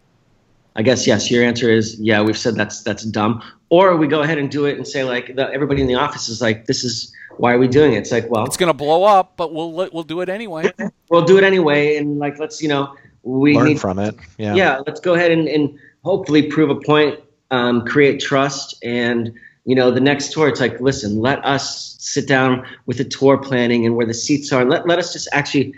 I 0.79 0.81
guess 0.81 1.05
yes. 1.05 1.29
Your 1.29 1.43
answer 1.43 1.69
is 1.69 1.99
yeah. 1.99 2.21
We've 2.21 2.37
said 2.37 2.55
that's 2.55 2.83
that's 2.83 3.03
dumb. 3.03 3.43
Or 3.69 3.97
we 3.97 4.07
go 4.07 4.21
ahead 4.21 4.37
and 4.37 4.49
do 4.49 4.65
it 4.65 4.77
and 4.77 4.87
say 4.87 5.03
like 5.03 5.35
the, 5.35 5.51
everybody 5.51 5.81
in 5.81 5.87
the 5.87 5.95
office 5.95 6.29
is 6.29 6.41
like, 6.41 6.67
this 6.67 6.85
is 6.85 7.13
why 7.35 7.51
are 7.51 7.57
we 7.57 7.67
doing 7.67 7.95
it? 7.95 7.97
It's 7.97 8.13
like 8.13 8.31
well, 8.31 8.45
it's 8.45 8.55
gonna 8.55 8.73
blow 8.73 9.03
up, 9.03 9.35
but 9.35 9.53
we'll 9.53 9.73
we'll 9.73 10.03
do 10.03 10.21
it 10.21 10.29
anyway. 10.29 10.71
we'll 11.09 11.25
do 11.25 11.37
it 11.37 11.43
anyway, 11.43 11.97
and 11.97 12.17
like 12.17 12.39
let's 12.39 12.61
you 12.61 12.69
know 12.69 12.95
we 13.23 13.55
learn 13.55 13.65
need, 13.65 13.81
from 13.81 13.99
it. 13.99 14.15
Yeah. 14.37 14.55
Yeah. 14.55 14.81
Let's 14.87 15.01
go 15.01 15.15
ahead 15.15 15.31
and, 15.31 15.49
and 15.49 15.77
hopefully 16.05 16.43
prove 16.43 16.69
a 16.69 16.79
point, 16.79 17.19
um, 17.51 17.85
create 17.85 18.21
trust, 18.21 18.81
and 18.81 19.33
you 19.65 19.75
know 19.75 19.91
the 19.91 19.99
next 19.99 20.31
tour. 20.31 20.47
It's 20.47 20.61
like 20.61 20.79
listen, 20.79 21.19
let 21.19 21.43
us 21.43 21.97
sit 21.99 22.25
down 22.25 22.65
with 22.85 22.99
the 22.99 23.03
tour 23.03 23.37
planning 23.37 23.85
and 23.85 23.97
where 23.97 24.05
the 24.05 24.13
seats 24.13 24.53
are, 24.53 24.63
let 24.63 24.87
let 24.87 24.97
us 24.97 25.11
just 25.11 25.27
actually 25.33 25.73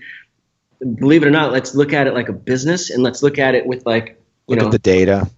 believe 0.96 1.24
it 1.24 1.28
or 1.28 1.32
not, 1.32 1.52
let's 1.52 1.76
look 1.76 1.92
at 1.92 2.06
it 2.06 2.14
like 2.14 2.30
a 2.30 2.34
business, 2.34 2.92
and 2.92 3.02
let's 3.02 3.24
look 3.24 3.40
at 3.40 3.56
it 3.56 3.66
with 3.66 3.84
like 3.88 4.20
you 4.20 4.21
look 4.52 4.60
know, 4.60 4.66
at 4.68 4.72
the 4.72 4.80
data. 4.80 5.30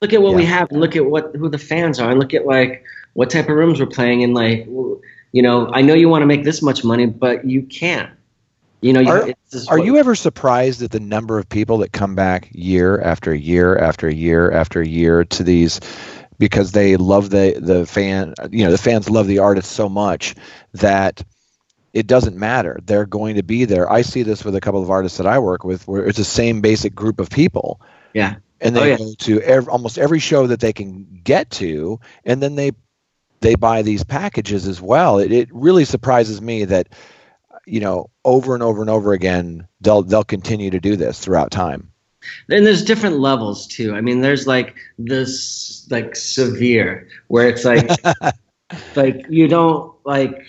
Look 0.00 0.12
at 0.12 0.22
what 0.22 0.30
yeah. 0.30 0.36
we 0.36 0.44
have, 0.44 0.70
and 0.70 0.80
look 0.80 0.96
at 0.96 1.04
what 1.04 1.34
who 1.34 1.48
the 1.48 1.58
fans 1.58 1.98
are, 1.98 2.10
and 2.10 2.20
look 2.20 2.34
at 2.34 2.46
like 2.46 2.84
what 3.14 3.30
type 3.30 3.48
of 3.48 3.56
rooms 3.56 3.80
we're 3.80 3.86
playing 3.86 4.20
in. 4.22 4.32
Like, 4.32 4.66
you 4.66 5.42
know, 5.42 5.70
I 5.72 5.82
know 5.82 5.94
you 5.94 6.08
want 6.08 6.22
to 6.22 6.26
make 6.26 6.44
this 6.44 6.62
much 6.62 6.84
money, 6.84 7.06
but 7.06 7.44
you 7.44 7.62
can't. 7.62 8.10
You 8.80 8.92
know, 8.92 9.04
are, 9.10 9.34
are 9.68 9.78
you 9.80 9.96
ever 9.96 10.14
surprised 10.14 10.82
at 10.82 10.92
the 10.92 11.00
number 11.00 11.36
of 11.36 11.48
people 11.48 11.78
that 11.78 11.90
come 11.90 12.14
back 12.14 12.48
year 12.52 13.00
after 13.00 13.34
year 13.34 13.76
after 13.76 14.08
year 14.08 14.52
after 14.52 14.80
year 14.80 15.24
to 15.24 15.42
these 15.42 15.80
because 16.38 16.72
they 16.72 16.96
love 16.96 17.30
the 17.30 17.58
the 17.60 17.84
fan 17.86 18.34
you 18.50 18.64
know 18.64 18.70
the 18.70 18.78
fans 18.78 19.10
love 19.10 19.26
the 19.26 19.40
artist 19.40 19.72
so 19.72 19.88
much 19.88 20.34
that 20.72 21.22
it 21.92 22.06
doesn't 22.06 22.36
matter 22.36 22.78
they're 22.84 23.06
going 23.06 23.36
to 23.36 23.42
be 23.42 23.64
there 23.64 23.90
i 23.90 24.02
see 24.02 24.22
this 24.22 24.44
with 24.44 24.54
a 24.54 24.60
couple 24.60 24.82
of 24.82 24.90
artists 24.90 25.18
that 25.18 25.26
i 25.26 25.38
work 25.38 25.64
with 25.64 25.86
where 25.88 26.06
it's 26.06 26.18
the 26.18 26.24
same 26.24 26.60
basic 26.60 26.94
group 26.94 27.20
of 27.20 27.28
people 27.28 27.80
yeah 28.14 28.36
and 28.60 28.74
they 28.74 28.80
oh, 28.80 28.84
yeah. 28.84 28.96
go 28.96 29.12
to 29.18 29.40
every, 29.42 29.70
almost 29.70 29.98
every 29.98 30.18
show 30.18 30.46
that 30.46 30.60
they 30.60 30.72
can 30.72 31.20
get 31.22 31.50
to, 31.52 32.00
and 32.24 32.42
then 32.42 32.56
they 32.56 32.72
they 33.40 33.54
buy 33.54 33.82
these 33.82 34.04
packages 34.04 34.66
as 34.66 34.80
well. 34.80 35.18
It, 35.18 35.32
it 35.32 35.48
really 35.52 35.84
surprises 35.84 36.40
me 36.40 36.64
that 36.64 36.88
you 37.66 37.80
know 37.80 38.10
over 38.24 38.54
and 38.54 38.62
over 38.62 38.80
and 38.80 38.90
over 38.90 39.12
again 39.12 39.66
they'll 39.80 40.02
they'll 40.02 40.24
continue 40.24 40.70
to 40.70 40.80
do 40.80 40.96
this 40.96 41.18
throughout 41.18 41.50
time. 41.50 41.90
And 42.50 42.66
there's 42.66 42.84
different 42.84 43.20
levels 43.20 43.66
too. 43.66 43.94
I 43.94 44.00
mean, 44.00 44.20
there's 44.20 44.46
like 44.46 44.76
this 44.98 45.86
like 45.90 46.16
severe 46.16 47.08
where 47.28 47.48
it's 47.48 47.64
like 47.64 47.88
like 48.96 49.24
you 49.28 49.48
don't 49.48 49.94
like 50.04 50.44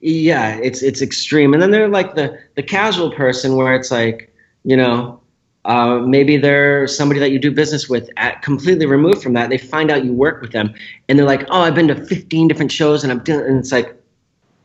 yeah, 0.00 0.56
it's 0.56 0.82
it's 0.82 1.00
extreme. 1.00 1.54
And 1.54 1.62
then 1.62 1.70
there's 1.70 1.90
like 1.90 2.14
the 2.14 2.38
the 2.56 2.62
casual 2.62 3.10
person 3.10 3.56
where 3.56 3.74
it's 3.74 3.90
like, 3.90 4.34
you 4.64 4.76
know, 4.76 5.20
uh, 5.64 5.98
maybe 6.00 6.36
they're 6.36 6.86
somebody 6.86 7.18
that 7.20 7.30
you 7.30 7.38
do 7.38 7.50
business 7.50 7.88
with 7.88 8.10
at 8.16 8.42
completely 8.42 8.86
removed 8.86 9.22
from 9.22 9.32
that. 9.32 9.48
They 9.48 9.58
find 9.58 9.90
out 9.90 10.04
you 10.04 10.12
work 10.12 10.42
with 10.42 10.52
them 10.52 10.74
and 11.08 11.18
they're 11.18 11.26
like, 11.26 11.46
oh, 11.48 11.62
I've 11.62 11.74
been 11.74 11.88
to 11.88 12.04
15 12.04 12.48
different 12.48 12.70
shows 12.70 13.02
and 13.02 13.10
I'm 13.10 13.20
doing, 13.20 13.46
and 13.46 13.58
it's 13.58 13.72
like, 13.72 13.96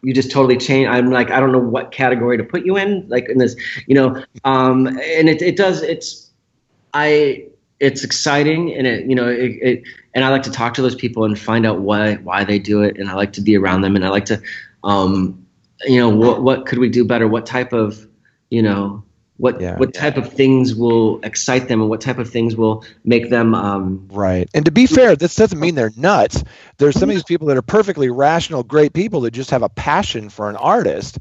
you 0.01 0.13
just 0.13 0.31
totally 0.31 0.57
change. 0.57 0.87
I'm 0.87 1.09
like, 1.09 1.31
I 1.31 1.39
don't 1.39 1.51
know 1.51 1.59
what 1.59 1.91
category 1.91 2.37
to 2.37 2.43
put 2.43 2.65
you 2.65 2.77
in, 2.77 3.07
like 3.09 3.29
in 3.29 3.37
this, 3.37 3.55
you 3.87 3.95
know, 3.95 4.23
um, 4.43 4.87
and 4.87 5.29
it, 5.29 5.41
it 5.41 5.55
does, 5.55 5.81
it's, 5.81 6.31
I, 6.93 7.47
it's 7.79 8.03
exciting 8.03 8.73
and 8.73 8.87
it, 8.87 9.05
you 9.05 9.15
know, 9.15 9.27
it, 9.27 9.57
it, 9.61 9.83
and 10.13 10.25
I 10.25 10.29
like 10.29 10.43
to 10.43 10.51
talk 10.51 10.73
to 10.75 10.81
those 10.81 10.95
people 10.95 11.23
and 11.23 11.37
find 11.37 11.65
out 11.65 11.79
why, 11.79 12.15
why 12.15 12.43
they 12.43 12.59
do 12.59 12.81
it. 12.81 12.97
And 12.97 13.09
I 13.09 13.13
like 13.13 13.33
to 13.33 13.41
be 13.41 13.57
around 13.57 13.81
them 13.81 13.95
and 13.95 14.05
I 14.05 14.09
like 14.09 14.25
to, 14.25 14.41
um, 14.83 15.45
you 15.85 15.99
know, 15.99 16.09
what, 16.09 16.43
what 16.43 16.65
could 16.65 16.79
we 16.79 16.89
do 16.89 17.05
better? 17.05 17.27
What 17.27 17.45
type 17.45 17.71
of, 17.71 18.05
you 18.49 18.61
know, 18.61 19.03
what 19.39 19.59
yeah. 19.61 19.77
what 19.77 19.93
type 19.93 20.17
of 20.17 20.31
things 20.31 20.75
will 20.75 21.19
excite 21.23 21.69
them 21.69 21.79
and 21.79 21.89
what 21.89 22.01
type 22.01 22.17
of 22.17 22.29
things 22.29 22.57
will 22.57 22.83
make 23.05 23.29
them 23.29 23.55
um, 23.55 24.05
right 24.11 24.49
and 24.53 24.65
to 24.65 24.71
be 24.71 24.85
fair 24.85 25.15
this 25.15 25.33
doesn't 25.35 25.59
mean 25.59 25.75
they're 25.75 25.93
nuts 25.95 26.43
there's 26.77 26.99
some 26.99 27.09
of 27.09 27.15
these 27.15 27.23
people 27.23 27.47
that 27.47 27.57
are 27.57 27.61
perfectly 27.61 28.09
rational 28.09 28.63
great 28.63 28.93
people 28.93 29.21
that 29.21 29.31
just 29.31 29.49
have 29.49 29.63
a 29.63 29.69
passion 29.69 30.29
for 30.29 30.49
an 30.49 30.57
artist 30.57 31.19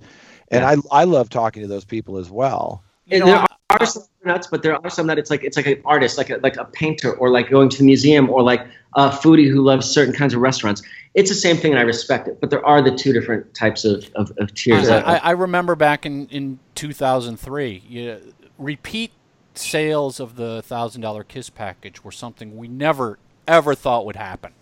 and 0.51 0.63
yeah. 0.63 0.83
I, 0.93 1.03
I 1.03 1.05
love 1.05 1.29
talking 1.29 1.63
to 1.63 1.69
those 1.69 1.85
people 1.85 2.19
as 2.19 2.29
well 2.29 2.83
you 3.11 3.21
know, 3.21 3.45
are 3.71 3.87
some 3.87 4.03
nuts, 4.25 4.47
but 4.47 4.63
there 4.63 4.75
are 4.75 4.91
some 4.91 5.07
that 5.09 5.19
it's 5.19 5.31
like 5.31 5.45
it's 5.45 5.57
like 5.57 5.67
an 5.67 5.81
artist, 5.85 6.17
like 6.17 6.31
a, 6.31 6.37
like 6.39 6.57
a 6.57 6.65
painter, 6.65 7.13
or 7.15 7.31
like 7.31 7.51
going 7.51 7.69
to 7.69 7.79
the 7.79 7.85
museum, 7.85 8.31
or 8.31 8.43
like 8.43 8.67
a 8.95 9.11
foodie 9.11 9.51
who 9.51 9.63
loves 9.63 9.89
certain 9.89 10.15
kinds 10.15 10.35
of 10.35 10.41
restaurants. 10.41 10.83
It's 11.15 11.29
the 11.29 11.37
same 11.37 11.57
thing, 11.57 11.73
and 11.73 11.79
I 11.79 11.83
respect 11.83 12.29
it. 12.29 12.41
But 12.41 12.51
there 12.51 12.65
are 12.65 12.81
the 12.83 12.95
two 12.95 13.13
different 13.13 13.55
types 13.55 13.85
of, 13.85 14.09
of, 14.15 14.33
of 14.39 14.55
tiers. 14.55 14.89
I, 14.89 15.01
I, 15.01 15.17
I 15.17 15.31
remember 15.33 15.75
back 15.75 16.07
in, 16.07 16.29
in 16.29 16.59
2003, 16.75 17.83
you, 17.89 18.35
repeat 18.57 19.13
sales 19.55 20.21
of 20.21 20.37
the 20.37 20.63
thousand 20.63 21.03
dollar 21.03 21.25
kiss 21.25 21.51
package 21.51 22.05
were 22.05 22.13
something 22.13 22.57
we 22.57 22.69
never 22.69 23.19
ever 23.47 23.75
thought 23.75 24.07
would 24.07 24.17
happen. 24.17 24.53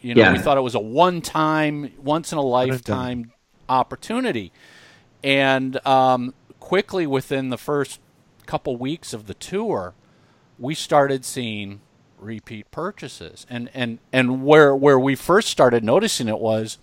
You 0.00 0.14
know, 0.14 0.22
Yeah. 0.22 0.32
we 0.32 0.38
thought 0.38 0.56
it 0.56 0.62
was 0.62 0.74
a 0.74 0.80
one 0.80 1.20
time, 1.20 1.92
once 2.02 2.32
in 2.32 2.38
a 2.38 2.42
lifetime 2.42 3.32
opportunity, 3.68 4.52
and 5.22 5.84
um, 5.86 6.34
quickly 6.66 7.06
within 7.06 7.48
the 7.50 7.56
first 7.56 8.00
couple 8.44 8.76
weeks 8.76 9.12
of 9.12 9.28
the 9.28 9.34
tour, 9.34 9.94
we 10.58 10.74
started 10.74 11.24
seeing 11.24 11.80
repeat 12.18 12.68
purchases, 12.72 13.46
and 13.48 13.70
and 13.72 14.00
and 14.12 14.44
where 14.44 14.74
where 14.74 14.98
we 14.98 15.14
first 15.14 15.46
started 15.48 15.84
noticing 15.84 16.26
it 16.26 16.40
was 16.40 16.78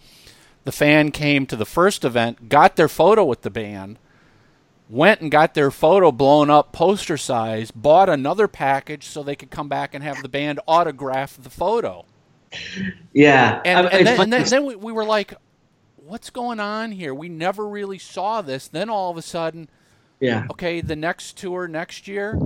the 0.63 0.71
fan 0.71 1.11
came 1.11 1.45
to 1.45 1.57
the 1.57 1.65
first 1.65 2.05
event, 2.05 2.47
got 2.47 2.77
their 2.77 2.87
photo 2.87 3.25
with 3.25 3.41
the 3.41 3.49
band, 3.49 3.99
went 4.89 5.19
and 5.19 5.29
got 5.29 5.53
their 5.53 5.69
photo 5.69 6.13
blown 6.13 6.49
up 6.49 6.71
poster 6.71 7.17
size, 7.17 7.69
bought 7.69 8.07
another 8.07 8.47
package 8.47 9.03
so 9.07 9.21
they 9.21 9.35
could 9.35 9.51
come 9.51 9.67
back 9.67 9.93
and 9.93 10.01
have 10.01 10.21
the 10.21 10.29
band 10.29 10.61
autograph 10.65 11.35
the 11.43 11.49
photo. 11.49 12.05
yeah, 13.11 13.61
And, 13.65 13.87
I- 13.87 13.89
and, 13.89 14.07
then, 14.07 14.19
and 14.21 14.31
then, 14.33 14.43
then 14.45 14.65
we, 14.65 14.75
we 14.77 14.93
were 14.93 15.03
like, 15.03 15.33
what's 16.05 16.29
going 16.29 16.59
on 16.59 16.91
here? 16.91 17.13
We 17.13 17.29
never 17.29 17.67
really 17.67 17.97
saw 17.97 18.41
this. 18.41 18.67
Then 18.67 18.89
all 18.89 19.11
of 19.11 19.17
a 19.17 19.21
sudden, 19.21 19.69
yeah, 20.19 20.45
okay, 20.51 20.81
the 20.81 20.95
next 20.95 21.37
tour 21.37 21.67
next 21.67 22.07
year, 22.07 22.39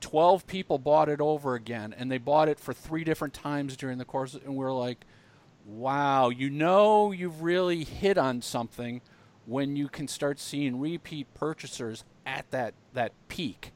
12 0.00 0.46
people 0.46 0.78
bought 0.78 1.08
it 1.08 1.20
over 1.20 1.54
again, 1.54 1.94
and 1.96 2.10
they 2.10 2.18
bought 2.18 2.48
it 2.48 2.60
for 2.60 2.72
three 2.72 3.04
different 3.04 3.34
times 3.34 3.76
during 3.76 3.98
the 3.98 4.04
course. 4.04 4.34
And 4.34 4.56
we 4.56 4.64
are 4.64 4.72
like, 4.72 5.04
wow, 5.64 6.28
you 6.28 6.50
know, 6.50 7.12
you've 7.12 7.42
really 7.42 7.84
hit 7.84 8.18
on 8.18 8.42
something 8.42 9.00
when 9.46 9.76
you 9.76 9.88
can 9.88 10.08
start 10.08 10.38
seeing 10.38 10.78
repeat 10.78 11.32
purchasers 11.34 12.04
at 12.26 12.50
that, 12.50 12.74
that 12.92 13.12
peak. 13.28 13.72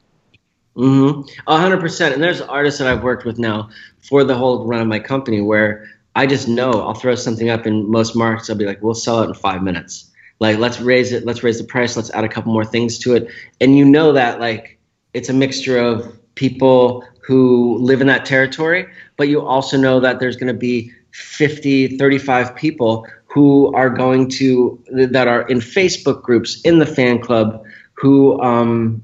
Mm-hmm. 0.75 1.29
A 1.47 1.57
hundred 1.57 1.81
percent. 1.81 2.15
And 2.15 2.23
there's 2.23 2.41
artists 2.41 2.79
that 2.79 2.87
I've 2.87 3.03
worked 3.03 3.25
with 3.25 3.37
now 3.37 3.69
for 4.09 4.23
the 4.23 4.35
whole 4.35 4.65
run 4.65 4.81
of 4.81 4.87
my 4.87 4.99
company 4.99 5.39
where 5.39 5.87
I 6.15 6.27
just 6.27 6.47
know 6.47 6.71
I'll 6.71 6.93
throw 6.93 7.15
something 7.15 7.49
up 7.49 7.65
in 7.65 7.89
most 7.89 8.15
markets. 8.15 8.49
I'll 8.49 8.55
be 8.55 8.65
like, 8.65 8.81
we'll 8.81 8.93
sell 8.93 9.21
it 9.23 9.27
in 9.27 9.33
five 9.33 9.63
minutes. 9.63 10.11
Like, 10.39 10.57
let's 10.57 10.79
raise 10.79 11.11
it. 11.11 11.25
Let's 11.25 11.43
raise 11.43 11.57
the 11.57 11.63
price. 11.63 11.95
Let's 11.95 12.11
add 12.11 12.23
a 12.23 12.29
couple 12.29 12.53
more 12.53 12.65
things 12.65 12.97
to 12.99 13.15
it. 13.15 13.29
And 13.61 13.77
you 13.77 13.85
know 13.85 14.13
that 14.13 14.39
like 14.39 14.79
it's 15.13 15.29
a 15.29 15.33
mixture 15.33 15.77
of 15.77 16.17
people 16.35 17.03
who 17.25 17.77
live 17.77 18.01
in 18.01 18.07
that 18.07 18.25
territory, 18.25 18.87
but 19.17 19.27
you 19.27 19.41
also 19.41 19.77
know 19.77 19.99
that 19.99 20.19
there's 20.19 20.35
going 20.35 20.53
to 20.53 20.59
be 20.59 20.91
50, 21.11 21.97
35 21.97 22.55
people 22.55 23.07
who 23.25 23.73
are 23.73 23.89
going 23.89 24.29
to 24.29 24.83
that 24.91 25.27
are 25.27 25.47
in 25.47 25.59
Facebook 25.59 26.21
groups 26.21 26.61
in 26.61 26.79
the 26.79 26.85
fan 26.85 27.19
club 27.19 27.63
who 27.93 28.39
um, 28.41 29.03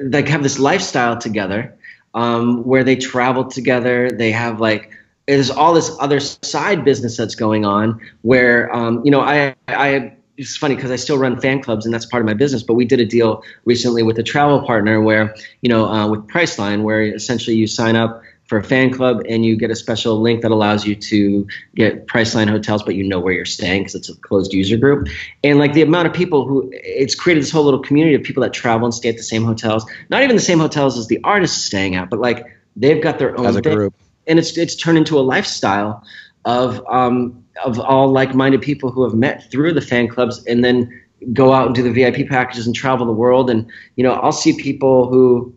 like 0.00 0.28
have 0.28 0.42
this 0.42 0.58
lifestyle 0.58 1.16
together 1.16 1.76
um, 2.14 2.62
where 2.64 2.84
they 2.84 2.96
travel 2.96 3.44
together. 3.44 4.10
They 4.10 4.30
have 4.32 4.60
like 4.60 4.92
there's 5.36 5.50
all 5.50 5.72
this 5.72 5.90
other 5.98 6.20
side 6.20 6.84
business 6.84 7.16
that's 7.16 7.34
going 7.34 7.64
on 7.64 8.00
where 8.22 8.74
um, 8.74 9.02
you 9.04 9.10
know 9.10 9.20
I 9.20 9.54
I 9.68 10.12
it's 10.36 10.56
funny 10.56 10.74
because 10.74 10.90
I 10.90 10.96
still 10.96 11.18
run 11.18 11.40
fan 11.40 11.62
clubs 11.62 11.84
and 11.84 11.94
that's 11.94 12.06
part 12.06 12.22
of 12.22 12.26
my 12.26 12.34
business. 12.34 12.62
But 12.62 12.74
we 12.74 12.84
did 12.84 13.00
a 13.00 13.06
deal 13.06 13.42
recently 13.64 14.02
with 14.02 14.18
a 14.18 14.22
travel 14.22 14.62
partner 14.62 15.00
where 15.00 15.34
you 15.62 15.68
know 15.68 15.86
uh, 15.86 16.08
with 16.08 16.26
Priceline 16.26 16.82
where 16.82 17.02
essentially 17.02 17.56
you 17.56 17.66
sign 17.66 17.96
up 17.96 18.22
for 18.44 18.58
a 18.58 18.64
fan 18.64 18.92
club 18.92 19.22
and 19.26 19.46
you 19.46 19.56
get 19.56 19.70
a 19.70 19.76
special 19.76 20.20
link 20.20 20.42
that 20.42 20.50
allows 20.50 20.84
you 20.84 20.94
to 20.94 21.46
get 21.74 22.06
Priceline 22.06 22.50
hotels, 22.50 22.82
but 22.82 22.94
you 22.94 23.02
know 23.02 23.18
where 23.18 23.32
you're 23.32 23.46
staying 23.46 23.82
because 23.82 23.94
it's 23.94 24.10
a 24.10 24.16
closed 24.16 24.52
user 24.52 24.76
group. 24.76 25.08
And 25.42 25.58
like 25.58 25.72
the 25.72 25.80
amount 25.80 26.08
of 26.08 26.12
people 26.12 26.46
who 26.46 26.70
it's 26.74 27.14
created 27.14 27.42
this 27.42 27.50
whole 27.50 27.64
little 27.64 27.80
community 27.80 28.14
of 28.14 28.22
people 28.22 28.42
that 28.42 28.52
travel 28.52 28.84
and 28.84 28.92
stay 28.92 29.08
at 29.08 29.16
the 29.16 29.22
same 29.22 29.44
hotels, 29.44 29.86
not 30.10 30.22
even 30.22 30.36
the 30.36 30.42
same 30.42 30.58
hotels 30.58 30.98
as 30.98 31.06
the 31.06 31.20
artists 31.24 31.64
staying 31.64 31.94
at, 31.94 32.10
but 32.10 32.18
like 32.18 32.44
they've 32.76 33.02
got 33.02 33.18
their 33.18 33.38
own 33.38 33.46
as 33.46 33.56
a 33.56 33.62
thing 33.62 33.74
group. 33.74 33.94
And 34.26 34.38
it's 34.38 34.56
it's 34.56 34.74
turned 34.74 34.98
into 34.98 35.18
a 35.18 35.20
lifestyle 35.20 36.02
of 36.44 36.84
um, 36.88 37.42
of 37.64 37.78
all 37.78 38.10
like-minded 38.10 38.62
people 38.62 38.90
who 38.90 39.02
have 39.04 39.14
met 39.14 39.50
through 39.50 39.72
the 39.72 39.80
fan 39.80 40.08
clubs 40.08 40.44
and 40.46 40.64
then 40.64 41.02
go 41.32 41.52
out 41.52 41.66
and 41.66 41.74
do 41.74 41.82
the 41.82 41.92
VIP 41.92 42.28
packages 42.28 42.66
and 42.66 42.74
travel 42.74 43.06
the 43.06 43.12
world. 43.12 43.50
And 43.50 43.70
you 43.96 44.04
know, 44.04 44.14
I'll 44.14 44.32
see 44.32 44.56
people 44.56 45.08
who 45.08 45.54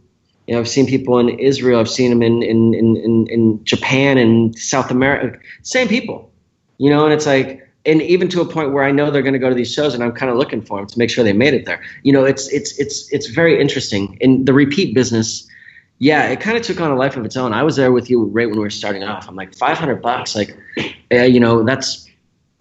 you 0.48 0.54
know 0.54 0.60
I've 0.60 0.70
seen 0.70 0.86
people 0.86 1.18
in 1.20 1.30
Israel, 1.40 1.80
I've 1.80 1.90
seen 1.90 2.10
them 2.10 2.22
in 2.22 2.44
in 2.44 2.74
in 2.74 3.28
in, 3.28 3.64
Japan 3.64 4.18
and 4.18 4.58
South 4.58 4.92
America, 4.92 5.40
same 5.64 5.88
people, 5.88 6.32
you 6.78 6.90
know, 6.90 7.06
and 7.06 7.14
it's 7.14 7.26
like. 7.26 7.62
And 7.88 8.02
even 8.02 8.28
to 8.30 8.42
a 8.42 8.46
point 8.46 8.74
where 8.74 8.84
I 8.84 8.90
know 8.90 9.12
they're 9.12 9.22
going 9.22 9.34
to 9.34 9.40
go 9.40 9.48
to 9.50 9.54
these 9.54 9.72
shows, 9.72 9.94
and 9.94 10.04
I'm 10.04 10.12
kind 10.12 10.32
of 10.32 10.40
looking 10.40 10.60
for 10.60 10.80
them 10.80 10.88
to 10.88 10.98
make 10.98 11.12
sure 11.12 11.24
they 11.24 11.34
made 11.34 11.54
it 11.54 11.68
there. 11.68 11.80
You 12.02 12.14
know, 12.14 12.26
it's 12.26 12.52
it's 12.52 12.76
it's 12.80 13.14
it's 13.14 13.28
very 13.28 13.62
interesting. 13.62 14.18
And 14.22 14.48
the 14.48 14.54
repeat 14.54 14.96
business, 14.96 15.48
yeah, 16.00 16.28
it 16.30 16.40
kind 16.42 16.58
of 16.58 16.64
took 16.64 16.82
on 16.82 16.92
a 16.92 16.96
life 16.96 17.16
of 17.18 17.26
its 17.26 17.38
own. 17.38 17.54
I 17.54 17.64
was 17.64 17.76
there 17.78 17.92
with 17.92 18.10
you 18.10 18.26
right 18.26 18.48
when 18.48 18.58
we 18.58 18.64
were 18.64 18.70
starting 18.70 19.04
off. 19.04 19.28
I'm 19.30 19.36
like, 19.36 19.56
500 19.56 20.02
bucks, 20.02 20.36
like, 20.36 20.58
you 21.12 21.40
know, 21.40 21.64
that's 21.64 22.10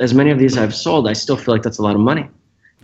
as 0.00 0.14
many 0.14 0.30
of 0.30 0.38
these 0.38 0.56
I've 0.56 0.74
sold. 0.74 1.08
I 1.08 1.12
still 1.14 1.36
feel 1.36 1.54
like 1.54 1.62
that's 1.62 1.78
a 1.78 1.82
lot 1.82 1.94
of 1.94 2.00
money. 2.00 2.28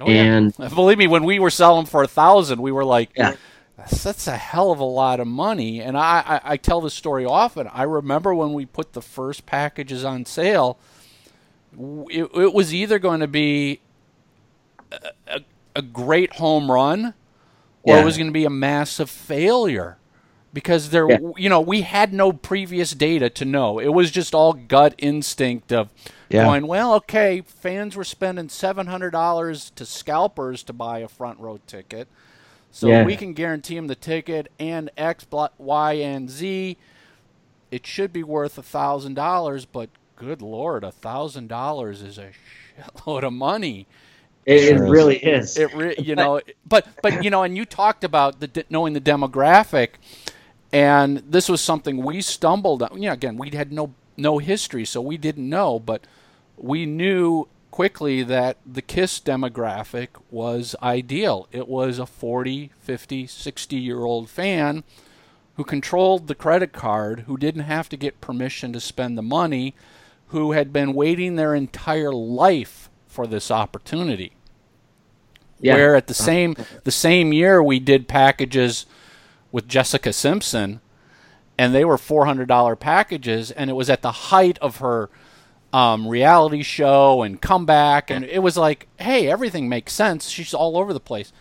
Oh, 0.01 0.09
yeah. 0.09 0.23
and 0.23 0.57
Believe 0.75 0.99
me, 0.99 1.07
when 1.07 1.25
we 1.25 1.39
were 1.39 1.51
selling 1.51 1.87
for 1.87 2.03
a 2.03 2.09
thousand, 2.09 2.61
we 2.63 2.73
were 2.73 2.85
like, 2.85 3.11
Yeah. 3.17 3.35
that's, 3.77 4.03
that's 4.03 4.27
a 4.27 4.37
hell 4.37 4.73
of 4.73 4.81
a 4.81 4.85
lot 4.85 5.21
of 5.21 5.27
money. 5.29 5.81
And 5.81 5.97
I, 5.97 6.23
I, 6.45 6.53
I 6.53 6.57
tell 6.57 6.81
this 6.81 6.95
story 6.95 7.25
often. 7.25 7.69
I 7.73 7.83
remember 7.85 8.35
when 8.35 8.53
we 8.53 8.67
put 8.67 8.93
the 8.93 9.03
first 9.03 9.47
packages 9.47 10.05
on 10.05 10.25
sale, 10.25 10.79
it, 12.09 12.29
it 12.35 12.53
was 12.55 12.75
either 12.75 12.99
going 12.99 13.21
to 13.21 13.29
be 13.29 13.81
a, 14.91 15.11
a, 15.29 15.41
a 15.77 15.83
great 15.83 16.33
home 16.35 16.71
run 16.71 17.15
or 17.85 17.95
Yeah. 17.95 18.03
it 18.03 18.05
was 18.05 18.17
going 18.17 18.27
to 18.27 18.33
be 18.33 18.45
a 18.45 18.51
massive 18.51 19.09
failure 19.09 19.97
because 20.53 20.91
there 20.91 21.09
Yeah. 21.09 21.19
you 21.37 21.49
know 21.49 21.61
we 21.61 21.83
had 21.83 22.13
no 22.13 22.33
previous 22.33 22.93
data 22.93 23.31
to 23.31 23.45
know 23.45 23.79
it 23.79 23.89
was 23.89 24.11
just 24.11 24.35
all 24.35 24.53
gut 24.53 24.95
instinct 24.99 25.73
of 25.73 25.89
Yeah. 26.29 26.45
going 26.45 26.67
well 26.67 26.95
okay 26.95 27.43
fans 27.47 27.97
were 27.97 28.05
spending 28.05 28.49
$700 28.49 29.75
to 29.75 29.87
scalpers 29.87 30.63
to 30.65 30.73
buy 30.73 31.01
a 31.01 31.09
front 31.09 31.39
row 31.41 31.59
ticket 31.67 32.09
so 32.71 32.89
Yeah. 32.89 33.05
we 33.05 33.17
can 33.17 33.33
guarantee 33.33 33.77
them 33.77 33.87
the 33.87 33.95
ticket 33.95 34.51
and 34.59 34.91
x 34.97 35.27
y 35.59 35.93
and 35.95 36.31
z 36.31 36.77
it 37.71 37.87
should 37.87 38.13
be 38.13 38.23
worth 38.25 38.59
a 38.59 38.63
thousand 38.63 39.15
dollars 39.15 39.65
but 39.65 39.89
good 40.17 40.43
lord 40.43 40.85
a 40.85 40.91
thousand 40.93 41.49
dollars 41.49 42.03
is 42.03 42.19
a 42.19 42.31
shitload 42.79 43.23
of 43.23 43.33
money 43.33 43.87
It, 44.47 44.65
it 44.65 44.81
really 44.81 45.17
is. 45.19 45.57
it 45.57 45.73
re- 45.75 45.95
you 45.99 46.15
know 46.23 46.41
but 46.67 46.87
but 47.03 47.23
you 47.25 47.31
know 47.31 47.43
and 47.43 47.57
you 47.57 47.65
talked 47.65 48.05
about 48.05 48.41
the 48.41 48.47
de- 48.49 48.65
knowing 48.71 48.93
the 48.95 49.01
demographic 49.01 49.91
and 50.73 51.19
this 51.19 51.49
was 51.49 51.61
something 51.61 52.03
we 52.03 52.21
stumbled 52.21 52.83
on. 52.83 53.01
Yeah 53.03 53.13
again 53.13 53.37
we 53.37 53.51
had 53.51 53.73
no 53.73 53.95
no 54.17 54.39
history 54.39 54.85
so 54.85 55.01
we 55.01 55.17
didn't 55.17 55.49
know 55.49 55.79
but 55.79 56.07
we 56.57 56.87
knew 56.87 57.49
quickly 57.71 58.23
that 58.23 58.59
the 58.67 58.83
KISS 58.83 59.21
demographic 59.21 60.09
was 60.31 60.75
ideal. 60.83 61.49
It 61.53 61.69
was 61.69 61.99
a 61.99 62.07
40 62.07 62.73
50 62.81 63.27
60 63.27 63.77
year 63.77 64.05
old 64.05 64.29
fan 64.29 64.85
who 65.57 65.65
controlled 65.65 66.27
the 66.27 66.35
credit 66.35 66.73
card 66.73 67.21
who 67.21 67.37
didn't 67.37 67.63
have 67.63 67.89
to 67.91 67.97
get 67.97 68.21
permission 68.21 68.73
to 68.73 68.81
spend 68.81 69.17
the 69.17 69.23
money 69.23 69.75
who 70.29 70.53
had 70.53 70.73
been 70.73 70.95
waiting 70.95 71.37
their 71.37 71.55
entire 71.55 72.13
life 72.13 72.89
for 73.07 73.27
this 73.27 73.51
opportunity. 73.51 74.33
Yeah. 75.63 75.75
where 75.75 75.95
at 75.95 76.07
the 76.07 76.15
same 76.15 76.57
the 76.85 76.91
same 76.91 77.35
year 77.35 77.63
we 77.63 77.79
did 77.81 78.09
packages 78.09 78.87
with 79.53 79.69
Jessica 79.69 80.13
Simpson, 80.13 80.81
and 81.59 81.75
they 81.75 81.85
were 81.85 81.99
four 81.99 82.27
hundred 82.27 82.49
dollar 82.49 82.77
packages, 82.77 83.51
and 83.51 83.69
it 83.71 83.75
was 83.75 83.91
at 83.91 84.03
the 84.03 84.13
height 84.13 84.59
of 84.59 84.77
her 84.79 85.11
um, 85.73 86.09
reality 86.09 86.63
show 86.63 87.23
and 87.23 87.41
comeback, 87.41 88.11
and 88.11 88.25
it 88.25 88.43
was 88.43 88.57
like, 88.57 88.89
hey, 88.99 89.29
everything 89.31 89.69
makes 89.69 89.93
sense. 89.93 90.29
She's 90.29 90.55
all 90.55 90.77
over 90.77 90.93
the 90.93 91.01
place. 91.01 91.33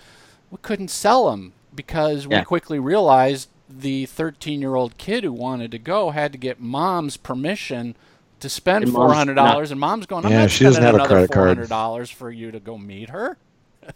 We 0.51 0.57
couldn't 0.61 0.89
sell 0.89 1.29
them 1.31 1.53
because 1.73 2.27
we 2.27 2.35
Yeah. 2.35 2.43
quickly 2.43 2.79
realized 2.79 3.49
the 3.69 4.05
thirteen 4.07 4.61
year 4.61 4.75
old 4.75 4.97
kid 4.97 5.23
who 5.23 5.31
wanted 5.33 5.71
to 5.71 5.79
go 5.79 6.09
had 6.11 6.31
to 6.31 6.37
get 6.37 6.59
mom's 6.59 7.17
permission. 7.17 7.95
To 8.41 8.47
spend 8.49 8.83
And 8.85 8.93
four 8.93 9.09
mom's 9.09 9.17
hundred 9.17 9.33
dollars, 9.35 9.69
and 9.69 9.79
mom's 9.81 10.05
going. 10.05 10.25
I'm 10.25 10.31
Yeah, 10.31 10.41
not 10.43 10.51
she 10.51 10.63
doesn't 10.63 10.81
have 10.81 10.95
a 10.95 10.97
another 10.97 11.07
credit 11.09 11.31
card. 11.31 11.47
hundred 11.49 11.69
dollars 11.69 12.09
for 12.09 12.31
you 12.31 12.51
to 12.51 12.59
go 12.61 12.77
meet 12.77 13.09
her. 13.09 13.37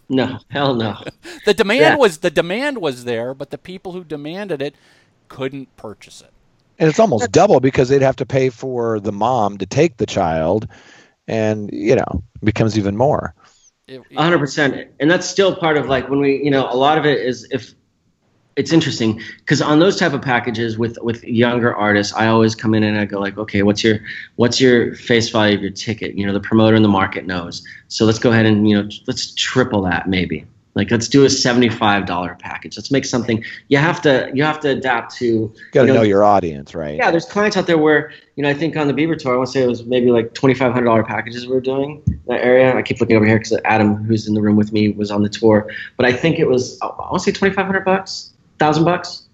No, 0.08 0.38
hell 0.50 0.74
no. 0.74 0.98
The 1.44 1.54
demand 1.54 1.80
Yeah. 1.80 1.96
was 1.96 2.18
the 2.18 2.30
demand 2.30 2.78
was 2.78 3.04
there, 3.04 3.34
but 3.34 3.50
the 3.50 3.58
people 3.58 3.92
who 3.92 4.04
demanded 4.04 4.62
it 4.62 4.74
couldn't 5.28 5.74
purchase 5.76 6.20
it. 6.20 6.30
And 6.78 6.88
it's 6.88 6.98
almost 6.98 7.30
double 7.30 7.60
because 7.60 7.88
they'd 7.88 8.02
have 8.02 8.16
to 8.16 8.26
pay 8.26 8.50
for 8.50 8.98
the 9.00 9.12
mom 9.12 9.58
to 9.58 9.66
take 9.66 9.96
the 9.96 10.06
child, 10.06 10.66
and 11.28 11.70
you 11.72 11.94
know, 11.96 12.22
becomes 12.42 12.76
even 12.78 12.96
more. 12.96 13.34
A 13.88 14.00
hundred 14.16 14.38
percent, 14.38 14.88
and 14.98 15.10
that's 15.10 15.26
still 15.26 15.54
part 15.54 15.76
of 15.76 15.86
like 15.88 16.08
when 16.08 16.20
we, 16.20 16.42
you 16.42 16.50
know, 16.50 16.66
a 16.70 16.74
lot 16.76 16.98
of 16.98 17.04
it 17.04 17.20
is 17.20 17.46
if 17.50 17.74
it's 18.56 18.72
interesting 18.72 19.20
because 19.38 19.60
on 19.60 19.80
those 19.80 19.98
type 19.98 20.12
of 20.12 20.22
packages 20.22 20.78
with 20.78 20.96
with 21.02 21.24
younger 21.24 21.74
artists 21.74 22.14
i 22.14 22.26
always 22.26 22.54
come 22.54 22.74
in 22.74 22.84
and 22.84 22.98
i 22.98 23.04
go 23.04 23.18
like 23.18 23.36
okay 23.36 23.62
what's 23.62 23.82
your 23.82 23.98
what's 24.36 24.60
your 24.60 24.94
face 24.94 25.28
value 25.30 25.56
of 25.56 25.62
your 25.62 25.70
ticket? 25.70 26.16
You 26.16 26.26
know 26.26 26.32
the 26.32 26.40
promoter 26.40 26.76
in 26.76 26.82
the 26.82 26.88
market 26.88 27.26
knows. 27.26 27.66
So 27.88 28.04
let's 28.04 28.18
go 28.18 28.30
ahead 28.30 28.46
and 28.46 28.68
you 28.68 28.80
know 28.80 28.88
let's 29.06 29.34
triple 29.34 29.82
that 29.82 30.08
maybe. 30.08 30.46
Like 30.76 30.90
let's 30.90 31.06
do 31.06 31.22
a 31.22 31.28
$75 31.28 32.38
package. 32.40 32.76
Let's 32.76 32.90
make 32.90 33.04
something 33.04 33.44
you 33.68 33.78
have 33.78 34.02
to 34.02 34.30
you 34.34 34.42
have 34.42 34.58
to 34.60 34.70
adapt 34.70 35.14
to 35.16 35.54
got 35.70 35.82
to 35.82 35.88
you 35.88 35.94
know, 35.94 36.02
your 36.02 36.24
audience 36.24 36.74
right? 36.74 36.96
Yeah 36.96 37.12
there's 37.12 37.26
clients 37.26 37.56
out 37.56 37.68
there 37.68 37.78
where 37.78 38.12
you 38.34 38.42
know 38.42 38.48
i 38.48 38.54
think 38.54 38.76
on 38.76 38.88
the 38.88 38.92
Bieber 38.92 39.16
tour 39.16 39.34
i 39.34 39.36
want 39.36 39.46
to 39.46 39.52
say 39.52 39.62
it 39.62 39.68
was 39.68 39.84
maybe 39.84 40.10
like 40.10 40.34
$2500 40.34 41.06
packages 41.06 41.46
we 41.46 41.56
are 41.56 41.60
doing 41.60 42.02
in 42.08 42.20
that 42.26 42.40
area. 42.40 42.76
I 42.76 42.82
keep 42.82 43.00
looking 43.00 43.16
over 43.16 43.24
here 43.24 43.38
because 43.38 43.56
adam 43.64 43.94
who's 44.04 44.26
in 44.26 44.34
the 44.34 44.42
room 44.42 44.56
with 44.56 44.72
me 44.72 44.88
was 44.90 45.12
on 45.12 45.22
the 45.22 45.28
tour. 45.28 45.70
But 45.96 46.06
i 46.06 46.12
think 46.12 46.40
it 46.40 46.48
was 46.48 46.76
i 46.82 46.86
want 46.86 47.14
to 47.14 47.20
say 47.20 47.30
2500 47.30 47.84
bucks 47.84 48.33
thousand 48.58 48.84
bucks, 48.84 49.24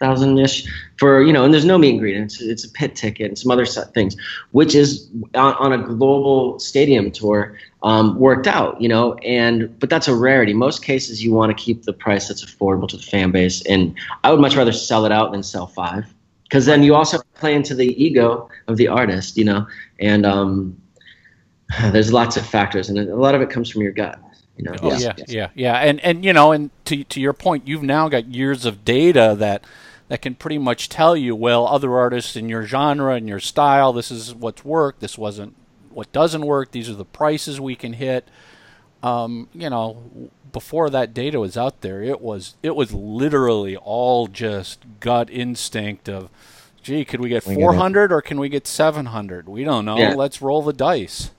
thousand 0.00 0.38
ish 0.38 0.66
for 0.96 1.22
you 1.22 1.32
know, 1.32 1.44
and 1.44 1.54
there's 1.54 1.64
no 1.64 1.78
meet 1.78 1.90
and 1.90 2.00
greet. 2.00 2.16
It's, 2.16 2.40
it's 2.40 2.64
a 2.64 2.70
pit 2.70 2.96
ticket 2.96 3.28
and 3.28 3.38
some 3.38 3.50
other 3.50 3.66
things, 3.66 4.16
which 4.50 4.74
is 4.74 5.08
on, 5.34 5.54
on 5.54 5.72
a 5.72 5.78
global 5.78 6.58
stadium 6.58 7.10
tour 7.10 7.56
um, 7.82 8.18
worked 8.18 8.46
out, 8.46 8.80
you 8.80 8.88
know. 8.88 9.14
And 9.16 9.78
but 9.78 9.90
that's 9.90 10.08
a 10.08 10.14
rarity. 10.14 10.54
Most 10.54 10.82
cases, 10.82 11.22
you 11.22 11.32
want 11.32 11.56
to 11.56 11.62
keep 11.62 11.84
the 11.84 11.92
price 11.92 12.28
that's 12.28 12.44
affordable 12.44 12.88
to 12.88 12.96
the 12.96 13.02
fan 13.02 13.30
base, 13.30 13.64
and 13.66 13.94
I 14.24 14.30
would 14.30 14.40
much 14.40 14.56
rather 14.56 14.72
sell 14.72 15.04
it 15.04 15.12
out 15.12 15.32
than 15.32 15.42
sell 15.42 15.66
five, 15.66 16.06
because 16.44 16.66
then 16.66 16.82
you 16.82 16.94
also 16.94 17.20
play 17.34 17.54
into 17.54 17.74
the 17.74 18.02
ego 18.02 18.48
of 18.66 18.76
the 18.76 18.88
artist, 18.88 19.36
you 19.36 19.44
know, 19.44 19.66
and 20.00 20.26
um, 20.26 20.80
there's 21.92 22.12
lots 22.12 22.36
of 22.36 22.46
factors, 22.46 22.88
and 22.88 22.98
a 22.98 23.16
lot 23.16 23.34
of 23.34 23.42
it 23.42 23.50
comes 23.50 23.70
from 23.70 23.82
your 23.82 23.92
gut. 23.92 24.18
You 24.60 24.70
know? 24.70 24.76
Oh 24.82 24.98
yeah, 24.98 25.14
yeah, 25.26 25.48
yeah, 25.54 25.76
and 25.76 26.00
and 26.00 26.24
you 26.24 26.32
know, 26.32 26.52
and 26.52 26.70
to 26.84 27.02
to 27.04 27.20
your 27.20 27.32
point, 27.32 27.66
you've 27.66 27.82
now 27.82 28.08
got 28.08 28.26
years 28.26 28.64
of 28.66 28.84
data 28.84 29.34
that 29.38 29.64
that 30.08 30.20
can 30.20 30.34
pretty 30.34 30.58
much 30.58 30.88
tell 30.88 31.16
you, 31.16 31.34
well, 31.34 31.66
other 31.66 31.96
artists 31.96 32.36
in 32.36 32.48
your 32.48 32.66
genre 32.66 33.14
and 33.14 33.28
your 33.28 33.40
style, 33.40 33.92
this 33.92 34.10
is 34.10 34.34
what's 34.34 34.64
worked, 34.64 35.00
this 35.00 35.16
wasn't 35.16 35.54
what 35.90 36.12
doesn't 36.12 36.44
work, 36.44 36.72
these 36.72 36.90
are 36.90 36.94
the 36.94 37.04
prices 37.04 37.60
we 37.60 37.74
can 37.74 37.94
hit. 37.94 38.28
Um, 39.02 39.48
you 39.54 39.70
know, 39.70 40.30
before 40.52 40.90
that 40.90 41.14
data 41.14 41.40
was 41.40 41.56
out 41.56 41.80
there, 41.80 42.02
it 42.02 42.20
was 42.20 42.56
it 42.62 42.76
was 42.76 42.92
literally 42.92 43.76
all 43.76 44.26
just 44.26 44.84
gut 45.00 45.30
instinct 45.30 46.08
of, 46.08 46.28
gee, 46.82 47.04
could 47.06 47.20
we 47.20 47.30
get 47.30 47.44
400 47.44 48.12
or 48.12 48.20
can 48.20 48.38
we 48.38 48.50
get 48.50 48.66
700? 48.66 49.48
We 49.48 49.64
don't 49.64 49.86
know. 49.86 49.96
Yeah. 49.96 50.14
Let's 50.14 50.42
roll 50.42 50.60
the 50.60 50.74
dice 50.74 51.30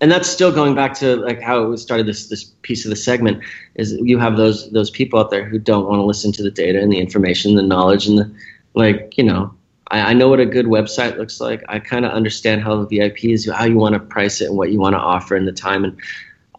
and 0.00 0.10
that's 0.10 0.28
still 0.28 0.52
going 0.52 0.74
back 0.74 0.94
to 0.94 1.16
like 1.16 1.40
how 1.40 1.72
it 1.72 1.78
started 1.78 2.06
this 2.06 2.28
this 2.28 2.44
piece 2.62 2.84
of 2.84 2.90
the 2.90 2.96
segment 2.96 3.42
is 3.74 3.92
you 4.00 4.18
have 4.18 4.36
those 4.36 4.70
those 4.70 4.90
people 4.90 5.18
out 5.18 5.30
there 5.30 5.44
who 5.44 5.58
don't 5.58 5.86
want 5.86 5.98
to 5.98 6.04
listen 6.04 6.32
to 6.32 6.42
the 6.42 6.50
data 6.50 6.80
and 6.80 6.92
the 6.92 6.98
information 6.98 7.54
the 7.54 7.62
knowledge 7.62 8.06
and 8.06 8.18
the 8.18 8.34
like 8.74 9.16
you 9.16 9.24
know 9.24 9.52
I, 9.90 10.10
I 10.10 10.12
know 10.12 10.28
what 10.28 10.40
a 10.40 10.46
good 10.46 10.66
website 10.66 11.16
looks 11.16 11.40
like. 11.40 11.64
I 11.68 11.78
kind 11.78 12.04
of 12.04 12.12
understand 12.12 12.62
how 12.62 12.84
the 12.84 12.98
VIP 12.98 13.24
is 13.24 13.50
how 13.50 13.64
you 13.64 13.76
want 13.76 13.94
to 13.94 14.00
price 14.00 14.40
it 14.40 14.46
and 14.46 14.56
what 14.56 14.70
you 14.70 14.78
want 14.78 14.94
to 14.94 15.00
offer 15.00 15.34
and 15.34 15.48
the 15.48 15.52
time 15.52 15.84
and 15.84 15.98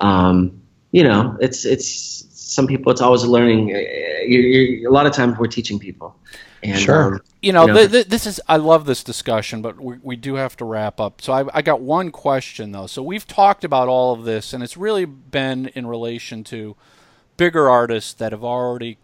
um, 0.01 0.61
you 0.91 1.03
know 1.03 1.37
it's 1.39 1.65
it's 1.65 2.25
some 2.33 2.65
people 2.67 2.91
it's 2.91 3.01
always 3.01 3.23
learning 3.23 3.71
eh, 3.71 3.75
eh, 3.75 3.79
eh, 3.79 4.23
you're, 4.27 4.41
you're, 4.41 4.89
a 4.89 4.93
lot 4.93 5.05
of 5.05 5.13
times 5.13 5.37
we're 5.37 5.47
teaching 5.47 5.77
people 5.77 6.15
and, 6.63 6.79
sure. 6.79 7.15
Um, 7.15 7.21
you 7.41 7.53
know, 7.53 7.61
you 7.65 7.67
know 7.67 7.73
th- 7.75 7.91
th- 7.91 8.07
this 8.07 8.25
is 8.25 8.41
I 8.47 8.57
love 8.57 8.85
this 8.85 9.03
discussion, 9.03 9.61
but 9.61 9.79
we, 9.79 9.97
we 10.01 10.15
do 10.15 10.35
have 10.35 10.57
to 10.57 10.65
wrap 10.65 10.99
up. 10.99 11.21
So 11.21 11.33
I, 11.33 11.45
I 11.53 11.61
got 11.61 11.81
one 11.81 12.11
question 12.11 12.71
though. 12.71 12.87
So 12.87 13.01
we've 13.01 13.27
talked 13.27 13.63
about 13.63 13.87
all 13.87 14.13
of 14.13 14.23
this, 14.23 14.53
and 14.53 14.63
it's 14.63 14.77
really 14.77 15.05
been 15.05 15.67
in 15.67 15.87
relation 15.87 16.43
to 16.45 16.75
bigger 17.37 17.69
artists 17.69 18.13
that 18.13 18.31
have 18.31 18.43
already 18.43 18.97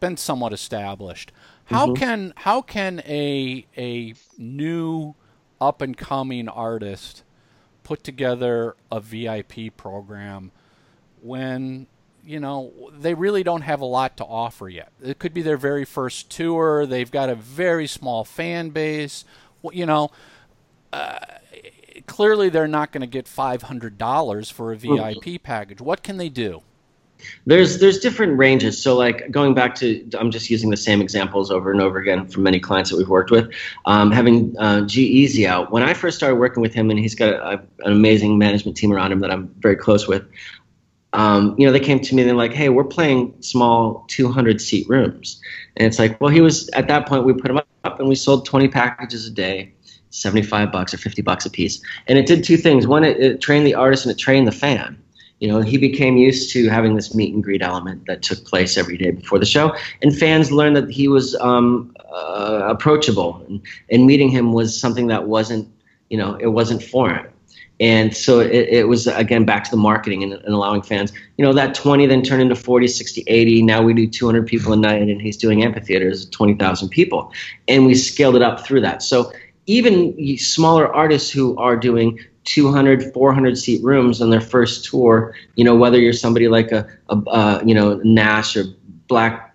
been 0.00 0.16
somewhat 0.16 0.52
established. 0.52 1.32
How 1.66 1.86
mm-hmm. 1.86 1.94
can 1.94 2.32
how 2.36 2.62
can 2.62 3.00
a 3.06 3.66
a 3.76 4.14
new 4.36 5.14
up 5.60 5.82
and 5.82 5.96
coming 5.96 6.48
artist 6.48 7.22
put 7.82 8.02
together 8.04 8.76
a 8.90 9.00
VIP 9.00 9.76
program 9.76 10.50
when 11.20 11.86
you 12.28 12.40
know, 12.40 12.90
they 12.92 13.14
really 13.14 13.42
don't 13.42 13.62
have 13.62 13.80
a 13.80 13.86
lot 13.86 14.18
to 14.18 14.24
offer 14.24 14.68
yet. 14.68 14.92
It 15.02 15.18
could 15.18 15.32
be 15.32 15.40
their 15.40 15.56
very 15.56 15.86
first 15.86 16.30
tour. 16.30 16.84
They've 16.84 17.10
got 17.10 17.30
a 17.30 17.34
very 17.34 17.86
small 17.86 18.22
fan 18.22 18.68
base. 18.68 19.24
You 19.72 19.86
know, 19.86 20.10
uh, 20.92 21.20
clearly 22.06 22.50
they're 22.50 22.68
not 22.68 22.92
going 22.92 23.00
to 23.00 23.06
get 23.06 23.24
$500 23.24 24.52
for 24.52 24.72
a 24.72 24.76
VIP 24.76 25.42
package. 25.42 25.80
What 25.80 26.02
can 26.02 26.18
they 26.18 26.28
do? 26.28 26.60
There's 27.46 27.80
there's 27.80 27.98
different 27.98 28.38
ranges. 28.38 28.80
So 28.80 28.96
like 28.96 29.32
going 29.32 29.52
back 29.52 29.74
to 29.76 30.08
I'm 30.16 30.30
just 30.30 30.50
using 30.50 30.70
the 30.70 30.76
same 30.76 31.00
examples 31.00 31.50
over 31.50 31.72
and 31.72 31.80
over 31.80 31.98
again 31.98 32.28
from 32.28 32.44
many 32.44 32.60
clients 32.60 32.90
that 32.90 32.96
we've 32.96 33.08
worked 33.08 33.32
with. 33.32 33.52
Um, 33.86 34.12
having 34.12 34.54
uh, 34.56 34.82
G-Eazy 34.82 35.44
out 35.44 35.72
when 35.72 35.82
I 35.82 35.94
first 35.94 36.16
started 36.16 36.36
working 36.36 36.62
with 36.62 36.74
him, 36.74 36.90
and 36.90 36.98
he's 36.98 37.16
got 37.16 37.32
a, 37.32 37.42
a, 37.42 37.52
an 37.54 37.92
amazing 37.92 38.38
management 38.38 38.76
team 38.76 38.92
around 38.92 39.10
him 39.10 39.18
that 39.20 39.32
I'm 39.32 39.48
very 39.58 39.74
close 39.74 40.06
with 40.06 40.28
um, 41.14 41.54
you 41.58 41.66
know, 41.66 41.72
they 41.72 41.80
came 41.80 42.00
to 42.00 42.14
me 42.14 42.22
and 42.22 42.28
they're 42.28 42.36
like, 42.36 42.52
"Hey, 42.52 42.68
we're 42.68 42.84
playing 42.84 43.34
small 43.40 44.04
200 44.08 44.60
seat 44.60 44.88
rooms," 44.88 45.40
and 45.76 45.86
it's 45.86 45.98
like, 45.98 46.20
well, 46.20 46.30
he 46.30 46.40
was 46.40 46.68
at 46.70 46.88
that 46.88 47.06
point 47.06 47.24
we 47.24 47.32
put 47.32 47.50
him 47.50 47.60
up 47.84 47.98
and 47.98 48.08
we 48.08 48.14
sold 48.14 48.44
20 48.44 48.68
packages 48.68 49.26
a 49.26 49.30
day, 49.30 49.72
75 50.10 50.70
bucks 50.70 50.92
or 50.92 50.98
50 50.98 51.22
bucks 51.22 51.46
a 51.46 51.50
piece, 51.50 51.80
and 52.06 52.18
it 52.18 52.26
did 52.26 52.44
two 52.44 52.56
things. 52.56 52.86
One, 52.86 53.04
it, 53.04 53.18
it 53.18 53.40
trained 53.40 53.66
the 53.66 53.74
artist 53.74 54.04
and 54.04 54.12
it 54.12 54.18
trained 54.18 54.46
the 54.46 54.52
fan. 54.52 55.02
You 55.40 55.48
know, 55.48 55.60
he 55.60 55.78
became 55.78 56.16
used 56.16 56.52
to 56.52 56.68
having 56.68 56.96
this 56.96 57.14
meet 57.14 57.32
and 57.32 57.42
greet 57.42 57.62
element 57.62 58.06
that 58.06 58.22
took 58.22 58.44
place 58.44 58.76
every 58.76 58.98
day 58.98 59.12
before 59.12 59.38
the 59.38 59.46
show, 59.46 59.74
and 60.02 60.16
fans 60.16 60.52
learned 60.52 60.76
that 60.76 60.90
he 60.90 61.08
was 61.08 61.34
um, 61.36 61.94
uh, 62.12 62.64
approachable, 62.68 63.42
and, 63.48 63.62
and 63.90 64.04
meeting 64.04 64.28
him 64.28 64.52
was 64.52 64.78
something 64.78 65.06
that 65.06 65.26
wasn't, 65.26 65.72
you 66.10 66.18
know, 66.18 66.34
it 66.34 66.48
wasn't 66.48 66.82
foreign 66.82 67.28
and 67.80 68.16
so 68.16 68.40
it, 68.40 68.68
it, 68.68 68.88
was 68.88 69.06
again 69.06 69.44
back 69.44 69.64
to 69.64 69.70
the 69.70 69.76
marketing 69.76 70.22
and, 70.22 70.32
and, 70.32 70.54
allowing 70.54 70.82
fans 70.82 71.12
you 71.36 71.44
know 71.44 71.52
that 71.52 71.74
20 71.74 72.06
then 72.06 72.22
turned 72.22 72.42
into 72.42 72.56
40 72.56 72.88
60 72.88 73.24
80 73.26 73.62
now 73.62 73.82
we 73.82 73.94
do 73.94 74.06
200 74.06 74.46
people 74.46 74.72
a 74.72 74.76
night 74.76 75.02
and 75.02 75.20
he's 75.20 75.36
doing 75.36 75.62
amphitheaters 75.62 76.26
20000 76.26 76.88
people. 76.88 77.32
And 77.66 77.86
we 77.86 77.94
scaled 77.94 78.36
it 78.36 78.42
up 78.42 78.66
through 78.66 78.80
that. 78.82 79.02
So 79.02 79.32
even 79.66 80.36
smaller 80.38 80.92
artists 80.94 81.30
who 81.30 81.56
are 81.58 81.76
doing 81.76 82.18
200 82.44 83.12
400 83.12 83.58
seat 83.58 83.84
rooms 83.84 84.22
on 84.22 84.30
their 84.30 84.40
first 84.40 84.86
tour 84.86 85.34
you 85.56 85.64
know 85.64 85.76
whether 85.76 85.98
you're 86.00 86.14
somebody 86.14 86.48
like 86.48 86.72
a, 86.72 86.88
a 87.10 87.60
you 87.62 87.74
know 87.74 88.00
nash 88.04 88.56
or 88.56 88.64
black 89.06 89.54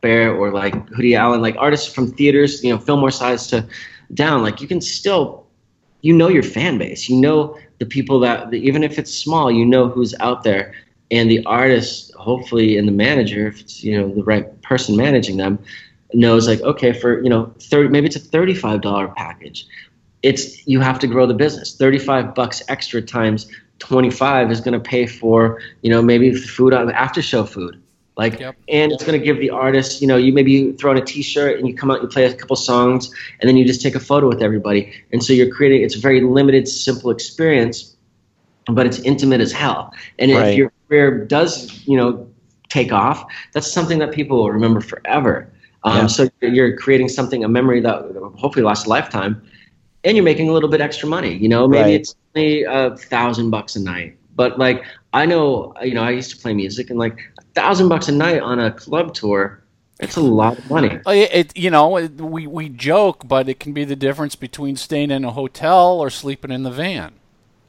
bear 0.00 0.34
or 0.34 0.50
like 0.50 0.74
Hoodie 0.88 1.14
Allen 1.14 1.42
like 1.42 1.54
artists 1.58 1.92
from 1.92 2.10
theaters 2.10 2.64
you 2.64 2.72
know 2.72 2.78
Fillmore 2.78 3.10
size 3.10 3.46
to 3.48 3.68
down 4.14 4.42
like 4.42 4.62
you 4.62 4.66
can 4.66 4.80
still 4.80 5.43
you 6.04 6.12
know 6.12 6.28
your 6.28 6.42
fan 6.42 6.78
base. 6.78 7.08
You 7.08 7.16
know 7.16 7.58
the 7.78 7.86
people 7.86 8.20
that, 8.20 8.52
even 8.52 8.84
if 8.84 8.98
it's 8.98 9.12
small, 9.12 9.50
you 9.50 9.64
know 9.64 9.88
who's 9.88 10.14
out 10.20 10.44
there. 10.44 10.74
And 11.10 11.30
the 11.30 11.44
artist, 11.44 12.12
hopefully, 12.14 12.76
and 12.76 12.88
the 12.88 12.92
manager, 12.92 13.46
if 13.46 13.60
it's 13.60 13.82
you 13.84 13.98
know 13.98 14.14
the 14.14 14.22
right 14.24 14.46
person 14.62 14.96
managing 14.96 15.36
them, 15.36 15.58
knows 16.14 16.46
like 16.46 16.60
okay 16.62 16.92
for 16.92 17.22
you 17.22 17.28
know 17.28 17.52
30 17.60 17.88
maybe 17.88 18.06
it's 18.06 18.16
a 18.16 18.20
$35 18.20 19.14
package 19.16 19.66
it's 20.22 20.66
you 20.66 20.80
have 20.80 20.98
to 21.00 21.06
grow 21.06 21.26
the 21.26 21.34
business 21.34 21.76
35 21.76 22.34
bucks 22.34 22.62
extra 22.68 23.02
times 23.02 23.50
25 23.80 24.50
is 24.50 24.60
going 24.60 24.72
to 24.72 24.80
pay 24.80 25.06
for 25.06 25.60
you 25.82 25.90
know 25.90 26.00
maybe 26.00 26.32
food 26.34 26.72
on 26.72 26.90
after 26.92 27.20
show 27.20 27.44
food 27.44 27.80
like, 28.16 28.38
yep. 28.38 28.56
and 28.68 28.92
it's 28.92 29.04
going 29.04 29.18
to 29.18 29.24
give 29.24 29.38
the 29.38 29.50
artist, 29.50 30.00
you 30.00 30.06
know, 30.06 30.16
you 30.16 30.32
maybe 30.32 30.72
throw 30.72 30.92
on 30.92 30.96
a 30.96 31.04
T-shirt 31.04 31.58
and 31.58 31.66
you 31.66 31.74
come 31.74 31.90
out, 31.90 32.00
you 32.00 32.08
play 32.08 32.24
a 32.24 32.34
couple 32.34 32.54
songs, 32.56 33.10
and 33.40 33.48
then 33.48 33.56
you 33.56 33.64
just 33.64 33.82
take 33.82 33.94
a 33.94 34.00
photo 34.00 34.28
with 34.28 34.42
everybody. 34.42 34.92
And 35.12 35.22
so 35.22 35.32
you're 35.32 35.50
creating, 35.50 35.82
it's 35.82 35.96
a 35.96 36.00
very 36.00 36.20
limited, 36.20 36.68
simple 36.68 37.10
experience, 37.10 37.96
but 38.66 38.86
it's 38.86 39.00
intimate 39.00 39.40
as 39.40 39.52
hell. 39.52 39.92
And 40.18 40.32
right. 40.32 40.50
if 40.50 40.56
your 40.56 40.72
career 40.88 41.24
does, 41.24 41.86
you 41.88 41.96
know, 41.96 42.28
take 42.68 42.92
off, 42.92 43.24
that's 43.52 43.70
something 43.70 43.98
that 43.98 44.12
people 44.12 44.38
will 44.38 44.50
remember 44.50 44.80
forever. 44.80 45.50
Um, 45.82 45.96
yeah. 45.96 46.06
So 46.06 46.28
you're 46.40 46.76
creating 46.76 47.08
something, 47.08 47.44
a 47.44 47.48
memory 47.48 47.80
that 47.80 48.16
hopefully 48.36 48.64
lasts 48.64 48.86
a 48.86 48.88
lifetime, 48.88 49.42
and 50.02 50.16
you're 50.16 50.24
making 50.24 50.48
a 50.48 50.52
little 50.52 50.68
bit 50.68 50.80
extra 50.80 51.08
money. 51.08 51.34
You 51.36 51.48
know, 51.48 51.68
maybe 51.68 51.82
right. 51.82 51.94
it's 52.00 52.16
only 52.34 52.62
a 52.62 52.96
thousand 52.96 53.50
bucks 53.50 53.76
a 53.76 53.80
night, 53.80 54.16
but 54.34 54.58
like 54.58 54.82
I 55.12 55.26
know, 55.26 55.74
you 55.82 55.94
know, 55.94 56.02
I 56.02 56.10
used 56.10 56.30
to 56.30 56.36
play 56.36 56.54
music, 56.54 56.90
and 56.90 56.98
like 56.98 57.18
thousand 57.54 57.88
bucks 57.88 58.08
a 58.08 58.12
night 58.12 58.40
on 58.40 58.58
a 58.58 58.70
club 58.70 59.14
tour. 59.14 59.60
It's 60.00 60.16
a 60.16 60.20
lot 60.20 60.58
of 60.58 60.68
money. 60.68 60.98
Oh, 61.06 61.12
it, 61.12 61.30
it, 61.32 61.56
you 61.56 61.70
know, 61.70 62.08
we 62.08 62.46
we 62.46 62.68
joke, 62.68 63.26
but 63.26 63.48
it 63.48 63.60
can 63.60 63.72
be 63.72 63.84
the 63.84 63.96
difference 63.96 64.34
between 64.34 64.76
staying 64.76 65.10
in 65.10 65.24
a 65.24 65.30
hotel 65.30 66.00
or 66.00 66.10
sleeping 66.10 66.50
in 66.50 66.64
the 66.64 66.70
van. 66.70 67.14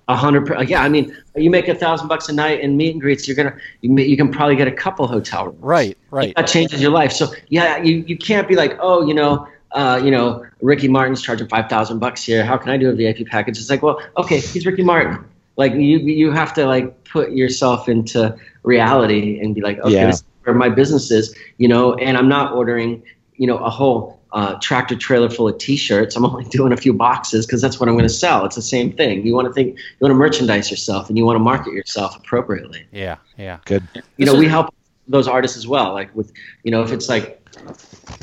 A 0.08 0.16
hundred, 0.16 0.70
yeah. 0.70 0.84
I 0.84 0.90
mean, 0.90 1.16
you 1.36 1.50
make 1.50 1.68
a 1.68 1.74
thousand 1.74 2.08
bucks 2.08 2.30
a 2.30 2.34
night 2.34 2.60
in 2.60 2.78
meet 2.78 2.94
and 2.94 3.02
greets, 3.02 3.28
you're 3.28 3.36
gonna, 3.36 3.58
you, 3.82 3.96
you 3.98 4.16
can 4.16 4.32
probably 4.32 4.56
get 4.56 4.68
a 4.68 4.72
couple 4.72 5.08
hotel 5.08 5.46
rooms. 5.46 5.58
Right, 5.62 5.98
right. 6.12 6.36
That 6.36 6.48
changes 6.48 6.80
your 6.80 6.92
life. 6.92 7.12
So 7.12 7.34
yeah, 7.50 7.78
you, 7.78 8.04
you 8.08 8.16
can't 8.16 8.48
be 8.48 8.56
like, 8.56 8.78
oh, 8.80 9.08
you 9.08 9.16
know, 9.16 9.48
uh, 9.72 10.00
you 10.04 10.12
know, 10.12 10.46
Ricky 10.62 10.88
Martin's 10.88 11.24
charging 11.24 11.48
five 11.48 11.70
thousand 11.70 12.00
bucks 12.00 12.24
here. 12.24 12.46
How 12.46 12.56
can 12.56 12.70
I 12.70 12.78
do 12.78 12.90
a 12.90 12.94
VIP 12.94 13.28
package? 13.28 13.58
It's 13.58 13.70
like, 13.70 13.82
well, 13.82 14.00
okay, 14.18 14.40
he's 14.40 14.66
Ricky 14.66 14.84
Martin. 14.84 15.26
Like 15.58 15.74
you, 15.74 15.98
you 16.00 16.32
have 16.32 16.54
to 16.56 16.66
like 16.66 17.04
put 17.06 17.32
yourself 17.32 17.90
into 17.90 18.38
reality 18.66 19.40
and 19.40 19.56
be 19.56 19.62
like, 19.62 19.80
okay, 19.80 19.94
yeah. 19.94 20.08
this 20.08 20.24
where 20.44 20.56
my 20.56 20.70
business 20.70 21.12
is, 21.12 21.36
you 21.58 21.68
know, 21.68 21.96
and 21.96 22.18
I'm 22.18 22.30
not 22.30 22.54
ordering, 22.54 23.02
you 23.36 23.48
know, 23.48 23.58
a 23.58 23.70
whole 23.70 24.20
uh, 24.32 24.56
tractor 24.62 24.96
trailer 24.96 25.30
full 25.30 25.48
of 25.48 25.58
T-shirts. 25.58 26.16
I'm 26.16 26.26
only 26.26 26.44
doing 26.50 26.72
a 26.72 26.78
few 26.78 26.94
boxes 26.94 27.46
because 27.46 27.62
that's 27.62 27.80
what 27.80 27.90
I'm 27.90 27.96
going 27.96 28.08
to 28.08 28.14
sell. 28.14 28.46
It's 28.46 28.56
the 28.56 28.62
same 28.62 28.92
thing. 28.92 29.26
You 29.26 29.34
want 29.34 29.48
to 29.48 29.54
think, 29.54 29.78
you 29.78 29.98
want 30.02 30.12
to 30.12 30.16
merchandise 30.16 30.70
yourself, 30.70 31.10
and 31.10 31.18
you 31.18 31.26
want 31.26 31.36
to 31.36 31.44
market 31.44 31.74
yourself 31.74 32.16
appropriately. 32.18 32.86
Yeah, 32.92 33.18
yeah. 33.38 33.60
Good. 33.66 33.88
You 33.96 34.02
This 34.18 34.28
know, 34.28 34.34
is- 34.34 34.40
we 34.40 34.48
help 34.48 34.74
those 35.08 35.28
artists 35.28 35.56
as 35.58 35.68
well. 35.68 35.94
Like 35.94 36.16
with, 36.16 36.32
you 36.64 36.72
know, 36.72 36.82
if 36.84 36.92
it's 36.92 37.08
like 37.10 37.42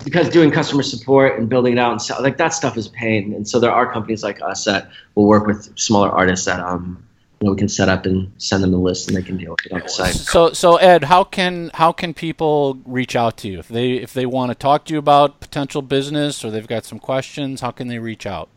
because 0.04 0.28
doing 0.28 0.50
customer 0.50 0.82
support 0.82 1.38
and 1.38 1.48
building 1.48 1.74
it 1.74 1.78
out 1.78 1.92
and 1.92 2.02
sell, 2.02 2.22
like 2.22 2.36
that 2.38 2.52
stuff 2.52 2.76
is 2.76 2.88
pain. 2.88 3.32
And 3.34 3.48
so 3.48 3.60
there 3.60 3.70
are 3.70 3.90
companies 3.90 4.22
like 4.22 4.42
us 4.42 4.64
that 4.64 4.90
will 5.14 5.26
work 5.26 5.46
with 5.46 5.76
smaller 5.78 6.10
artists 6.10 6.46
that 6.46 6.60
um, 6.60 7.02
you 7.42 7.46
know, 7.48 7.54
we 7.54 7.58
can 7.58 7.68
set 7.68 7.88
up 7.88 8.06
and 8.06 8.30
send 8.38 8.62
them 8.62 8.70
the 8.70 8.78
list 8.78 9.08
and 9.08 9.16
they 9.16 9.22
can 9.22 9.36
deal 9.36 9.50
with 9.50 9.66
it 9.66 9.72
on 9.72 9.80
the 9.80 9.88
site. 9.88 10.14
So, 10.14 10.52
so 10.52 10.76
Ed, 10.76 11.02
how 11.04 11.24
can 11.24 11.72
how 11.74 11.90
can 11.90 12.14
people 12.14 12.78
reach 12.86 13.16
out 13.16 13.36
to 13.38 13.48
you 13.48 13.58
if 13.58 13.66
they 13.66 13.94
if 13.94 14.12
they 14.12 14.26
want 14.26 14.52
to 14.52 14.54
talk 14.54 14.84
to 14.84 14.92
you 14.92 14.98
about 15.00 15.40
potential 15.40 15.82
business 15.82 16.44
or 16.44 16.52
they've 16.52 16.68
got 16.68 16.84
some 16.84 17.00
questions? 17.00 17.60
How 17.60 17.72
can 17.72 17.88
they 17.88 17.98
reach 17.98 18.26
out? 18.26 18.48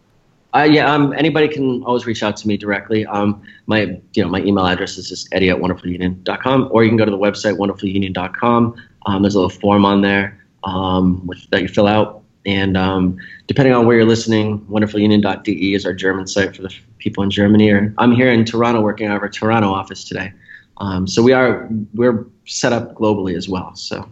Uh, 0.53 0.67
yeah, 0.69 0.93
um, 0.93 1.13
anybody 1.13 1.47
can 1.47 1.83
always 1.83 2.05
reach 2.05 2.21
out 2.21 2.38
to 2.38 2.47
me 2.47 2.57
directly. 2.57 3.07
Um, 3.07 3.41
my, 3.65 3.99
you 4.13 4.23
know, 4.23 4.29
my 4.29 4.39
email 4.41 4.65
address 4.65 4.97
is 4.97 5.09
just 5.09 5.27
eddie 5.33 5.49
at 5.49 5.57
wonderfulunion.com, 5.57 6.69
or 6.71 6.83
you 6.83 6.89
can 6.89 6.97
go 6.97 7.05
to 7.05 7.11
the 7.11 7.17
website 7.17 7.57
wonderfulunion.com. 7.57 8.75
Um, 9.07 9.21
there's 9.21 9.36
a 9.36 9.39
little 9.39 9.49
form 9.49 9.83
on 9.83 10.01
there 10.01 10.39
um, 10.63 11.25
with, 11.25 11.49
that 11.49 11.61
you 11.61 11.67
fill 11.67 11.88
out, 11.88 12.23
and 12.45 12.77
um, 12.77 13.17
depending 13.47 13.73
on 13.73 13.85
where 13.85 13.97
you're 13.97 14.05
listening, 14.05 14.61
wonderfulunion.de 14.65 15.73
is 15.73 15.85
our 15.85 15.93
German 15.93 16.27
site 16.27 16.55
for 16.55 16.61
the 16.61 16.73
people 16.99 17.23
in 17.23 17.31
Germany. 17.31 17.71
Or 17.71 17.93
I'm 17.97 18.11
here 18.11 18.31
in 18.31 18.45
Toronto, 18.45 18.81
working 18.81 19.07
out 19.07 19.17
of 19.17 19.21
our 19.21 19.29
Toronto 19.29 19.69
office 19.69 20.03
today. 20.03 20.33
Um, 20.77 21.07
so 21.07 21.23
we 21.23 21.33
are 21.33 21.69
we're 21.93 22.27
set 22.45 22.73
up 22.73 22.95
globally 22.95 23.35
as 23.35 23.47
well. 23.47 23.75
So. 23.75 24.09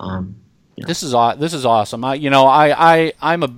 Um, 0.00 0.36
This 0.76 1.02
is 1.02 1.12
this 1.38 1.54
is 1.54 1.64
awesome. 1.64 2.04
I 2.04 2.14
you 2.14 2.28
know 2.28 2.46
I 2.46 2.94
I 2.94 3.12
I'm 3.22 3.42
a 3.42 3.50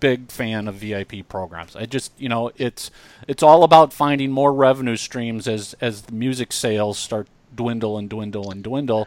big 0.00 0.30
fan 0.30 0.66
of 0.68 0.76
VIP 0.76 1.28
programs. 1.28 1.76
I 1.76 1.84
just 1.84 2.12
you 2.18 2.28
know 2.28 2.50
it's 2.56 2.90
it's 3.28 3.42
all 3.42 3.62
about 3.62 3.92
finding 3.92 4.30
more 4.30 4.52
revenue 4.52 4.96
streams 4.96 5.46
as 5.46 5.74
as 5.80 6.02
the 6.02 6.12
music 6.12 6.52
sales 6.52 6.98
start 6.98 7.28
dwindle 7.54 7.98
and 7.98 8.08
dwindle 8.08 8.50
and 8.50 8.64
dwindle. 8.64 9.06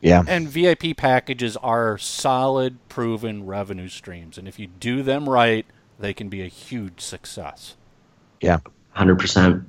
Yeah. 0.00 0.22
And 0.26 0.48
VIP 0.48 0.96
packages 0.96 1.56
are 1.58 1.98
solid, 1.98 2.78
proven 2.88 3.44
revenue 3.46 3.88
streams, 3.88 4.38
and 4.38 4.48
if 4.48 4.58
you 4.58 4.66
do 4.66 5.02
them 5.02 5.28
right, 5.28 5.66
they 5.98 6.14
can 6.14 6.28
be 6.28 6.42
a 6.42 6.46
huge 6.46 7.00
success. 7.00 7.76
Yeah. 8.40 8.58
Hundred 8.92 9.18
percent, 9.18 9.62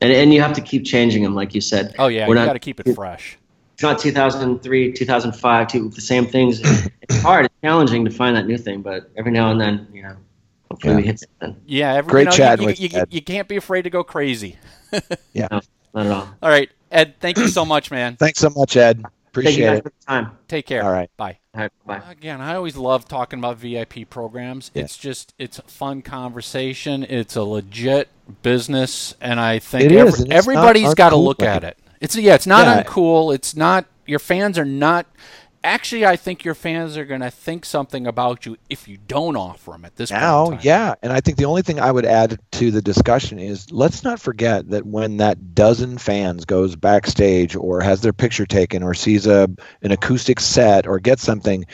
and 0.00 0.12
and 0.12 0.32
you 0.34 0.40
have 0.42 0.52
to 0.54 0.60
keep 0.60 0.84
changing 0.84 1.22
them, 1.22 1.34
like 1.34 1.54
you 1.54 1.60
said. 1.60 1.94
Oh 1.98 2.06
yeah, 2.08 2.28
We're 2.28 2.34
you 2.34 2.40
not- 2.40 2.46
got 2.46 2.52
to 2.52 2.58
keep 2.58 2.78
it 2.80 2.94
fresh. 2.94 3.38
It's 3.72 3.82
not 3.82 3.98
2003, 3.98 4.92
2005, 4.92 5.66
two, 5.68 5.88
the 5.88 6.00
same 6.00 6.26
things. 6.26 6.60
It's 7.02 7.20
hard, 7.22 7.46
it's 7.46 7.54
challenging 7.62 8.04
to 8.04 8.10
find 8.12 8.36
that 8.36 8.46
new 8.46 8.56
thing, 8.56 8.82
but 8.82 9.10
every 9.16 9.32
now 9.32 9.50
and 9.50 9.60
then, 9.60 9.88
you 9.92 10.02
know, 10.02 10.14
hopefully 10.70 10.92
Yeah. 10.92 10.96
we 10.98 11.02
hit 11.02 11.18
something. 11.20 11.60
Yeah, 11.66 11.94
every, 11.94 12.10
Great 12.10 12.38
you 12.38 12.44
know, 12.44 12.52
you- 12.54 12.60
you, 12.60 12.66
with 12.66 12.80
you, 12.80 12.88
you, 12.92 12.98
Ed. 13.00 13.08
you 13.10 13.20
can't 13.22 13.48
be 13.48 13.56
afraid 13.56 13.82
to 13.82 13.90
go 13.90 14.04
crazy. 14.04 14.56
Not 14.92 15.64
at 15.96 16.06
all. 16.06 16.28
All 16.40 16.48
right, 16.50 16.70
Ed, 16.92 17.16
thank 17.18 17.36
you 17.38 17.48
so 17.48 17.64
much, 17.64 17.90
man. 17.90 18.14
Thanks 18.16 18.38
so 18.38 18.50
much, 18.50 18.76
Ed. 18.76 19.04
Thank 19.34 19.56
you 19.58 19.64
Appreciate 19.64 19.66
guys 19.66 19.78
it. 19.78 19.82
for 19.82 19.88
the 19.90 20.06
time. 20.06 20.38
Take 20.48 20.66
care. 20.66 20.82
All 20.84 20.92
right. 20.92 21.10
Bye. 21.16 21.38
All 21.54 21.60
right, 21.62 21.72
bye. 21.86 22.02
Again, 22.10 22.40
I 22.40 22.54
always 22.54 22.76
love 22.76 23.06
talking 23.08 23.38
about 23.38 23.58
VIP 23.58 24.08
programs. 24.08 24.70
Yeah. 24.74 24.82
It's 24.84 24.96
just 24.96 25.34
it's 25.38 25.58
a 25.58 25.62
fun 25.62 26.02
conversation. 26.02 27.04
It's 27.08 27.36
a 27.36 27.42
legit 27.42 28.08
business, 28.42 29.14
and 29.20 29.38
I 29.40 29.58
think 29.58 29.84
It 29.84 29.92
every- 29.92 30.08
is, 30.08 30.20
and 30.20 30.32
it's 30.32 30.36
everybody's 30.38 30.94
got 30.94 31.10
to 31.10 31.16
look 31.16 31.40
like 31.40 31.48
at 31.48 31.64
it. 31.64 31.78
it. 31.78 31.78
It's 32.00 32.16
yeah, 32.16 32.34
it's 32.34 32.46
not 32.46 32.66
Yeah. 32.66 32.82
uncool. 32.82 33.34
It's 33.34 33.54
not 33.56 33.86
your 34.06 34.18
fans 34.18 34.58
are 34.58 34.64
not. 34.64 35.06
Actually, 35.64 36.04
I 36.04 36.16
think 36.16 36.44
your 36.44 36.54
fans 36.54 36.96
are 36.98 37.06
going 37.06 37.22
to 37.22 37.30
think 37.30 37.64
something 37.64 38.06
about 38.06 38.44
you 38.44 38.58
if 38.68 38.86
you 38.86 38.98
don't 39.08 39.34
offer 39.34 39.70
them 39.70 39.86
at 39.86 39.96
this 39.96 40.10
Now, 40.10 40.44
point. 40.44 40.52
in 40.52 40.58
time. 40.58 40.66
yeah, 40.66 40.94
and 41.02 41.10
I 41.10 41.20
think 41.22 41.38
the 41.38 41.46
only 41.46 41.62
thing 41.62 41.80
I 41.80 41.90
would 41.90 42.04
add 42.04 42.38
to 42.52 42.70
the 42.70 42.82
discussion 42.82 43.38
is 43.38 43.72
let's 43.72 44.04
not 44.04 44.20
forget 44.20 44.68
that 44.68 44.84
when 44.84 45.16
that 45.16 45.54
dozen 45.54 45.96
fans 45.96 46.44
goes 46.44 46.76
backstage 46.76 47.56
or 47.56 47.80
has 47.80 48.02
their 48.02 48.12
picture 48.12 48.44
taken 48.44 48.82
or 48.82 48.92
sees 48.92 49.26
a 49.26 49.48
an 49.82 49.90
acoustic 49.90 50.38
set 50.38 50.86
or 50.86 51.00
gets 51.00 51.22
something, 51.22 51.64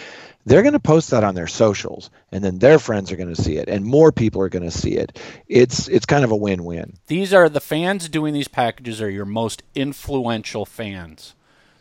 they're 0.47 0.62
going 0.62 0.72
to 0.72 0.80
post 0.80 1.11
that 1.11 1.24
on 1.24 1.34
their 1.34 1.49
socials, 1.49 2.11
and 2.30 2.45
then 2.45 2.61
their 2.61 2.78
friends 2.78 3.11
are 3.11 3.16
going 3.16 3.34
to 3.34 3.43
see 3.43 3.57
it, 3.57 3.68
and 3.68 3.84
more 3.84 4.12
people 4.12 4.41
are 4.41 4.49
going 4.49 4.62
to 4.62 4.70
see 4.70 4.93
it. 4.93 5.18
It's 5.49 5.88
it's 5.88 6.07
kind 6.07 6.22
of 6.24 6.30
a 6.30 6.36
win-win. 6.36 6.95
These 7.09 7.34
are 7.34 7.49
the 7.49 7.61
fans 7.61 8.09
doing 8.09 8.34
these 8.34 8.49
packages 8.49 9.03
are 9.03 9.11
your 9.11 9.26
most 9.26 9.64
influential 9.74 10.64
fans. 10.64 11.34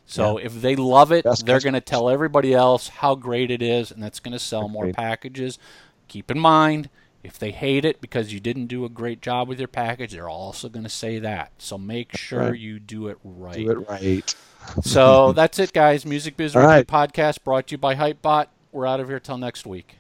So 0.10 0.38
if 0.38 0.60
they 0.60 0.76
love 0.76 1.12
it, 1.12 1.24
they're 1.46 1.60
going 1.60 1.76
to 1.76 1.82
tell 1.82 2.10
everybody 2.10 2.52
else 2.52 2.88
how 2.88 3.14
great 3.14 3.52
it 3.52 3.62
is, 3.62 3.92
and 3.92 4.02
that's 4.02 4.20
going 4.20 4.32
to 4.32 4.40
sell 4.40 4.68
more 4.68 4.92
packages. 4.92 5.60
Keep 6.08 6.32
in 6.32 6.40
mind, 6.40 6.90
if 7.24 7.38
they 7.38 7.52
hate 7.52 7.86
it 7.86 8.02
because 8.02 8.34
you 8.34 8.40
didn't 8.40 8.66
do 8.66 8.86
a 8.86 8.90
great 8.90 9.22
job 9.22 9.48
with 9.48 9.60
your 9.60 9.68
package, 9.68 10.14
they're 10.14 10.28
also 10.28 10.68
going 10.68 10.84
to 10.84 10.90
say 10.90 11.20
that. 11.20 11.52
So 11.60 11.78
make 11.78 12.18
sure 12.18 12.50
right. 12.52 12.60
you 12.60 12.80
do 12.80 13.08
it 13.08 13.20
right. 13.24 13.58
Do 13.58 13.70
it 13.70 13.88
right. 13.88 14.36
So 14.82 15.32
that's 15.34 15.60
it, 15.60 15.74
guys. 15.74 16.08
Music 16.08 16.36
Biz 16.36 16.56
right. 16.56 16.88
podcast 16.88 17.44
brought 17.44 17.68
to 17.68 17.74
you 17.74 17.78
by 17.78 17.94
Hypebot. 17.94 18.48
We're 18.72 18.88
out 18.88 19.00
of 19.00 19.10
here 19.10 19.20
till 19.20 19.38
next 19.38 19.68
week. 19.68 19.99